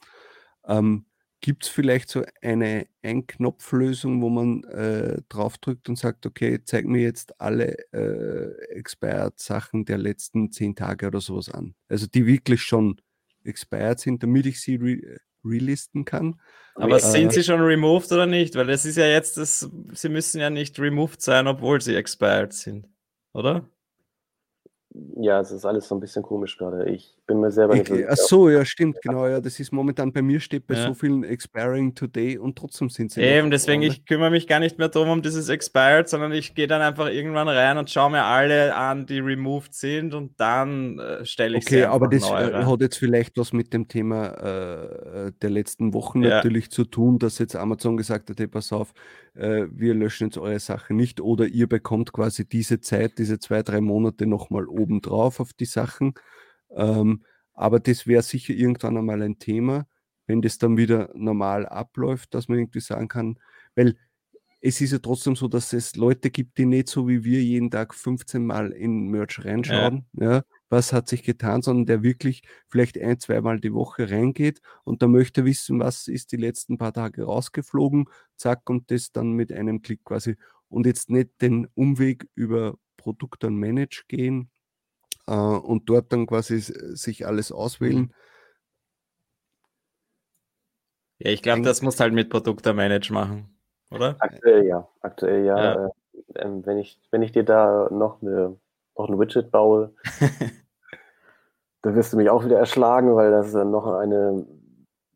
[0.68, 1.06] Ähm,
[1.42, 7.02] Gibt es vielleicht so eine Ein-Knopf-Lösung, wo man äh, draufdrückt und sagt, okay, zeig mir
[7.02, 11.76] jetzt alle äh, Expired-Sachen der letzten zehn Tage oder sowas an?
[11.88, 13.00] Also die wirklich schon
[13.44, 14.80] expired sind, damit ich sie
[15.46, 16.40] relisten kann.
[16.76, 18.56] Aber Äh, sind sie schon removed oder nicht?
[18.56, 22.54] Weil das ist ja jetzt, das, sie müssen ja nicht removed sein, obwohl sie expired
[22.54, 22.88] sind,
[23.34, 23.70] oder?
[25.18, 26.90] Ja, es ist alles so ein bisschen komisch gerade.
[26.90, 28.28] Ich bin mir selber nicht so Ich, ach sicher.
[28.28, 29.28] so, ja, stimmt, genau.
[29.28, 30.88] Ja, das ist momentan bei mir steht bei Ja.
[30.88, 33.22] so vielen expiring today und trotzdem sind sie.
[33.22, 36.68] Eben, deswegen, ich kümmere mich gar nicht mehr darum, um dieses expired, sondern ich gehe
[36.68, 41.26] dann einfach irgendwann rein und schaue mir alle an, die removed sind und dann äh,
[41.26, 42.68] stelle ich sie Okay, aber das neu äh, rein.
[42.68, 46.36] hat jetzt vielleicht was mit dem Thema äh, der letzten Wochen Ja.
[46.36, 48.94] natürlich zu tun, dass jetzt Amazon gesagt hat, hey, pass auf,
[49.36, 53.64] äh, wir löschen jetzt eure Sache nicht oder ihr bekommt quasi diese Zeit, diese zwei,
[53.64, 56.14] drei Monate nochmal obendrauf auf die Sachen.
[56.76, 57.24] Ähm,
[57.54, 59.88] aber das wäre sicher irgendwann einmal ein Thema,
[60.28, 63.40] wenn das dann wieder normal abläuft, dass man irgendwie sagen kann,
[63.76, 63.96] weil
[64.62, 67.70] es ist ja trotzdem so, dass es Leute gibt, die nicht so wie wir jeden
[67.70, 70.42] Tag 15 Mal in Merch reinschauen, ja.
[70.70, 75.08] was hat sich getan, sondern der wirklich vielleicht ein, zweimal die Woche reingeht und da
[75.08, 78.06] möchte wissen, was ist die letzten paar Tage rausgeflogen,
[78.38, 80.36] zack, und das dann mit einem Klick quasi
[80.68, 84.50] und jetzt nicht den Umweg über Produkt und Manage gehen
[85.28, 88.14] äh, und dort dann quasi sich alles auswählen.
[91.18, 93.58] Ja, ich glaube, das musst halt mit Produktermanage machen,
[93.90, 94.18] oder?
[94.20, 94.88] Aktuell ja.
[95.02, 95.58] Aktuell ja.
[95.58, 95.86] Ja.
[95.86, 95.90] Äh,
[96.36, 98.58] ähm, wenn, ich, wenn ich dir da noch, eine,
[98.98, 99.94] noch ein Widget baue,
[101.82, 104.46] da wirst du mich auch wieder erschlagen, weil das äh, noch eine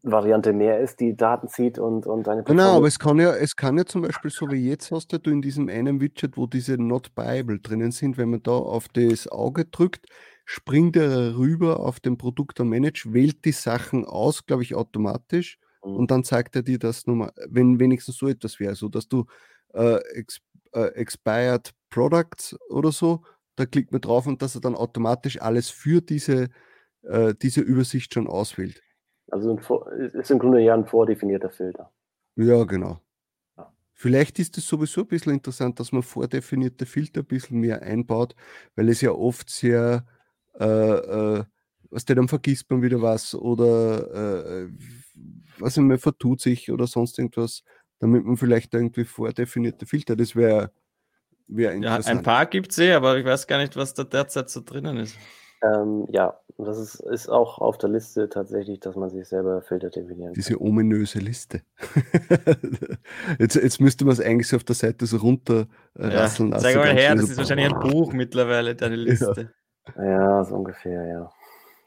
[0.02, 3.56] Variante mehr ist, die Daten zieht und, und deine Genau, aber es kann ja, es
[3.56, 6.78] kann ja zum Beispiel so wie jetzt hast du in diesem einen Widget, wo diese
[6.78, 10.08] Not Bible drinnen sind, wenn man da auf das Auge drückt,
[10.46, 15.60] springt er rüber auf den Produkt und Manage, wählt die Sachen aus, glaube ich, automatisch
[15.84, 15.96] Mhm.
[15.98, 19.26] und dann zeigt er dir das nochmal, wenn wenigstens so etwas wäre, so dass du
[19.74, 20.40] äh, ex,
[20.74, 23.24] äh, Expired Products oder so,
[23.56, 26.50] da klickt man drauf und dass er dann automatisch alles für diese,
[27.04, 28.82] äh, diese Übersicht schon auswählt.
[29.32, 31.92] Also ein ist im Grunde ja ein vordefinierter Filter.
[32.36, 33.00] Ja, genau.
[33.58, 33.72] Ja.
[33.94, 38.36] Vielleicht ist es sowieso ein bisschen interessant, dass man vordefinierte Filter ein bisschen mehr einbaut,
[38.76, 40.06] weil es ja oft sehr,
[40.60, 41.44] äh, äh,
[41.90, 44.70] was der dann vergisst man wieder was oder äh,
[45.58, 47.64] was man vertut sich oder sonst irgendwas,
[48.00, 50.72] damit man vielleicht irgendwie vordefinierte Filter, das wäre
[51.50, 52.20] wäre Ja, interessant.
[52.20, 54.98] ein paar gibt es eh, aber ich weiß gar nicht, was da derzeit so drinnen
[54.98, 55.18] ist.
[55.62, 59.90] Ähm, ja, das ist, ist auch auf der Liste tatsächlich, dass man sich selber Filter
[59.90, 60.34] definieren kann.
[60.34, 61.62] Diese ominöse Liste.
[63.40, 65.68] jetzt, jetzt müsste man es eigentlich so auf der Seite so runter
[65.98, 66.52] äh, Ja, lassen.
[66.60, 69.54] Sag mal her, das so- ist wahrscheinlich ein Buch mittlerweile, deine Liste.
[69.98, 71.32] Ja, so ungefähr, ja.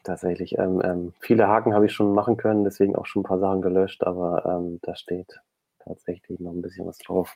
[0.03, 0.57] Tatsächlich.
[0.57, 3.61] Ähm, ähm, viele Haken habe ich schon machen können, deswegen auch schon ein paar Sachen
[3.61, 5.39] gelöscht, aber ähm, da steht
[5.79, 7.33] tatsächlich noch ein bisschen was drauf.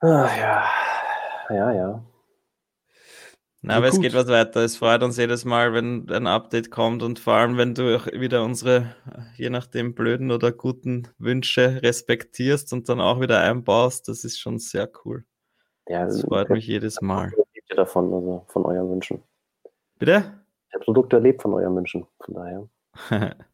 [0.00, 0.64] Ah, ja,
[1.50, 2.02] ja, ja.
[3.66, 4.02] Na, aber es gut.
[4.02, 4.60] geht was weiter.
[4.60, 8.06] Es freut uns jedes Mal, wenn ein Update kommt und vor allem, wenn du auch
[8.08, 8.94] wieder unsere,
[9.36, 14.06] je nachdem, blöden oder guten Wünsche respektierst und dann auch wieder einbaust.
[14.08, 15.24] Das ist schon sehr cool.
[15.88, 17.32] ja Das freut mich jedes Mal.
[17.54, 19.22] Ihr davon, also von euren Wünschen.
[19.98, 20.24] Bitte?
[20.74, 22.68] Der Produkt lebt von euren Wünschen, von daher.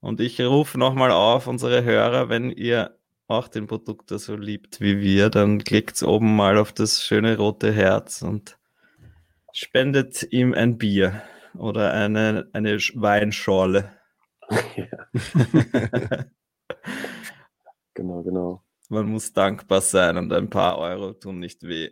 [0.00, 5.00] Und ich rufe nochmal auf, unsere Hörer, wenn ihr auch den Produkter so liebt wie
[5.00, 8.58] wir, dann klickt oben mal auf das schöne rote Herz und
[9.56, 11.22] spendet ihm ein Bier
[11.54, 13.90] oder eine, eine Sch- Weinschorle.
[14.76, 15.06] ja,
[17.94, 18.62] genau, genau.
[18.88, 21.90] Man muss dankbar sein und ein paar Euro tun nicht weh.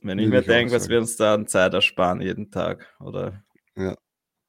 [0.00, 2.94] Wenn ich mir denke, was wir uns da an Zeit ersparen jeden Tag.
[3.00, 3.42] Oder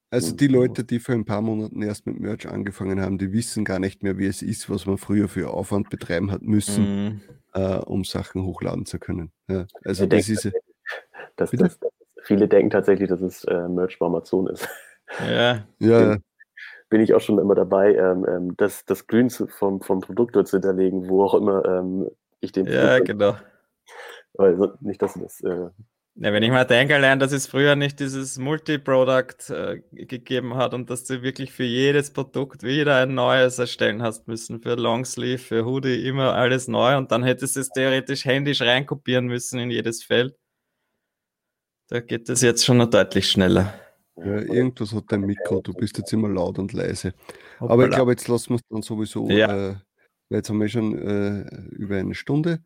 [0.10, 3.66] Also die Leute, die vor ein paar Monaten erst mit Merch angefangen haben, die wissen
[3.66, 7.22] gar nicht mehr, wie es ist, was man früher für Aufwand betreiben hat müssen, Mm,
[7.54, 9.32] äh, um Sachen hochladen zu können.
[9.48, 10.56] Ja, also Ich das denke, ist
[11.36, 11.92] Das, das, das,
[12.24, 14.68] viele denken tatsächlich, dass es äh, Merch bei Amazon ist.
[15.30, 16.18] ja, ja,
[16.90, 20.36] Bin ich auch schon immer dabei, ähm, ähm, das, das Grün zu, vom, vom Produkt
[20.36, 22.10] dort zu hinterlegen, wo auch immer ähm,
[22.40, 23.36] ich den ja, Produkt- genau.
[24.36, 25.70] Weil so- nicht, dass du das äh,
[26.16, 30.74] Ja, wenn ich mal denke, allein, dass es früher nicht dieses Multi-Product äh, gegeben hat
[30.74, 34.62] und dass du wirklich für jedes Produkt wieder ein neues erstellen hast müssen.
[34.62, 39.26] Für Longsleeve, für Hoodie, immer alles neu und dann hättest du es theoretisch händisch reinkopieren
[39.26, 40.36] müssen in jedes Feld.
[41.94, 43.72] Da geht es jetzt schon noch deutlich schneller.
[44.18, 47.14] ja, irgendwas hat dein Mikro, du bist jetzt immer laut und leise.
[47.60, 49.46] Aber ich glaube, jetzt lassen wir es dann sowieso, Ja.
[49.70, 49.76] äh,
[50.30, 52.64] weil jetzt haben wir schon äh, über eine Stunde.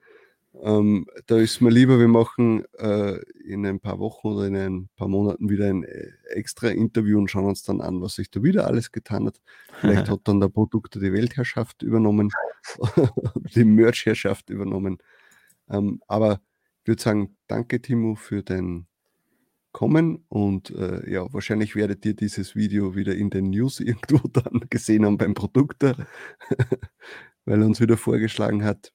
[0.63, 4.89] Ähm, da ist mir lieber, wir machen äh, in ein paar Wochen oder in ein
[4.95, 8.41] paar Monaten wieder ein äh, extra Interview und schauen uns dann an, was sich da
[8.41, 9.41] wieder alles getan hat.
[9.81, 12.31] Vielleicht hat dann der Produkte die Weltherrschaft übernommen,
[13.55, 14.99] die Merch-Herrschaft übernommen.
[15.69, 16.39] Ähm, aber
[16.83, 18.87] ich würde sagen, danke Timo für dein
[19.77, 24.61] Kommen und äh, ja, wahrscheinlich werdet ihr dieses Video wieder in den News irgendwo dann
[24.71, 26.07] gesehen haben beim Produkter,
[27.45, 28.91] weil er uns wieder vorgeschlagen hat.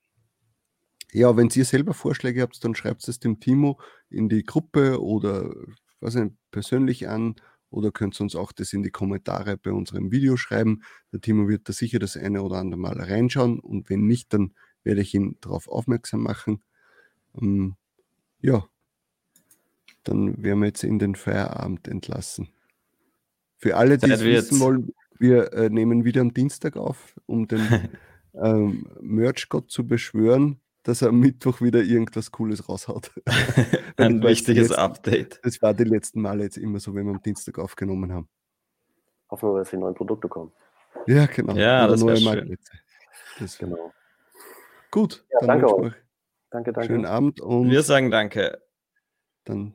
[1.13, 3.81] Ja, wenn ihr selber Vorschläge habt, dann schreibt es dem Timo
[4.11, 5.55] in die Gruppe oder
[6.01, 6.19] was
[6.51, 7.37] persönlich an
[7.71, 10.83] oder könnt ihr uns auch das in die Kommentare bei unserem Video schreiben.
[11.13, 14.53] Der Timo wird da sicher das eine oder andere Mal reinschauen und wenn nicht, dann
[14.83, 16.65] werde ich ihn darauf aufmerksam machen.
[17.41, 17.77] Ähm,
[18.41, 18.67] ja,
[20.05, 22.49] dann werden wir jetzt in den Feierabend entlassen.
[23.59, 27.61] Für alle, die es wissen wollen, wir äh, nehmen wieder am Dienstag auf, um den
[28.35, 33.13] ähm, Merch-Gott zu beschwören, dass er am Mittwoch wieder irgendwas Cooles raushaut.
[33.97, 35.39] Ein wichtiges jetzt- Update.
[35.45, 38.29] Das war die letzten Male jetzt immer so, wenn wir am Dienstag aufgenommen haben.
[39.31, 40.51] hoffen wir, dass die neuen Produkte kommen.
[41.07, 41.55] Ja, genau.
[41.55, 42.59] Ja, Oder das neue schön.
[43.39, 43.93] Das Genau.
[44.91, 45.85] Gut, Ja, dann danke euch.
[45.87, 45.95] euch
[46.51, 47.17] Danke, einen schönen danke.
[47.17, 48.61] Abend und Wir sagen Danke.
[49.45, 49.75] dann